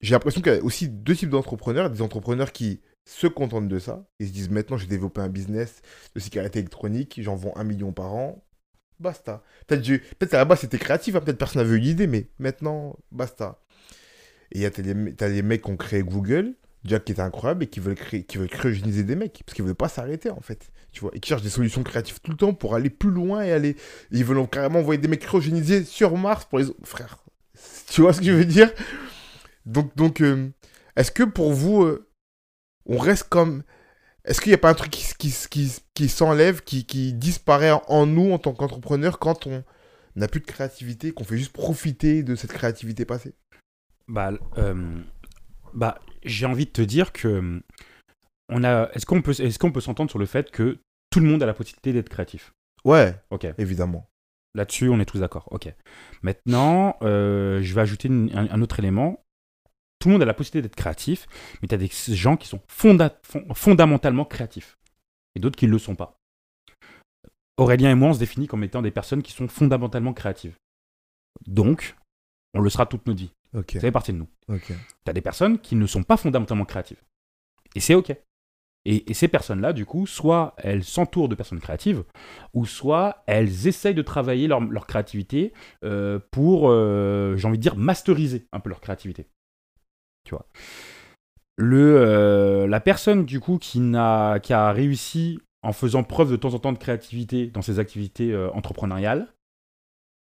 j'ai 0.00 0.12
l'impression 0.12 0.40
qu'il 0.40 0.52
y 0.52 0.56
a 0.56 0.62
aussi 0.62 0.88
deux 0.88 1.16
types 1.16 1.30
d'entrepreneurs. 1.30 1.90
Des 1.90 2.02
entrepreneurs 2.02 2.52
qui 2.52 2.80
se 3.06 3.26
contentent 3.26 3.68
de 3.68 3.78
ça. 3.78 4.06
Ils 4.18 4.28
se 4.28 4.32
disent 4.32 4.50
maintenant, 4.50 4.76
j'ai 4.76 4.86
développé 4.86 5.20
un 5.20 5.28
business 5.28 5.80
de 6.14 6.20
cigarettes 6.20 6.56
électroniques, 6.56 7.20
j'en 7.22 7.36
vends 7.36 7.56
un 7.56 7.64
million 7.64 7.92
par 7.92 8.14
an. 8.14 8.45
Basta. 9.00 9.42
Peut-être 9.66 9.84
j'ai- 9.84 9.98
peut-être 9.98 10.34
à 10.34 10.38
la 10.38 10.44
base 10.44 10.60
c'était 10.60 10.78
créatif, 10.78 11.14
hein, 11.14 11.20
peut-être 11.20 11.38
personne 11.38 11.62
n'avait 11.62 11.76
eu 11.76 11.80
l'idée, 11.80 12.06
mais 12.06 12.28
maintenant, 12.38 12.96
basta. 13.12 13.60
Et 14.52 14.68
t'as 14.70 14.82
les, 14.82 15.14
t'as 15.14 15.28
les 15.28 15.42
mecs 15.42 15.62
qui 15.62 15.70
ont 15.70 15.76
créé 15.76 16.02
Google, 16.02 16.54
déjà 16.84 17.00
qui 17.00 17.12
était 17.12 17.20
incroyable, 17.22 17.64
et 17.64 17.66
qui 17.66 17.80
veulent, 17.80 17.96
créer, 17.96 18.24
qui 18.24 18.38
veulent 18.38 18.48
cryogéniser 18.48 19.02
des 19.04 19.16
mecs, 19.16 19.42
parce 19.44 19.54
qu'ils 19.54 19.64
veulent 19.64 19.74
pas 19.74 19.88
s'arrêter 19.88 20.30
en 20.30 20.40
fait. 20.40 20.70
Tu 20.92 21.00
vois, 21.00 21.10
et 21.14 21.20
qui 21.20 21.28
cherchent 21.28 21.42
des 21.42 21.50
solutions 21.50 21.82
créatives 21.82 22.20
tout 22.22 22.30
le 22.30 22.36
temps 22.36 22.54
pour 22.54 22.74
aller 22.74 22.90
plus 22.90 23.10
loin 23.10 23.42
et 23.42 23.52
aller. 23.52 23.76
Ils 24.12 24.24
veulent 24.24 24.48
carrément 24.48 24.78
envoyer 24.78 24.98
des 25.00 25.08
mecs 25.08 25.20
cryogénisés 25.20 25.84
sur 25.84 26.16
Mars 26.16 26.44
pour 26.46 26.58
les 26.58 26.70
autres. 26.70 26.80
Frère, 26.84 27.18
tu 27.90 28.00
vois 28.02 28.12
ce 28.12 28.20
que 28.20 28.26
je 28.26 28.32
veux 28.32 28.44
dire? 28.46 28.72
Donc, 29.66 29.94
donc 29.96 30.20
euh, 30.20 30.48
est-ce 30.96 31.10
que 31.10 31.22
pour 31.24 31.52
vous, 31.52 31.82
euh, 31.82 32.08
on 32.86 32.98
reste 32.98 33.28
comme. 33.28 33.62
Est-ce 34.26 34.40
qu'il 34.40 34.50
n'y 34.50 34.54
a 34.54 34.58
pas 34.58 34.70
un 34.70 34.74
truc 34.74 34.90
qui, 34.90 35.06
qui, 35.18 35.32
qui, 35.50 35.72
qui 35.94 36.08
s'enlève, 36.08 36.62
qui, 36.62 36.84
qui 36.84 37.12
disparaît 37.12 37.72
en, 37.88 38.06
nous 38.06 38.32
en 38.32 38.38
tant 38.38 38.52
qu'entrepreneur 38.52 39.18
quand 39.18 39.46
on 39.46 39.62
n'a 40.16 40.26
plus 40.28 40.40
de 40.40 40.46
créativité, 40.46 41.12
qu'on 41.12 41.24
fait 41.24 41.38
juste 41.38 41.52
profiter 41.52 42.22
de 42.22 42.34
cette 42.34 42.52
créativité 42.52 43.04
passée? 43.04 43.34
Bah, 44.08 44.32
euh, 44.58 44.98
bah, 45.74 45.98
j'ai 46.24 46.46
envie 46.46 46.66
de 46.66 46.70
te 46.70 46.82
dire 46.82 47.12
que 47.12 47.62
on 48.48 48.64
a. 48.64 48.90
Est-ce 48.94 49.06
qu'on 49.06 49.22
peut, 49.22 49.32
est-ce 49.38 49.58
qu'on 49.58 49.72
peut 49.72 49.80
s'entendre 49.80 50.10
sur 50.10 50.18
le 50.18 50.26
fait 50.26 50.50
que 50.50 50.78
tout 51.10 51.20
le 51.20 51.26
monde 51.26 51.42
a 51.42 51.46
la 51.46 51.54
possibilité 51.54 51.92
d'être 51.92 52.08
créatif? 52.08 52.52
Ouais, 52.84 53.14
Ok. 53.30 53.46
évidemment. 53.58 54.08
Là-dessus, 54.54 54.88
on 54.88 55.00
est 55.00 55.04
tous 55.04 55.18
d'accord. 55.20 55.48
Ok. 55.50 55.72
Maintenant, 56.22 56.96
euh, 57.02 57.60
je 57.62 57.74
vais 57.74 57.80
ajouter 57.82 58.08
une- 58.08 58.30
un, 58.34 58.48
un 58.50 58.62
autre 58.62 58.78
élément. 58.78 59.22
Tout 59.98 60.08
le 60.08 60.12
monde 60.14 60.22
a 60.22 60.26
la 60.26 60.34
possibilité 60.34 60.68
d'être 60.68 60.76
créatif, 60.76 61.26
mais 61.62 61.68
tu 61.68 61.74
as 61.74 61.78
des 61.78 61.88
gens 62.14 62.36
qui 62.36 62.46
sont 62.48 62.60
fonda- 62.68 63.18
fon- 63.22 63.46
fondamentalement 63.54 64.24
créatifs 64.24 64.76
et 65.34 65.40
d'autres 65.40 65.56
qui 65.56 65.66
ne 65.66 65.72
le 65.72 65.78
sont 65.78 65.94
pas. 65.94 66.18
Aurélien 67.56 67.90
et 67.90 67.94
moi, 67.94 68.10
on 68.10 68.14
se 68.14 68.18
définit 68.18 68.46
comme 68.46 68.64
étant 68.64 68.82
des 68.82 68.90
personnes 68.90 69.22
qui 69.22 69.32
sont 69.32 69.48
fondamentalement 69.48 70.12
créatives. 70.12 70.56
Donc, 71.46 71.96
on 72.54 72.60
le 72.60 72.68
sera 72.70 72.84
toute 72.86 73.06
notre 73.06 73.20
vie. 73.20 73.30
Ça 73.74 73.80
fait 73.80 73.92
partie 73.92 74.12
de 74.12 74.18
nous. 74.18 74.28
ok. 74.48 74.66
tu 74.66 75.10
as 75.10 75.12
des 75.12 75.20
personnes 75.22 75.58
qui 75.58 75.74
ne 75.76 75.86
sont 75.86 76.02
pas 76.02 76.16
fondamentalement 76.18 76.64
créatives. 76.66 77.00
Et 77.74 77.80
c'est 77.80 77.94
OK. 77.94 78.10
Et, 78.88 79.10
et 79.10 79.14
ces 79.14 79.26
personnes-là, 79.28 79.72
du 79.72 79.84
coup, 79.86 80.06
soit 80.06 80.54
elles 80.58 80.84
s'entourent 80.84 81.28
de 81.28 81.34
personnes 81.34 81.58
créatives, 81.60 82.04
ou 82.54 82.66
soit 82.66 83.24
elles 83.26 83.66
essayent 83.66 83.94
de 83.94 84.02
travailler 84.02 84.46
leur, 84.46 84.60
leur 84.60 84.86
créativité 84.86 85.52
euh, 85.82 86.20
pour, 86.30 86.68
euh, 86.70 87.36
j'ai 87.36 87.48
envie 87.48 87.58
de 87.58 87.62
dire, 87.62 87.76
masteriser 87.76 88.46
un 88.52 88.60
peu 88.60 88.68
leur 88.68 88.80
créativité. 88.80 89.26
Tu 90.26 90.34
vois. 90.34 90.46
Le, 91.56 91.96
euh, 91.98 92.66
la 92.66 92.80
personne, 92.80 93.24
du 93.24 93.40
coup, 93.40 93.58
qui, 93.58 93.80
n'a, 93.80 94.40
qui 94.40 94.52
a 94.52 94.72
réussi 94.72 95.38
en 95.62 95.72
faisant 95.72 96.02
preuve 96.02 96.30
de 96.30 96.36
temps 96.36 96.52
en 96.52 96.58
temps 96.58 96.72
de 96.72 96.78
créativité 96.78 97.46
dans 97.46 97.62
ses 97.62 97.78
activités 97.78 98.32
euh, 98.32 98.50
entrepreneuriales, 98.52 99.28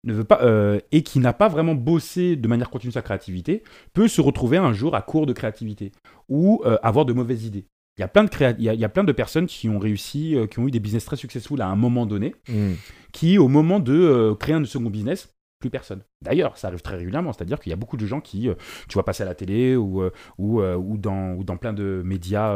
ne 0.04 0.14
veut 0.14 0.24
pas, 0.24 0.42
euh, 0.42 0.80
et 0.92 1.04
qui 1.04 1.20
n'a 1.20 1.34
pas 1.34 1.48
vraiment 1.48 1.76
bossé 1.76 2.36
de 2.36 2.48
manière 2.48 2.72
continue 2.72 2.92
sa 2.92 3.04
créativité, 3.04 3.64
peut 3.94 4.08
se 4.08 4.20
retrouver 4.22 4.58
un 4.58 4.74
jour 4.74 4.96
à 4.96 5.04
court 5.04 5.28
de 5.28 5.34
créativité 5.34 5.92
ou 6.28 6.64
avoir 6.82 7.06
de 7.06 7.14
mauvaises 7.14 7.46
idées. 7.46 7.66
Il 7.98 8.02
y, 8.02 8.04
a 8.04 8.08
plein 8.08 8.24
de 8.24 8.30
créa- 8.30 8.56
il, 8.58 8.64
y 8.64 8.70
a, 8.70 8.74
il 8.74 8.80
y 8.80 8.86
a 8.86 8.90
plein 8.90 9.04
de 9.04 9.12
personnes 9.12 9.46
qui 9.46 9.70
ont 9.70 9.78
réussi, 9.78 10.36
qui 10.50 10.60
ont 10.60 10.68
eu 10.68 10.72
des 10.72 10.80
business 10.80 11.06
très 11.06 11.18
successful 11.18 11.62
à 11.62 11.68
un 11.68 11.76
moment 11.76 12.08
donné, 12.08 12.34
Hmm. 12.50 12.74
qui, 13.12 13.38
au 13.38 13.48
moment 13.48 13.80
de 13.80 14.34
créer 14.40 14.56
un 14.56 14.66
second 14.66 14.90
business, 14.90 15.30
plus 15.62 15.70
personne. 15.70 16.04
D'ailleurs, 16.22 16.58
ça 16.58 16.68
arrive 16.68 16.82
très 16.82 16.98
régulièrement, 16.98 17.32
c'est-à-dire 17.32 17.60
qu'il 17.62 17.70
y 17.70 17.74
a 17.74 17.78
beaucoup 17.78 17.96
de 17.96 18.06
gens 18.06 18.20
qui, 18.20 18.50
euh, 18.50 18.56
tu 18.90 18.96
vois 18.96 19.06
passer 19.06 19.24
à 19.24 19.26
la 19.26 19.36
télé 19.36 19.78
ou, 19.78 20.02
euh, 20.02 20.12
ou, 20.38 20.60
euh, 20.60 20.76
ou, 20.76 20.98
dans, 20.98 21.34
ou 21.36 21.46
dans 21.46 21.56
plein 21.56 21.72
de 21.72 22.02
médias 22.04 22.54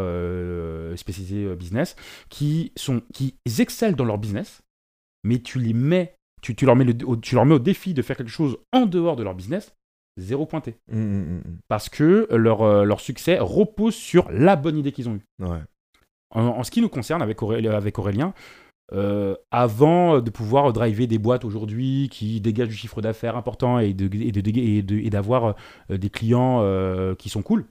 spécialisés 0.98 1.56
business, 1.56 1.96
qui, 2.30 2.74
sont, 2.76 3.02
qui 3.14 3.36
excellent 3.60 3.96
dans 3.96 4.06
leur 4.06 4.18
business, 4.18 4.62
mais 5.24 5.40
tu 5.40 5.60
les 5.60 5.74
mets, 5.74 6.16
tu, 6.42 6.56
tu, 6.56 6.66
leur 6.66 6.76
mets 6.76 6.84
le, 6.84 6.94
au, 7.06 7.16
tu 7.16 7.36
leur 7.36 7.46
mets 7.46 7.56
au 7.56 7.60
défi 7.60 7.94
de 7.94 8.02
faire 8.02 8.18
quelque 8.18 8.30
chose 8.30 8.58
en 8.74 8.86
dehors 8.86 9.16
de 9.16 9.24
leur 9.24 9.36
business, 9.36 9.74
zéro 10.18 10.46
pointé. 10.46 10.76
Hmm, 10.92 10.98
hmm, 11.00 11.38
hmm, 11.38 11.42
Parce 11.68 11.90
que 11.90 12.28
leur, 12.32 12.86
leur 12.86 13.00
succès 13.00 13.38
repose 13.40 13.96
sur 13.96 14.30
la 14.32 14.56
bonne 14.56 14.78
idée 14.78 14.92
qu'ils 14.92 15.08
ont 15.10 15.16
eue. 15.16 15.26
Ouais. 15.46 15.62
En, 16.32 16.42
en 16.42 16.64
ce 16.64 16.72
qui 16.72 16.82
nous 16.82 16.90
concerne 16.90 17.22
avec, 17.22 17.42
Auré- 17.42 17.66
avec 17.68 17.98
Aurélien, 18.00 18.34
euh, 18.94 19.36
avant 19.50 20.22
de 20.22 20.30
pouvoir 20.30 20.72
driver 20.72 21.08
des 21.08 21.18
boîtes 21.18 21.44
aujourd'hui 21.44 22.08
qui 22.12 22.40
dégagent 22.40 22.68
du 22.68 22.76
chiffre 22.76 23.02
d'affaires 23.02 23.36
important 23.36 23.80
et 23.80 23.94
d'avoir 23.94 25.56
euh, 25.90 25.98
des 25.98 26.12
clients 26.12 26.60
euh, 26.62 27.16
qui 27.16 27.30
sont 27.30 27.42
cool, 27.42 27.66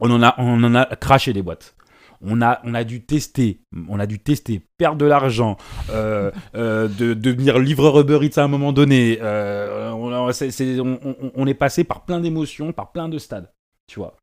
on 0.00 0.10
en, 0.10 0.22
a, 0.22 0.96
craché 0.96 1.32
des 1.32 1.42
boîtes. 1.42 1.74
On 2.20 2.40
a, 2.40 2.84
dû 2.84 3.04
tester, 3.04 3.60
on 3.88 4.00
a 4.00 4.06
dû 4.06 4.18
tester, 4.18 4.66
perdre 4.76 4.98
de 4.98 5.06
l'argent, 5.06 5.56
de, 5.88 7.14
devenir 7.14 7.60
livreur 7.60 8.00
Uber 8.00 8.18
Eats 8.22 8.40
à 8.40 8.44
un 8.44 8.48
moment 8.48 8.72
donné. 8.72 9.18
On, 9.22 11.46
est 11.46 11.54
passé 11.54 11.84
par 11.84 12.04
plein 12.04 12.18
d'émotions, 12.18 12.72
par 12.72 12.90
plein 12.90 13.08
de 13.08 13.18
stades, 13.18 13.52
tu 13.86 14.00
vois. 14.00 14.16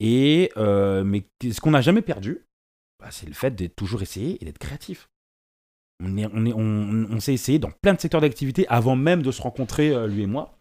Mais 0.00 0.50
ce 0.56 1.60
qu'on 1.60 1.70
n'a 1.70 1.80
jamais 1.80 2.02
perdu, 2.02 2.44
bah, 2.98 3.08
c'est 3.10 3.26
le 3.26 3.32
fait 3.32 3.54
d'être 3.54 3.76
toujours 3.76 4.02
essayé 4.02 4.36
et 4.40 4.44
d'être 4.44 4.58
créatif. 4.58 5.09
On, 6.02 6.16
est, 6.16 6.26
on, 6.32 6.46
est, 6.46 6.52
on, 6.54 7.20
s'est 7.20 7.34
essayé 7.34 7.58
dans 7.58 7.70
plein 7.70 7.94
de 7.94 8.00
secteurs 8.00 8.20
d'activité 8.20 8.66
avant 8.68 8.96
même 8.96 9.22
de 9.22 9.30
se 9.30 9.42
rencontrer, 9.42 10.08
lui 10.08 10.22
et 10.22 10.26
moi. 10.26 10.56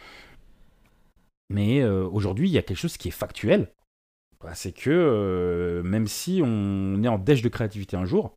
Mais 1.50 1.84
aujourd'hui, 1.84 2.50
il 2.50 2.52
y 2.52 2.58
a 2.58 2.62
quelque 2.62 2.78
chose 2.78 2.98
qui 2.98 3.08
est 3.08 3.12
factuel 3.12 3.72
bah, 4.42 4.56
c'est 4.56 4.72
que 4.72 4.90
euh, 4.90 5.84
même 5.84 6.08
si 6.08 6.42
on 6.44 7.04
est 7.04 7.08
en 7.08 7.18
déche 7.18 7.42
de 7.42 7.50
créativité 7.50 7.98
un 7.98 8.06
jour, 8.06 8.36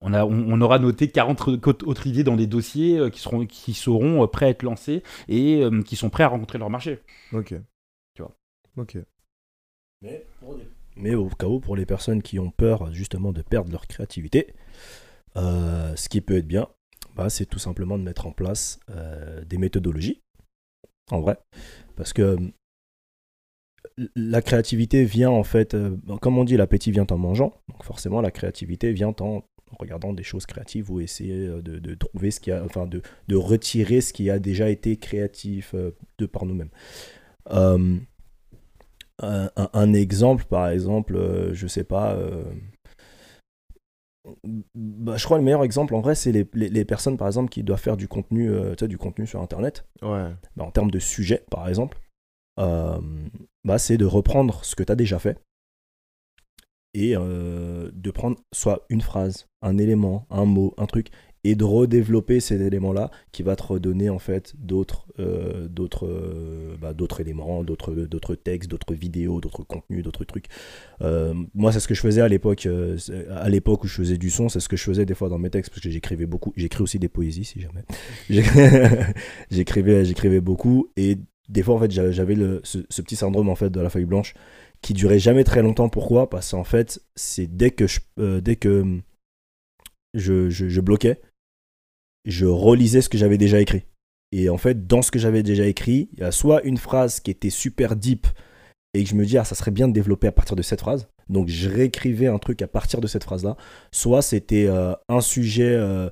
on, 0.00 0.14
a, 0.14 0.24
on, 0.24 0.60
aura 0.60 0.78
noté 0.78 1.10
40 1.10 1.48
autres 1.48 2.06
idées 2.06 2.22
dans 2.22 2.36
des 2.36 2.46
dossiers 2.46 2.98
euh, 2.98 3.10
qui 3.10 3.18
seront, 3.18 3.46
qui 3.46 3.74
seront 3.74 4.22
euh, 4.22 4.28
prêts 4.28 4.46
à 4.46 4.50
être 4.50 4.62
lancés 4.62 5.02
et 5.26 5.62
qui 5.84 5.96
sont 5.96 6.10
prêts 6.10 6.22
à 6.22 6.28
rencontrer 6.28 6.58
leur 6.58 6.70
marché. 6.70 7.00
Ok. 7.32 7.54
Tu 8.14 8.22
vois. 8.22 8.36
Ok. 8.76 8.98
Mais, 10.00 11.14
au 11.14 11.28
cas 11.28 11.46
où, 11.46 11.58
pour 11.58 11.74
les 11.74 11.86
personnes 11.86 12.22
qui 12.22 12.38
ont 12.38 12.52
peur 12.52 12.92
justement 12.92 13.32
de 13.32 13.42
perdre 13.42 13.72
leur 13.72 13.88
créativité, 13.88 14.54
ce 15.38 16.08
qui 16.08 16.20
peut 16.20 16.36
être 16.36 16.46
bien, 16.46 16.68
bah, 17.16 17.30
c'est 17.30 17.46
tout 17.46 17.58
simplement 17.58 17.98
de 17.98 18.02
mettre 18.02 18.26
en 18.26 18.32
place 18.32 18.80
des 19.46 19.58
méthodologies. 19.58 20.20
En 21.10 21.20
vrai. 21.20 21.38
Parce 21.96 22.12
que 22.12 22.36
la 24.14 24.42
créativité 24.42 25.04
vient 25.04 25.30
en 25.30 25.42
fait, 25.42 25.74
euh, 25.74 25.96
comme 26.20 26.38
on 26.38 26.44
dit, 26.44 26.56
l'appétit 26.56 26.90
vient 26.90 27.06
en 27.10 27.18
mangeant. 27.18 27.60
Donc 27.68 27.84
forcément, 27.84 28.20
la 28.20 28.30
créativité 28.30 28.92
vient 28.92 29.14
en 29.20 29.42
regardant 29.78 30.12
des 30.12 30.22
choses 30.22 30.46
créatives 30.46 30.90
ou 30.90 31.00
essayer 31.00 31.46
euh, 31.46 31.60
de, 31.62 31.94
trouver 31.94 32.30
ce 32.30 32.40
qui 32.40 32.50
a, 32.50 32.64
enfin 32.64 32.86
de, 32.86 33.02
retirer 33.34 34.00
ce 34.00 34.12
qui 34.12 34.30
a 34.30 34.38
déjà 34.38 34.70
été 34.70 34.96
créatif 34.96 35.72
euh, 35.74 35.90
de 36.18 36.26
par 36.26 36.46
nous-mêmes. 36.46 36.70
Un, 39.20 39.92
exemple, 39.94 40.44
par 40.44 40.68
exemple, 40.68 41.50
je 41.52 41.66
sais 41.66 41.82
pas. 41.82 42.16
Bah, 44.74 45.16
je 45.16 45.24
crois 45.24 45.38
le 45.38 45.44
meilleur 45.44 45.64
exemple 45.64 45.94
en 45.94 46.00
vrai, 46.00 46.14
c'est 46.14 46.32
les, 46.32 46.84
personnes 46.84 47.16
par 47.16 47.28
exemple 47.28 47.50
qui 47.50 47.62
doivent 47.62 47.80
faire 47.80 47.96
du 47.96 48.08
contenu, 48.08 48.50
du 48.82 48.98
contenu 48.98 49.26
sur 49.26 49.40
Internet. 49.40 49.86
Ouais. 50.02 50.30
Bah, 50.56 50.64
en 50.64 50.70
termes 50.70 50.90
de 50.90 50.98
sujet, 50.98 51.44
par 51.50 51.68
exemple 51.68 51.98
euh, 52.58 53.00
bah, 53.64 53.78
c'est 53.78 53.96
de 53.96 54.04
reprendre 54.04 54.64
ce 54.64 54.74
que 54.74 54.82
tu 54.82 54.92
as 54.92 54.96
déjà 54.96 55.18
fait 55.18 55.38
et 56.94 57.14
euh, 57.16 57.90
de 57.92 58.10
prendre 58.10 58.38
soit 58.52 58.84
une 58.88 59.02
phrase, 59.02 59.46
un 59.62 59.78
élément, 59.78 60.26
un 60.30 60.46
mot, 60.46 60.74
un 60.78 60.86
truc, 60.86 61.10
et 61.44 61.54
de 61.54 61.64
redévelopper 61.64 62.40
ces 62.40 62.60
éléments-là 62.60 63.10
qui 63.32 63.42
va 63.42 63.56
te 63.56 63.62
redonner 63.62 64.10
en 64.10 64.18
fait 64.18 64.54
d'autres 64.58 65.06
euh, 65.18 65.68
d'autres 65.68 66.08
bah, 66.80 66.92
d'autres 66.92 67.20
éléments, 67.20 67.64
d'autres 67.64 67.92
d'autres 67.94 68.34
textes, 68.34 68.70
d'autres 68.70 68.94
vidéos, 68.94 69.40
d'autres 69.40 69.62
contenus, 69.62 70.02
d'autres 70.02 70.24
trucs. 70.24 70.46
moi, 71.54 71.72
c'est 71.72 71.80
ce 71.80 71.88
que 71.88 71.94
je 71.94 72.00
faisais 72.00 72.20
à 72.20 72.28
l'époque 72.28 72.68
à 73.30 73.48
l'époque 73.48 73.84
où 73.84 73.86
je 73.86 73.94
faisais 73.94 74.18
du 74.18 74.30
son, 74.30 74.48
c'est 74.48 74.60
ce 74.60 74.68
que 74.68 74.76
je 74.76 74.84
faisais 74.84 75.06
des 75.06 75.14
fois 75.14 75.28
dans 75.28 75.38
mes 75.38 75.50
textes 75.50 75.70
parce 75.70 75.82
que 75.82 75.90
j'écrivais 75.90 76.26
beaucoup, 76.26 76.52
j'écris 76.56 76.82
aussi 76.82 76.98
des 76.98 77.08
poésies 77.08 77.44
si 77.44 77.60
jamais. 77.60 77.84
j'écrivais 79.50 80.04
j'écrivais 80.04 80.40
beaucoup 80.40 80.90
et 80.96 81.18
des 81.48 81.62
fois 81.62 81.74
en 81.74 81.78
fait 81.78 81.90
j'avais 81.90 82.36
ce, 82.62 82.78
petit 83.02 83.16
syndrome 83.16 83.48
en 83.48 83.54
fait 83.54 83.70
de 83.70 83.80
la 83.80 83.90
feuille 83.90 84.04
blanche 84.04 84.34
qui 84.82 84.92
durait 84.92 85.18
jamais 85.18 85.44
très 85.44 85.62
longtemps 85.62 85.88
pourquoi? 85.88 86.28
Parce 86.30 86.50
qu'en 86.50 86.64
fait 86.64 87.00
c'est 87.14 87.46
dès 87.46 87.70
que 87.70 87.86
je 87.86 88.00
euh, 88.18 88.40
dès 88.40 88.56
que 88.56 89.00
je, 90.14 90.48
je, 90.50 90.80
bloquais 90.80 91.20
je 92.24 92.46
relisais 92.46 93.00
ce 93.00 93.08
que 93.08 93.18
j'avais 93.18 93.38
déjà 93.38 93.60
écrit 93.60 93.84
et 94.32 94.50
en 94.50 94.58
fait 94.58 94.86
dans 94.86 95.02
ce 95.02 95.10
que 95.10 95.18
j'avais 95.18 95.42
déjà 95.42 95.66
écrit 95.66 96.08
il 96.14 96.20
y 96.20 96.22
a 96.22 96.30
soit 96.30 96.62
une 96.62 96.76
phrase 96.76 97.20
qui 97.20 97.30
était 97.30 97.50
super 97.50 97.96
deep 97.96 98.26
et 98.94 99.02
que 99.02 99.08
je 99.08 99.14
me 99.14 99.24
dis 99.24 99.38
ah 99.38 99.44
ça 99.44 99.54
serait 99.54 99.70
bien 99.70 99.88
de 99.88 99.92
développer 99.92 100.26
à 100.26 100.32
partir 100.32 100.56
de 100.56 100.62
cette 100.62 100.80
phrase 100.80 101.08
donc 101.28 101.48
je 101.48 101.68
réécrivais 101.68 102.26
un 102.26 102.38
truc 102.38 102.62
à 102.62 102.68
partir 102.68 103.00
de 103.00 103.06
cette 103.06 103.24
phrase 103.24 103.44
là 103.44 103.56
soit 103.92 104.22
c'était 104.22 104.66
euh, 104.66 104.94
un 105.08 105.20
sujet 105.20 105.74
euh, 105.74 106.10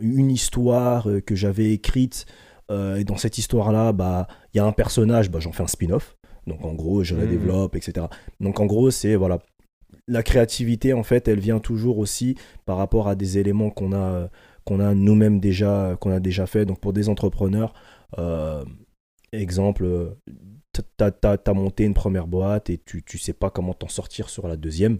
une 0.00 0.30
histoire 0.30 1.08
que 1.26 1.34
j'avais 1.34 1.72
écrite 1.72 2.26
euh, 2.70 2.96
et 2.96 3.04
dans 3.04 3.16
cette 3.16 3.38
histoire-là, 3.38 3.92
bah, 3.92 4.26
il 4.52 4.58
y 4.58 4.60
a 4.60 4.64
un 4.64 4.72
personnage, 4.72 5.30
bah, 5.30 5.40
j'en 5.40 5.52
fais 5.52 5.62
un 5.62 5.68
spin-off. 5.68 6.16
Donc 6.46 6.64
en 6.64 6.74
gros, 6.74 7.02
je 7.04 7.14
la 7.14 7.24
mmh. 7.24 7.28
développe, 7.28 7.76
etc. 7.76 8.06
Donc 8.40 8.60
en 8.60 8.66
gros, 8.66 8.90
c'est 8.90 9.14
voilà, 9.14 9.38
la 10.08 10.22
créativité 10.22 10.92
en 10.92 11.02
fait, 11.02 11.26
elle 11.28 11.40
vient 11.40 11.58
toujours 11.58 11.98
aussi 11.98 12.36
par 12.66 12.76
rapport 12.76 13.08
à 13.08 13.14
des 13.14 13.38
éléments 13.38 13.70
qu'on 13.70 13.92
a, 13.92 14.28
qu'on 14.64 14.80
a 14.80 14.94
nous-mêmes 14.94 15.40
déjà, 15.40 15.96
fait. 16.46 16.64
Donc 16.64 16.80
pour 16.80 16.92
des 16.92 17.08
entrepreneurs, 17.08 17.74
euh, 18.18 18.64
exemple, 19.32 20.16
tu 20.72 20.82
as, 21.04 21.54
monté 21.54 21.84
une 21.84 21.94
première 21.94 22.26
boîte 22.26 22.70
et 22.70 22.78
tu, 22.78 23.02
tu 23.02 23.18
sais 23.18 23.32
pas 23.32 23.50
comment 23.50 23.74
t'en 23.74 23.88
sortir 23.88 24.28
sur 24.28 24.48
la 24.48 24.56
deuxième. 24.56 24.98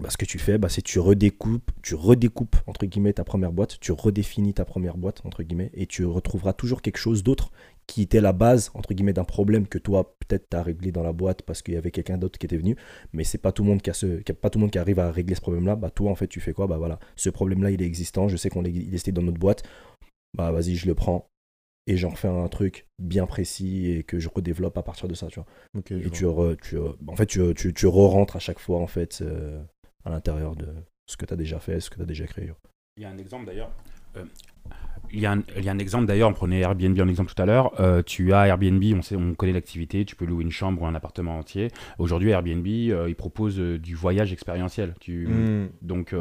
Bah, 0.00 0.10
ce 0.10 0.18
que 0.18 0.26
tu 0.26 0.38
fais, 0.38 0.58
bah, 0.58 0.68
c'est 0.68 0.82
tu 0.82 0.98
redécoupes, 0.98 1.70
tu 1.82 1.94
redécoupes 1.94 2.56
entre 2.66 2.84
guillemets 2.84 3.14
ta 3.14 3.24
première 3.24 3.52
boîte, 3.52 3.78
tu 3.80 3.92
redéfinis 3.92 4.52
ta 4.52 4.66
première 4.66 4.98
boîte 4.98 5.22
entre 5.24 5.42
guillemets, 5.42 5.70
et 5.72 5.86
tu 5.86 6.04
retrouveras 6.04 6.52
toujours 6.52 6.82
quelque 6.82 6.98
chose 6.98 7.22
d'autre 7.22 7.50
qui 7.86 8.02
était 8.02 8.20
la 8.20 8.32
base 8.32 8.70
entre 8.74 8.94
guillemets 8.94 9.12
d'un 9.12 9.24
problème 9.24 9.66
que 9.68 9.78
toi 9.78 10.16
peut-être 10.18 10.48
tu 10.50 10.56
as 10.56 10.62
réglé 10.62 10.92
dans 10.92 11.02
la 11.02 11.12
boîte 11.12 11.42
parce 11.42 11.62
qu'il 11.62 11.74
y 11.74 11.76
avait 11.76 11.90
quelqu'un 11.90 12.18
d'autre 12.18 12.38
qui 12.38 12.46
était 12.46 12.56
venu, 12.56 12.76
mais 13.12 13.24
c'est 13.24 13.38
pas 13.38 13.52
tout 13.52 13.62
le 13.62 13.70
monde 13.70 13.82
qui 13.82 13.90
a 13.90 13.94
ce, 13.94 14.20
pas 14.32 14.50
tout 14.50 14.58
le 14.58 14.62
monde 14.62 14.72
qui 14.72 14.78
arrive 14.78 14.98
à 14.98 15.10
régler 15.10 15.34
ce 15.34 15.40
problème-là. 15.40 15.76
Bah 15.76 15.90
toi 15.90 16.10
en 16.10 16.14
fait 16.14 16.26
tu 16.26 16.40
fais 16.40 16.52
quoi? 16.52 16.66
Bah 16.66 16.78
voilà, 16.78 16.98
ce 17.14 17.30
problème-là 17.30 17.70
il 17.70 17.82
est 17.82 17.86
existant, 17.86 18.28
je 18.28 18.36
sais 18.36 18.50
qu'on 18.50 18.64
est 18.64 18.70
listé 18.70 19.12
dans 19.12 19.22
notre 19.22 19.38
boîte, 19.38 19.62
bah 20.36 20.50
vas-y 20.50 20.74
je 20.74 20.86
le 20.86 20.94
prends, 20.94 21.28
et 21.86 21.96
j'en 21.96 22.10
fais 22.10 22.28
un 22.28 22.48
truc 22.48 22.88
bien 22.98 23.26
précis 23.26 23.90
et 23.90 24.02
que 24.02 24.18
je 24.18 24.28
redéveloppe 24.28 24.76
à 24.76 24.82
partir 24.82 25.06
de 25.08 25.14
ça, 25.14 25.28
tu 25.28 25.40
vois. 25.40 25.46
et 25.90 26.10
tu, 26.10 26.10
tu, 26.10 26.26
en 26.26 27.16
fait, 27.16 27.26
tu, 27.26 27.54
tu, 27.54 27.72
tu 27.72 27.86
re-rentres 27.86 28.36
à 28.36 28.40
chaque 28.40 28.58
fois, 28.58 28.80
en 28.80 28.88
fait, 28.88 29.20
euh, 29.22 29.62
à 30.04 30.10
l'intérieur 30.10 30.56
de 30.56 30.66
ce 31.06 31.16
que 31.16 31.24
tu 31.24 31.32
as 31.32 31.36
déjà 31.36 31.60
fait, 31.60 31.78
ce 31.78 31.90
que 31.90 31.96
tu 31.96 32.02
as 32.02 32.06
déjà 32.06 32.26
créé. 32.26 32.50
Il 32.96 33.04
y 33.04 33.06
a 33.06 33.10
un 33.10 33.18
exemple 33.18 33.46
d'ailleurs. 33.46 33.70
Euh, 34.16 34.24
il 35.12 35.20
y, 35.20 35.26
a 35.26 35.32
un, 35.32 35.78
exemple 35.78 36.06
d'ailleurs, 36.06 36.28
on 36.28 36.32
prenait 36.32 36.60
Airbnb 36.60 36.98
en 37.00 37.08
exemple 37.08 37.32
tout 37.32 37.40
à 37.40 37.46
l'heure. 37.46 37.72
Euh, 37.80 38.02
tu 38.02 38.32
as 38.32 38.46
Airbnb, 38.46 38.82
on, 38.96 39.02
sait, 39.02 39.16
on 39.16 39.34
connaît 39.34 39.52
l'activité, 39.52 40.04
tu 40.04 40.16
peux 40.16 40.24
louer 40.24 40.42
une 40.42 40.50
chambre 40.50 40.82
ou 40.82 40.86
un 40.86 40.94
appartement 40.94 41.38
entier. 41.38 41.68
Aujourd'hui, 41.98 42.30
Airbnb, 42.30 42.66
euh, 42.66 43.06
il 43.08 43.14
propose 43.14 43.58
euh, 43.58 43.78
du 43.78 43.94
voyage 43.94 44.32
expérientiel. 44.32 44.94
Tu, 45.00 45.26
hmm. 45.26 45.68
Donc, 45.82 46.14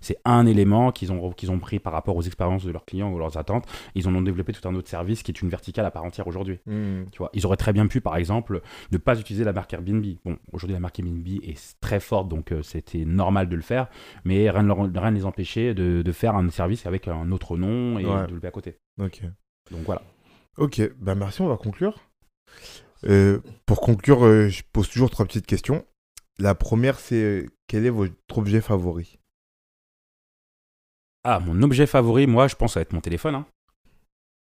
c'est 0.00 0.16
un 0.24 0.46
élément 0.46 0.92
qu'ils 0.92 1.12
ont, 1.12 1.30
qu'ils 1.32 1.50
ont 1.50 1.58
pris 1.58 1.78
par 1.78 1.92
rapport 1.92 2.16
aux 2.16 2.22
expériences 2.22 2.64
de 2.64 2.70
leurs 2.70 2.84
clients 2.84 3.12
ou 3.12 3.18
leurs 3.18 3.36
attentes. 3.36 3.66
Ils 3.94 4.08
en 4.08 4.14
ont 4.14 4.22
développé 4.22 4.52
tout 4.52 4.66
un 4.68 4.74
autre 4.74 4.88
service 4.88 5.22
qui 5.22 5.30
est 5.30 5.40
une 5.40 5.48
verticale 5.48 5.86
à 5.86 5.90
part 5.90 6.04
entière 6.04 6.26
aujourd'hui. 6.26 6.58
Hmm. 6.66 7.04
Tu 7.10 7.18
vois, 7.18 7.30
ils 7.34 7.46
auraient 7.46 7.56
très 7.56 7.72
bien 7.72 7.86
pu, 7.86 8.00
par 8.00 8.16
exemple, 8.16 8.60
ne 8.90 8.98
pas 8.98 9.18
utiliser 9.18 9.44
la 9.44 9.52
marque 9.52 9.72
Airbnb. 9.72 10.04
Bon, 10.24 10.36
aujourd'hui, 10.52 10.74
la 10.74 10.80
marque 10.80 10.98
Airbnb 10.98 11.26
est 11.42 11.76
très 11.80 12.00
forte, 12.00 12.28
donc 12.28 12.52
c'était 12.62 13.04
normal 13.04 13.48
de 13.48 13.56
le 13.56 13.62
faire, 13.62 13.88
mais 14.24 14.50
rien 14.50 14.62
ne 14.62 15.10
les 15.10 15.24
empêchait 15.24 15.74
de, 15.74 16.02
de, 16.02 16.12
faire 16.12 16.34
un 16.34 16.48
service 16.50 16.86
avec 16.86 17.08
un 17.08 17.30
autre 17.30 17.56
nom 17.56 17.91
et 17.98 18.46
à 18.46 18.50
côté. 18.50 18.78
Ok. 19.00 19.22
Donc 19.70 19.82
voilà. 19.84 20.02
Ok, 20.58 20.82
bah 20.98 21.14
merci, 21.14 21.40
on 21.40 21.48
va 21.48 21.56
conclure. 21.56 21.98
Euh, 23.04 23.40
pour 23.66 23.80
conclure, 23.80 24.24
euh, 24.24 24.48
je 24.48 24.62
pose 24.72 24.88
toujours 24.88 25.10
trois 25.10 25.24
petites 25.24 25.46
questions. 25.46 25.84
La 26.38 26.54
première, 26.54 26.98
c'est 26.98 27.22
euh, 27.22 27.46
quel 27.66 27.86
est 27.86 27.90
votre 27.90 28.14
objet 28.36 28.60
favori? 28.60 29.18
Ah, 31.24 31.40
mon 31.40 31.62
objet 31.62 31.86
favori, 31.86 32.26
moi, 32.26 32.48
je 32.48 32.56
pense, 32.56 32.74
ça 32.74 32.80
va 32.80 32.82
être 32.82 32.92
mon 32.92 33.00
téléphone. 33.00 33.34
Hein. 33.34 33.46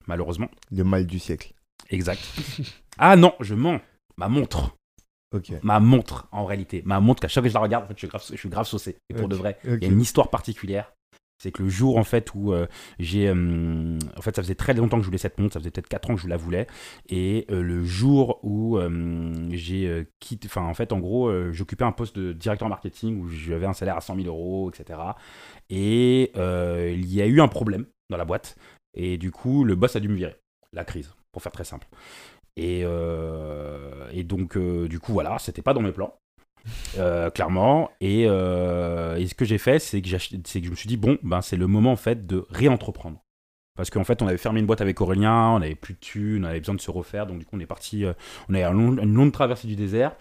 Malheureusement. 0.08 0.50
Le 0.72 0.84
mal 0.84 1.06
du 1.06 1.20
siècle. 1.20 1.54
Exact. 1.90 2.22
ah 2.98 3.16
non, 3.16 3.34
je 3.40 3.56
mens. 3.56 3.80
Ma 4.18 4.28
montre. 4.28 4.76
Ma 5.64 5.80
montre, 5.80 6.28
en 6.32 6.46
réalité. 6.46 6.84
Ma 6.86 7.00
montre, 7.00 7.22
qu'à 7.22 7.28
chaque 7.28 7.42
fois 7.42 7.48
que 7.48 7.50
je 7.50 7.54
la 7.56 7.60
regarde, 7.62 7.86
en 7.86 7.88
fait, 7.88 7.96
je, 7.96 8.00
suis 8.00 8.08
grave, 8.08 8.24
je 8.30 8.36
suis 8.36 8.50
grave 8.50 8.68
saucé. 8.68 8.98
Et 9.10 9.14
pour 9.14 9.28
de 9.28 9.36
vrai, 9.36 9.58
il 9.64 9.82
y 9.82 9.86
a 9.86 9.88
une 9.88 10.02
histoire 10.02 10.30
particulière. 10.30 10.94
C'est 11.44 11.52
que 11.52 11.62
le 11.62 11.68
jour 11.68 11.98
en 11.98 12.06
fait 12.06 12.34
où 12.36 12.54
euh, 12.54 12.68
j'ai 13.00 13.28
euh, 13.28 14.00
en 14.16 14.22
fait 14.22 14.34
ça 14.34 14.42
faisait 14.42 14.56
très 14.56 14.74
longtemps 14.74 14.96
que 14.96 15.02
je 15.02 15.08
voulais 15.08 15.18
cette 15.18 15.38
montre, 15.40 15.52
ça 15.52 15.60
faisait 15.60 15.72
peut-être 15.72 15.90
4 15.90 16.10
ans 16.12 16.16
que 16.16 16.22
je 16.22 16.30
la 16.30 16.38
voulais 16.38 16.68
et 17.10 17.46
euh, 17.52 17.62
le 17.62 17.84
jour 17.84 18.40
où 18.44 18.80
j'ai 19.50 20.08
quitté 20.22 20.48
enfin 20.50 20.62
en 20.62 20.74
fait 20.74 20.94
en 20.94 21.00
gros 21.00 21.52
j'occupais 21.52 21.84
un 21.84 21.92
poste 21.92 22.18
de 22.18 22.32
directeur 22.32 22.70
marketing 22.70 23.20
où 23.20 23.28
j'avais 23.28 23.66
un 23.66 23.74
salaire 23.74 23.98
à 23.98 24.02
100 24.02 24.16
000 24.24 24.28
euros 24.28 24.72
etc. 24.72 24.98
Et 25.70 26.32
il 26.34 27.14
y 27.14 27.22
a 27.22 27.26
eu 27.26 27.42
un 27.42 27.50
problème 27.50 27.88
dans 28.10 28.18
la 28.18 28.26
boîte 28.26 28.56
et 28.94 29.18
du 29.18 29.32
coup 29.32 29.66
le 29.66 29.76
boss 29.76 29.98
a 29.98 30.00
dû 30.00 30.08
me 30.08 30.16
virer, 30.16 30.38
la 30.72 30.86
crise 30.86 31.14
pour 31.34 31.42
faire 31.42 31.52
très 31.52 31.66
simple. 31.66 31.88
Et, 32.56 32.86
et 34.14 34.24
donc 34.24 34.58
du 34.58 35.00
coup 35.02 35.12
voilà, 35.12 35.38
c'était 35.40 35.62
pas 35.62 35.74
dans 35.74 35.82
mes 35.82 35.92
plans. 35.92 36.16
Euh, 36.98 37.30
clairement. 37.30 37.92
Euh, 38.02 39.16
et, 39.16 39.28
ce 39.28 39.36
que 39.36 39.46
j'ai 39.46 39.58
fait, 39.58 39.80
c'est 39.80 40.02
que, 40.02 40.10
que, 40.10 40.66
je 40.66 40.70
me 40.70 40.76
suis 40.76 40.88
dit, 40.88 40.98
bon, 40.98 41.18
ben, 41.24 41.42
c'est 41.42 41.58
le 41.58 41.68
moment 41.68 41.92
en 41.92 41.98
fait 41.98 42.26
de 42.26 42.46
réentreprendre. 42.50 43.24
Parce 43.76 43.90
qu'en 43.90 44.04
fait, 44.04 44.22
on 44.22 44.28
avait 44.28 44.38
fermé 44.38 44.60
une 44.60 44.68
boîte 44.68 44.82
avec 44.82 45.02
Aurélien, 45.02 45.50
on 45.50 45.62
avait 45.62 45.76
plus 45.76 45.96
de 45.96 46.00
thunes, 46.00 46.46
on 46.46 46.48
avait 46.48 46.60
besoin 46.60 46.76
de 46.76 46.82
se 46.82 46.92
refaire. 46.92 47.26
Donc, 47.26 47.40
du 47.40 47.46
coup, 47.46 47.56
on 47.56 47.60
est 47.60 47.66
parti, 47.66 48.06
euh, 48.06 48.14
on 48.50 48.54
a 48.54 48.60
eu 48.60 48.64
une 48.64 49.14
longue 49.14 49.32
traversée 49.32 49.68
du 49.68 49.76
désert. 49.76 50.16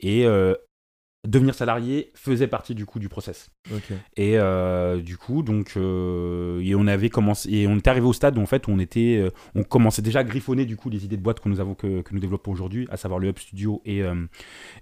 Et 0.00 0.26
devenir 1.26 1.54
salarié 1.54 2.12
faisait 2.14 2.46
partie 2.46 2.74
du 2.74 2.86
coup 2.86 2.98
du 2.98 3.08
process. 3.08 3.50
Et 4.16 4.38
euh, 4.38 5.00
du 5.00 5.16
coup, 5.16 5.42
donc, 5.42 5.72
euh, 5.76 6.60
et 6.60 6.74
on 6.74 6.86
avait 6.86 7.10
commencé, 7.10 7.50
et 7.50 7.66
on 7.66 7.76
était 7.76 7.90
arrivé 7.90 8.06
au 8.06 8.12
stade 8.12 8.38
où 8.38 8.40
en 8.40 8.46
fait, 8.46 8.68
on 8.68 8.78
était, 8.78 9.18
euh, 9.18 9.30
on 9.54 9.62
commençait 9.62 10.02
déjà 10.02 10.20
à 10.20 10.24
griffonner 10.24 10.64
du 10.64 10.76
coup 10.76 10.88
les 10.90 11.04
idées 11.04 11.16
de 11.16 11.22
boîte 11.22 11.40
que 11.40 11.48
nous 11.48 11.60
avons, 11.60 11.74
que, 11.74 12.02
que 12.02 12.14
nous 12.14 12.20
développons 12.20 12.52
aujourd'hui, 12.52 12.86
à 12.90 12.96
savoir 12.96 13.20
le 13.20 13.28
Hub 13.28 13.38
Studio 13.38 13.82
et 13.84 14.02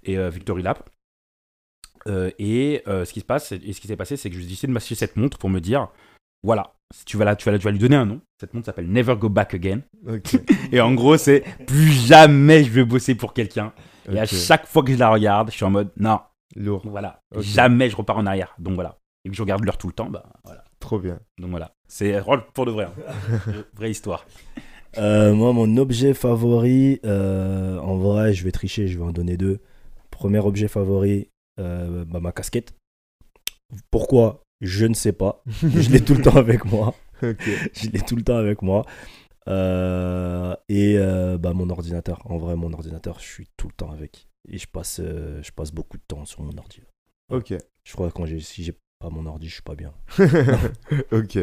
et 0.05 0.31
Victory 0.31 0.62
Lab. 0.62 0.79
Euh, 2.09 2.31
et 2.39 2.83
euh, 2.87 3.05
ce 3.05 3.13
qui 3.13 3.21
se 3.21 3.25
passe, 3.25 3.53
et 3.53 3.73
ce 3.73 3.81
qui 3.81 3.87
s'est 3.87 3.97
passé, 3.97 4.17
c'est 4.17 4.31
que 4.31 4.37
j'ai 4.37 4.47
décidé 4.47 4.67
de 4.69 4.73
m'acheter 4.73 4.95
cette 4.95 5.17
montre 5.17 5.39
pour 5.39 5.49
me 5.51 5.61
dire, 5.61 5.89
voilà, 6.43 6.75
si 6.95 7.05
tu 7.05 7.17
vas 7.17 7.25
là, 7.25 7.35
tu 7.37 7.45
vas, 7.47 7.53
là, 7.53 7.59
tu 7.59 7.65
vas 7.65 7.71
lui 7.71 7.79
donner 7.79 7.97
un 7.97 8.05
nom. 8.07 8.21
Cette 8.39 8.53
montre 8.55 8.67
s'appelle 8.67 8.89
Never 8.91 9.17
Go 9.17 9.29
Back 9.29 9.55
Again. 9.55 9.81
Et 10.73 10.81
en 10.81 10.93
gros, 10.95 11.17
c'est 11.17 11.43
plus 11.67 11.91
jamais 11.91 12.63
je 12.65 12.71
vais 12.71 12.85
bosser 12.85 13.15
pour 13.15 13.33
quelqu'un. 13.33 13.73
Et 14.13 14.19
à 14.19 14.27
chaque 14.27 14.67
fois 14.67 14.83
que 14.83 14.93
je 14.93 14.99
la 14.99 15.09
regarde, 15.09 15.51
je 15.51 15.57
suis 15.57 15.65
en 15.65 15.71
mode, 15.71 15.91
non, 15.97 16.21
Lourd. 16.57 16.83
voilà, 16.85 17.21
jamais 17.39 17.89
je 17.89 17.97
repars 17.97 18.19
en 18.19 18.27
arrière. 18.27 18.55
Donc 18.59 18.75
voilà. 18.75 18.99
Et 19.25 19.31
que 19.31 19.35
je 19.35 19.41
regarde 19.41 19.65
l'heure 19.65 19.79
tout 19.79 19.87
le 19.87 19.95
temps, 19.95 20.11
bah 20.11 20.25
voilà. 20.45 20.63
Trop 20.79 20.99
bien. 20.99 21.19
Donc 21.39 21.51
voilà. 21.51 21.73
C'est 21.89 22.21
pour 22.53 22.67
de 22.67 22.71
vrai. 22.71 22.85
hein. 22.85 23.53
Vraie 23.75 23.91
histoire. 23.91 24.27
Euh, 24.99 25.33
moi, 25.33 25.55
mon 25.55 25.77
objet 25.79 26.13
favori, 26.13 27.01
euh, 27.07 27.79
en 27.79 27.97
vrai, 27.97 28.35
je 28.35 28.45
vais 28.45 28.53
tricher, 28.53 28.87
je 28.87 28.99
vais 28.99 29.05
en 29.05 29.11
donner 29.11 29.39
deux. 29.39 29.61
Premier 30.11 30.39
objet 30.39 30.69
favori, 30.69 31.31
euh, 31.61 32.05
bah, 32.05 32.21
ma 32.21 32.33
casquette. 32.33 32.75
Pourquoi? 33.91 34.43
Je 34.61 34.87
ne 34.87 34.95
sais 34.95 35.13
pas. 35.13 35.43
Je 35.47 35.91
l'ai 35.91 36.01
tout 36.01 36.15
le 36.15 36.23
temps 36.23 36.37
avec 36.37 36.65
moi. 36.65 36.95
Ok. 37.23 37.43
Je 37.73 37.91
l'ai 37.91 38.01
tout 38.01 38.17
le 38.17 38.23
temps 38.23 38.37
avec 38.37 38.63
moi. 38.63 38.85
Euh, 39.49 40.55
et 40.69 40.97
euh, 40.97 41.39
bah, 41.39 41.53
mon 41.53 41.69
ordinateur. 41.71 42.21
En 42.31 42.39
vrai, 42.39 42.57
mon 42.57 42.73
ordinateur, 42.73 43.19
je 43.21 43.25
suis 43.27 43.49
tout 43.57 43.69
le 43.69 43.75
temps 43.75 43.91
avec. 43.91 44.29
Et 44.49 44.59
je 44.59 44.67
passe, 44.67 45.01
euh, 45.03 45.43
je 45.43 45.53
passe 45.53 45.73
beaucoup 45.73 45.97
de 45.97 46.03
temps 46.07 46.25
sur 46.25 46.43
mon 46.43 46.57
ordi. 46.57 46.81
Ok. 47.31 47.55
Je 47.85 47.93
crois 47.93 48.09
que 48.09 48.15
quand 48.15 48.27
j'ai, 48.27 48.41
si 48.41 48.65
j'ai 48.65 48.75
pas 48.99 49.11
mon 49.11 49.27
ordi, 49.27 49.49
je 49.49 49.55
suis 49.55 49.63
pas 49.63 49.75
bien. 49.75 49.93
ok. 51.13 51.39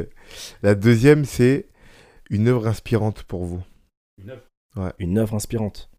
La 0.63 0.75
deuxième, 0.75 1.25
c'est 1.25 1.67
une 2.29 2.47
œuvre 2.47 2.67
inspirante 2.67 3.23
pour 3.23 3.45
vous. 3.45 3.63
Une 4.17 5.17
œuvre? 5.17 5.35
Inspirante. 5.35 5.90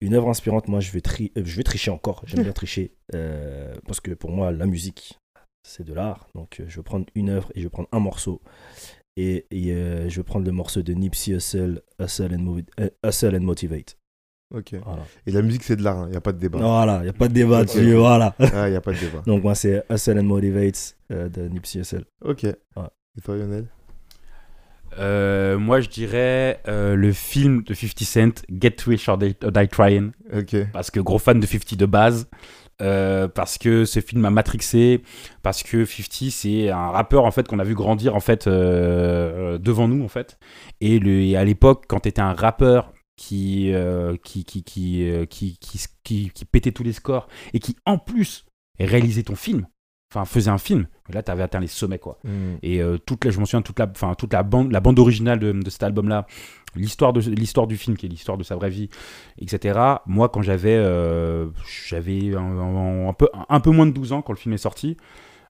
Une 0.00 0.14
œuvre 0.14 0.28
inspirante, 0.28 0.68
moi 0.68 0.80
je 0.80 0.90
vais, 0.92 1.00
tri- 1.00 1.32
euh, 1.38 1.42
je 1.44 1.56
vais 1.56 1.62
tricher 1.62 1.90
encore. 1.90 2.22
J'aime 2.26 2.42
bien 2.42 2.52
tricher. 2.52 2.94
euh, 3.14 3.72
parce 3.86 4.00
que 4.00 4.10
pour 4.12 4.30
moi, 4.30 4.52
la 4.52 4.66
musique, 4.66 5.18
c'est 5.62 5.84
de 5.84 5.94
l'art. 5.94 6.28
Donc 6.34 6.60
euh, 6.60 6.64
je 6.68 6.76
vais 6.76 6.82
prendre 6.82 7.06
une 7.14 7.30
œuvre 7.30 7.50
et 7.54 7.60
je 7.60 7.64
vais 7.66 7.70
prendre 7.70 7.88
un 7.92 8.00
morceau. 8.00 8.42
Et, 9.16 9.46
et, 9.52 9.68
je 10.10 10.16
vais 10.16 10.22
prendre 10.24 10.44
le 10.44 10.50
morceau 10.52 10.82
de 10.82 10.92
Nipsey 10.92 11.32
Hussle, 11.34 11.82
Hustle 12.00 12.34
and, 12.34 12.38
Movi- 12.42 12.66
Hustle 13.06 13.36
and 13.36 13.40
Motivate. 13.42 13.96
Ok. 14.54 14.74
Voilà. 14.84 15.04
Et 15.26 15.30
la 15.30 15.40
musique, 15.42 15.62
c'est 15.62 15.76
de 15.76 15.82
l'art, 15.82 16.06
il 16.08 16.10
n'y 16.10 16.16
a 16.16 16.20
pas 16.20 16.32
de 16.32 16.38
débat. 16.38 16.58
Voilà, 16.58 16.98
il 16.98 17.04
n'y 17.04 17.08
a 17.08 17.12
pas 17.12 17.28
de 17.28 17.32
débat 17.32 17.64
dessus. 17.64 17.94
Voilà. 17.94 18.34
Ah, 18.40 18.68
il 18.68 18.72
n'y 18.72 18.76
a 18.76 18.80
pas 18.80 18.92
de 18.92 18.98
débat. 18.98 19.22
Donc 19.26 19.42
moi 19.44 19.54
c'est 19.54 19.84
Hustle 19.88 20.18
and 20.18 20.24
Motivate 20.24 20.96
de 21.10 21.48
Nipsey 21.48 21.80
Hussle. 21.80 22.04
Ok. 22.24 22.44
Et 22.44 23.20
toi, 23.22 23.36
Lionel? 23.36 23.66
Euh, 24.98 25.58
moi, 25.58 25.80
je 25.80 25.88
dirais 25.88 26.60
euh, 26.68 26.94
le 26.94 27.12
film 27.12 27.62
de 27.62 27.74
50 27.74 28.00
Cent, 28.04 28.44
Get 28.50 28.76
Rich 28.86 29.08
or 29.08 29.18
Die, 29.18 29.36
or 29.44 29.52
Die 29.52 29.68
Trying. 29.68 30.12
Ok. 30.32 30.56
parce 30.72 30.90
que 30.90 31.00
gros 31.00 31.18
fan 31.18 31.40
de 31.40 31.46
50 31.46 31.78
de 31.78 31.86
base, 31.86 32.28
euh, 32.82 33.28
parce 33.28 33.58
que 33.58 33.84
ce 33.84 34.00
film 34.00 34.22
m'a 34.22 34.30
matrixé, 34.30 35.02
parce 35.42 35.62
que 35.62 35.84
50 35.84 36.30
c'est 36.30 36.70
un 36.70 36.90
rappeur 36.90 37.24
en 37.24 37.30
fait 37.30 37.46
qu'on 37.46 37.58
a 37.58 37.64
vu 37.64 37.74
grandir 37.74 38.14
en 38.14 38.20
fait 38.20 38.48
devant 38.48 39.88
nous 39.88 40.04
en 40.04 40.08
fait. 40.08 40.38
Et, 40.80 40.98
le, 40.98 41.22
et 41.22 41.36
à 41.36 41.44
l'époque, 41.44 41.84
quand 41.88 42.00
t'étais 42.00 42.22
un 42.22 42.34
rappeur 42.34 42.92
qui 43.16 43.72
qui, 44.24 44.44
qui, 44.44 44.64
qui, 44.64 45.26
qui, 45.30 45.58
qui, 45.58 45.86
qui, 46.02 46.30
qui 46.30 46.44
pétait 46.44 46.72
tous 46.72 46.82
les 46.82 46.92
scores 46.92 47.28
et 47.52 47.60
qui 47.60 47.76
en 47.86 47.98
plus 47.98 48.44
réalisait 48.80 49.22
ton 49.22 49.36
film, 49.36 49.66
enfin 50.14 50.24
faisait 50.24 50.50
un 50.50 50.58
film, 50.58 50.86
là 51.10 51.22
t'avais 51.22 51.42
atteint 51.42 51.60
les 51.60 51.66
sommets 51.66 51.98
quoi. 51.98 52.18
Hmm. 52.24 52.54
Et 52.62 52.80
euh, 52.80 52.98
toute 52.98 53.24
la, 53.24 53.30
je 53.30 53.38
m'en 53.40 53.44
souviens, 53.46 53.62
toute 53.62 53.78
la, 53.78 53.86
enfin, 53.90 54.14
toute 54.14 54.32
la 54.32 54.42
bande, 54.42 54.70
la 54.72 54.80
bande 54.80 54.98
originale 54.98 55.38
de, 55.40 55.50
de 55.52 55.70
cet 55.70 55.82
album-là, 55.82 56.26
l'histoire 56.76 57.12
de 57.12 57.20
l'histoire 57.20 57.66
du 57.66 57.76
film, 57.76 57.96
qui 57.96 58.06
est 58.06 58.08
l'histoire 58.08 58.38
de 58.38 58.42
sa 58.44 58.54
vraie 58.56 58.70
vie, 58.70 58.88
etc. 59.40 59.78
Moi, 60.06 60.28
quand 60.28 60.42
j'avais, 60.42 60.76
euh, 60.76 61.46
j'avais 61.88 62.34
un, 62.34 62.40
un- 62.40 63.08
un 63.08 63.12
peu, 63.12 63.28
un 63.48 63.60
peu 63.60 63.70
moins 63.70 63.86
de 63.86 63.92
12 63.92 64.12
ans 64.12 64.22
quand 64.22 64.32
le 64.32 64.38
film 64.38 64.54
est 64.54 64.58
sorti, 64.58 64.96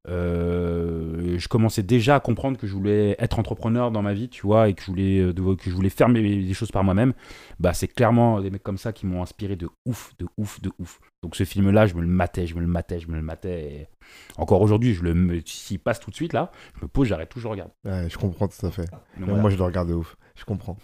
euh, 0.07 1.39
je 1.39 1.49
commençais 1.49 1.83
déjà 1.83 2.17
à 2.17 2.21
comprendre 2.21 2.59
que 2.59 2.67
je 2.67 2.75
voulais 2.75 3.17
être 3.19 3.39
entrepreneur 3.39 3.91
dans 3.91 4.03
ma 4.03 4.13
vie, 4.13 4.29
tu 4.29 4.43
vois, 4.47 4.69
et 4.69 4.75
que 4.75 4.83
je 4.83 4.87
voulais, 4.87 5.19
euh, 5.21 5.57
que 5.57 5.71
je 5.71 5.75
voulais 5.75 5.89
faire 5.89 6.09
mes, 6.09 6.23
des 6.23 6.55
choses 6.55 6.71
par 6.71 6.85
moi-même. 6.85 7.15
Bah, 7.59 7.73
c'est 7.73 7.89
clairement 7.89 8.41
des 8.41 8.51
mecs 8.51 8.63
comme 8.63 8.77
ça 8.77 8.93
qui 8.93 9.07
m'ont 9.07 9.23
inspiré 9.23 9.57
de 9.57 9.69
ouf, 9.87 10.13
de 10.19 10.27
ouf, 10.37 10.61
de 10.61 10.71
ouf. 10.79 11.01
Donc 11.23 11.37
ce 11.37 11.45
film-là, 11.45 11.87
je 11.87 11.95
me 11.95 12.03
le 12.03 12.07
matais, 12.07 12.47
je 12.47 12.55
me 12.55 12.61
le 12.61 12.67
matais, 12.67 13.01
je 13.01 13.09
me 13.09 13.17
le 13.17 13.23
matais. 13.23 13.63
et 13.63 13.89
Encore 14.37 14.61
aujourd'hui, 14.61 14.95
je 14.95 15.03
le, 15.03 15.43
s'il 15.47 15.79
passe 15.79 16.01
tout 16.01 16.11
de 16.11 16.17
suite 16.17 16.33
là, 16.33 16.51
je 16.77 16.83
me 16.83 16.89
pose, 16.89 17.09
j'arrête 17.09 17.31
tout, 17.31 17.41
je 17.41 17.49
regarde. 17.49 17.71
Ouais, 17.85 18.09
je 18.11 18.19
comprends 18.19 18.49
tout 18.49 18.67
à 18.67 18.71
fait. 18.71 18.91
Donc, 18.91 19.01
Même 19.19 19.29
voilà. 19.29 19.41
Moi, 19.43 19.51
je 19.51 19.57
le 19.57 19.65
regarde 19.65 19.89
de 19.89 19.95
ouf. 19.95 20.17
Je 20.37 20.45
comprends. 20.45 20.77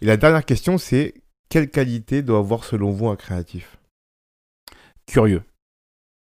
Et 0.00 0.06
la 0.06 0.16
dernière 0.16 0.44
question, 0.44 0.78
c'est 0.78 1.14
quelle 1.48 1.70
qualité 1.70 2.22
doit 2.22 2.38
avoir 2.38 2.64
selon 2.64 2.90
vous 2.90 3.08
un 3.08 3.16
créatif? 3.16 3.78
Curieux. 5.06 5.42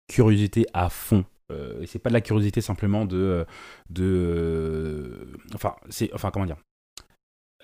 Curiosité 0.08 0.66
à 0.72 0.90
fond. 0.90 1.24
Euh, 1.50 1.84
c'est 1.86 1.98
pas 1.98 2.10
de 2.10 2.14
la 2.14 2.20
curiosité 2.20 2.60
simplement 2.60 3.04
de. 3.06 3.44
de 3.90 5.28
enfin, 5.54 5.74
c'est. 5.88 6.12
Enfin, 6.14 6.30
comment 6.30 6.46
dire? 6.46 6.56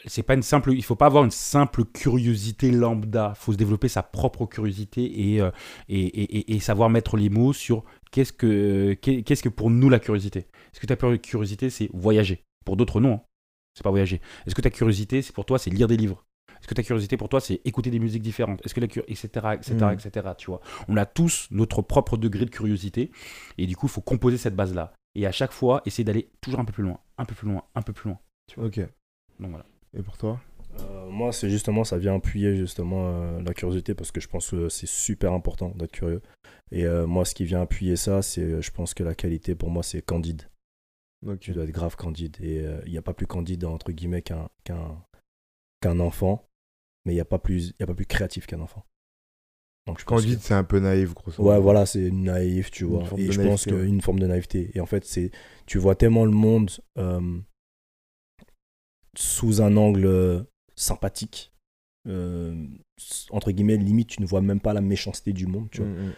C'est 0.04 0.22
pas 0.22 0.34
une 0.34 0.42
simple 0.42 0.72
il 0.74 0.84
faut 0.84 0.94
pas 0.94 1.06
avoir 1.06 1.24
une 1.24 1.30
simple 1.30 1.84
curiosité 1.84 2.70
lambda 2.70 3.32
faut 3.34 3.52
se 3.52 3.56
développer 3.56 3.88
sa 3.88 4.02
propre 4.02 4.44
curiosité 4.46 5.32
et, 5.34 5.40
euh, 5.40 5.50
et, 5.88 6.00
et- 6.06 6.54
et- 6.54 6.60
savoir 6.60 6.90
mettre 6.90 7.16
les 7.16 7.30
mots 7.30 7.54
sur 7.54 7.82
qu'est-ce 8.12 8.32
que 8.32 8.92
qu'est- 9.00 9.22
qu'est-ce 9.22 9.42
que 9.42 9.48
pour 9.48 9.70
nous 9.70 9.88
la 9.88 9.98
curiosité 9.98 10.40
est-ce 10.72 10.80
que 10.80 10.86
ta 10.86 10.96
curiosité 11.18 11.70
c'est 11.70 11.88
voyager? 11.94 12.44
Pour 12.66 12.76
d'autres 12.76 13.00
non 13.00 13.14
hein. 13.14 13.20
c'est 13.74 13.82
pas 13.82 13.90
voyager 13.90 14.20
est-ce 14.46 14.54
que 14.54 14.60
ta 14.62 14.70
curiosité 14.70 15.22
c'est 15.22 15.32
pour 15.34 15.46
toi 15.46 15.58
c'est 15.58 15.70
lire 15.70 15.88
des 15.88 15.96
livres? 15.96 16.24
Est-ce 16.58 16.68
que 16.68 16.74
ta 16.74 16.82
curiosité 16.82 17.16
pour 17.16 17.28
toi 17.28 17.40
c'est 17.40 17.60
écouter 17.64 17.90
des 17.90 17.98
musiques 17.98 18.22
différentes? 18.22 18.64
Est-ce 18.64 18.74
que 18.74 18.80
la 18.80 18.88
curiosité, 18.88 19.26
etc., 19.26 19.46
etc., 19.54 19.86
etc., 19.92 20.28
tu 20.36 20.46
vois? 20.50 20.60
On 20.88 20.96
a 20.96 21.06
tous 21.06 21.48
notre 21.50 21.82
propre 21.82 22.16
degré 22.16 22.44
de 22.44 22.50
curiosité 22.50 23.10
et 23.58 23.66
du 23.66 23.76
coup, 23.76 23.86
il 23.86 23.90
faut 23.90 24.00
composer 24.00 24.38
cette 24.38 24.56
base-là. 24.56 24.92
Et 25.14 25.26
à 25.26 25.32
chaque 25.32 25.52
fois, 25.52 25.82
essayer 25.86 26.04
d'aller 26.04 26.30
toujours 26.40 26.60
un 26.60 26.64
peu 26.64 26.72
plus 26.72 26.82
loin, 26.82 26.98
un 27.16 27.24
peu 27.24 27.34
plus 27.34 27.48
loin, 27.48 27.62
un 27.74 27.82
peu 27.82 27.92
plus 27.92 28.10
loin. 28.10 28.18
Ok. 28.58 28.80
Donc 29.40 29.50
voilà. 29.50 29.66
Et 29.96 30.02
pour 30.02 30.16
toi? 30.18 30.40
Euh, 30.78 31.08
moi, 31.08 31.32
c'est 31.32 31.48
justement, 31.48 31.84
ça 31.84 31.96
vient 31.96 32.16
appuyer 32.16 32.54
justement 32.54 33.08
euh, 33.08 33.42
la 33.42 33.54
curiosité 33.54 33.94
parce 33.94 34.12
que 34.12 34.20
je 34.20 34.28
pense 34.28 34.50
que 34.50 34.68
c'est 34.68 34.88
super 34.88 35.32
important 35.32 35.70
d'être 35.74 35.92
curieux. 35.92 36.20
Et 36.70 36.84
euh, 36.84 37.06
moi, 37.06 37.24
ce 37.24 37.34
qui 37.34 37.44
vient 37.44 37.62
appuyer 37.62 37.96
ça, 37.96 38.20
c'est, 38.20 38.60
je 38.60 38.70
pense 38.70 38.92
que 38.92 39.02
la 39.02 39.14
qualité 39.14 39.54
pour 39.54 39.70
moi, 39.70 39.82
c'est 39.82 40.02
candide. 40.02 40.42
Ok. 41.26 41.40
Tu 41.40 41.52
dois 41.52 41.64
être 41.64 41.70
grave 41.70 41.96
candide. 41.96 42.36
Et 42.40 42.60
euh, 42.60 42.80
il 42.86 42.92
n'y 42.92 42.98
a 42.98 43.02
pas 43.02 43.14
plus 43.14 43.26
candide, 43.26 43.64
entre 43.64 43.92
guillemets, 43.92 44.22
qu'un, 44.22 44.48
qu'un, 44.64 45.02
qu'un 45.80 46.00
enfant. 46.00 46.48
Mais 47.04 47.12
il 47.12 47.16
n'y 47.16 47.20
a, 47.20 47.24
pas 47.24 47.38
plus- 47.38 47.72
y 47.78 47.82
a 47.82 47.86
pas 47.86 47.94
plus 47.94 48.06
créatif 48.06 48.46
qu'un 48.46 48.60
enfant. 48.60 48.84
Donc, 49.86 50.00
je 50.00 50.04
Candide, 50.04 50.38
que- 50.38 50.42
c'est 50.44 50.54
un 50.54 50.64
peu 50.64 50.80
naïf, 50.80 51.14
grosso 51.14 51.40
modo. 51.40 51.54
Ouais, 51.54 51.60
voilà, 51.60 51.86
c'est 51.86 52.10
naïf, 52.10 52.72
tu 52.72 52.84
vois. 52.84 53.04
Et 53.16 53.30
je 53.30 53.40
pense 53.40 53.66
naïveté, 53.66 53.72
ouais. 53.72 53.86
qu'une 53.86 54.00
forme 54.00 54.18
de 54.18 54.26
naïveté. 54.26 54.70
Et 54.74 54.80
en 54.80 54.86
fait, 54.86 55.04
c'est, 55.04 55.30
tu 55.66 55.78
vois 55.78 55.94
tellement 55.94 56.24
le 56.24 56.32
monde 56.32 56.70
euh, 56.98 57.38
sous 59.16 59.62
un 59.62 59.76
angle 59.76 60.06
euh, 60.06 60.42
sympathique. 60.74 61.52
Euh, 62.08 62.66
entre 63.30 63.50
guillemets, 63.52 63.76
limite, 63.76 64.08
tu 64.08 64.22
ne 64.22 64.26
vois 64.26 64.40
même 64.40 64.60
pas 64.60 64.72
la 64.72 64.80
méchanceté 64.80 65.32
du 65.32 65.46
monde, 65.46 65.68
tu 65.70 65.82
vois. 65.82 65.90
Mm, 65.90 66.06
mm. 66.08 66.12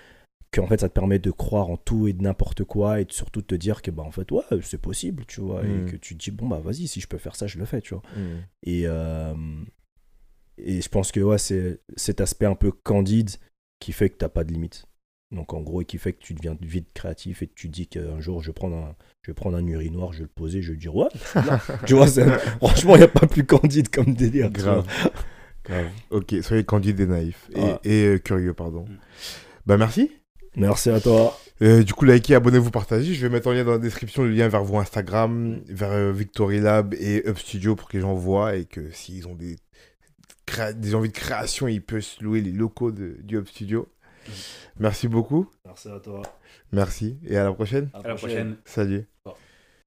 Qu'en 0.50 0.66
fait, 0.66 0.80
ça 0.80 0.88
te 0.88 0.94
permet 0.94 1.18
de 1.18 1.30
croire 1.30 1.68
en 1.68 1.76
tout 1.76 2.08
et 2.08 2.14
de 2.14 2.22
n'importe 2.22 2.64
quoi 2.64 3.00
et 3.00 3.04
de 3.04 3.12
surtout 3.12 3.42
de 3.42 3.46
te 3.46 3.54
dire 3.54 3.82
que, 3.82 3.90
bah, 3.90 4.02
en 4.02 4.10
fait, 4.10 4.30
ouais, 4.32 4.42
c'est 4.62 4.80
possible, 4.80 5.24
tu 5.26 5.42
vois. 5.42 5.62
Mm. 5.62 5.88
Et 5.88 5.90
que 5.90 5.96
tu 5.96 6.16
te 6.16 6.24
dis, 6.24 6.30
bon, 6.30 6.48
bah, 6.48 6.60
vas-y, 6.64 6.88
si 6.88 7.00
je 7.00 7.06
peux 7.06 7.18
faire 7.18 7.36
ça, 7.36 7.46
je 7.46 7.58
le 7.58 7.66
fais, 7.66 7.82
tu 7.82 7.92
vois. 7.94 8.02
Mm. 8.16 8.38
Et, 8.62 8.82
euh, 8.86 9.34
et 10.56 10.80
je 10.80 10.88
pense 10.88 11.12
que 11.12 11.20
ouais, 11.20 11.38
c'est 11.38 11.80
cet 11.96 12.20
aspect 12.20 12.46
un 12.46 12.54
peu 12.54 12.72
candide 12.72 13.30
qui 13.80 13.92
fait 13.92 14.08
que 14.08 14.16
tu 14.18 14.24
n'as 14.24 14.28
pas 14.30 14.44
de 14.44 14.52
limite. 14.52 14.86
Donc 15.30 15.52
en 15.52 15.60
gros, 15.60 15.82
et 15.82 15.84
qui 15.84 15.98
fait 15.98 16.14
que 16.14 16.20
tu 16.20 16.32
deviens 16.32 16.56
vite 16.62 16.88
créatif 16.94 17.42
et 17.42 17.46
que 17.46 17.54
tu 17.54 17.68
dis 17.68 17.86
qu'un 17.86 18.18
jour, 18.18 18.40
je 18.42 18.46
vais 18.46 18.54
prendre 18.54 18.76
un, 18.76 18.96
je 19.22 19.30
vais 19.30 19.34
prendre 19.34 19.58
un 19.58 19.66
urinoir, 19.66 20.12
je 20.14 20.20
vais 20.20 20.24
le 20.24 20.30
poser, 20.30 20.62
je 20.62 20.72
vais 20.72 20.78
dire 20.78 20.96
ouais. 20.96 21.08
tu 21.86 21.94
vois, 21.94 22.06
franchement, 22.06 22.96
il 22.96 23.00
n'y 23.00 23.04
a 23.04 23.08
pas 23.08 23.26
plus 23.26 23.44
candide 23.44 23.90
comme 23.90 24.14
délire. 24.14 24.50
Grave. 24.50 24.86
Grave. 25.64 25.88
Ok, 26.10 26.34
soyez 26.40 26.64
candide 26.64 26.98
et 27.00 27.06
naïf. 27.06 27.50
Et, 27.54 27.60
Ah. 27.60 27.80
et, 27.84 28.04
euh, 28.06 28.18
curieux, 28.18 28.54
pardon. 28.54 28.86
Mm. 28.86 28.98
Bah, 29.66 29.76
merci. 29.76 30.10
Merci 30.56 30.90
à 30.90 31.00
toi. 31.00 31.38
Euh, 31.62 31.82
du 31.82 31.92
coup, 31.94 32.04
likez, 32.04 32.34
abonnez-vous, 32.34 32.70
partagez. 32.70 33.14
Je 33.14 33.20
vais 33.20 33.28
mettre 33.32 33.48
en 33.48 33.52
lien 33.52 33.64
dans 33.64 33.72
la 33.72 33.78
description 33.78 34.22
le 34.24 34.30
lien 34.30 34.48
vers 34.48 34.62
vos 34.64 34.78
Instagram, 34.78 35.60
vers 35.68 35.90
euh, 35.92 36.12
Victory 36.12 36.60
Lab 36.60 36.94
et 36.94 37.26
Up 37.26 37.38
Studio 37.38 37.74
pour 37.76 37.88
que 37.88 37.96
les 37.96 38.00
gens 38.02 38.14
voient 38.14 38.54
et 38.56 38.64
que 38.64 38.90
s'ils 38.92 39.26
ont 39.26 39.34
des, 39.34 39.56
créa- 40.46 40.72
des 40.72 40.94
envies 40.94 41.08
de 41.10 41.14
création, 41.14 41.66
ils 41.68 41.82
peuvent 41.82 42.00
se 42.00 42.22
louer 42.22 42.40
les 42.40 42.52
locaux 42.52 42.92
de- 42.92 43.16
du 43.22 43.36
Up 43.36 43.48
Studio. 43.48 43.88
Merci 44.78 45.08
beaucoup. 45.08 45.48
Merci 45.64 45.88
à 45.88 45.98
toi. 46.00 46.22
Merci 46.72 47.16
et 47.26 47.36
à 47.36 47.44
la 47.44 47.52
prochaine. 47.52 47.88
À 47.94 48.06
la 48.06 48.14
prochaine. 48.14 48.56
Salut. 48.64 49.06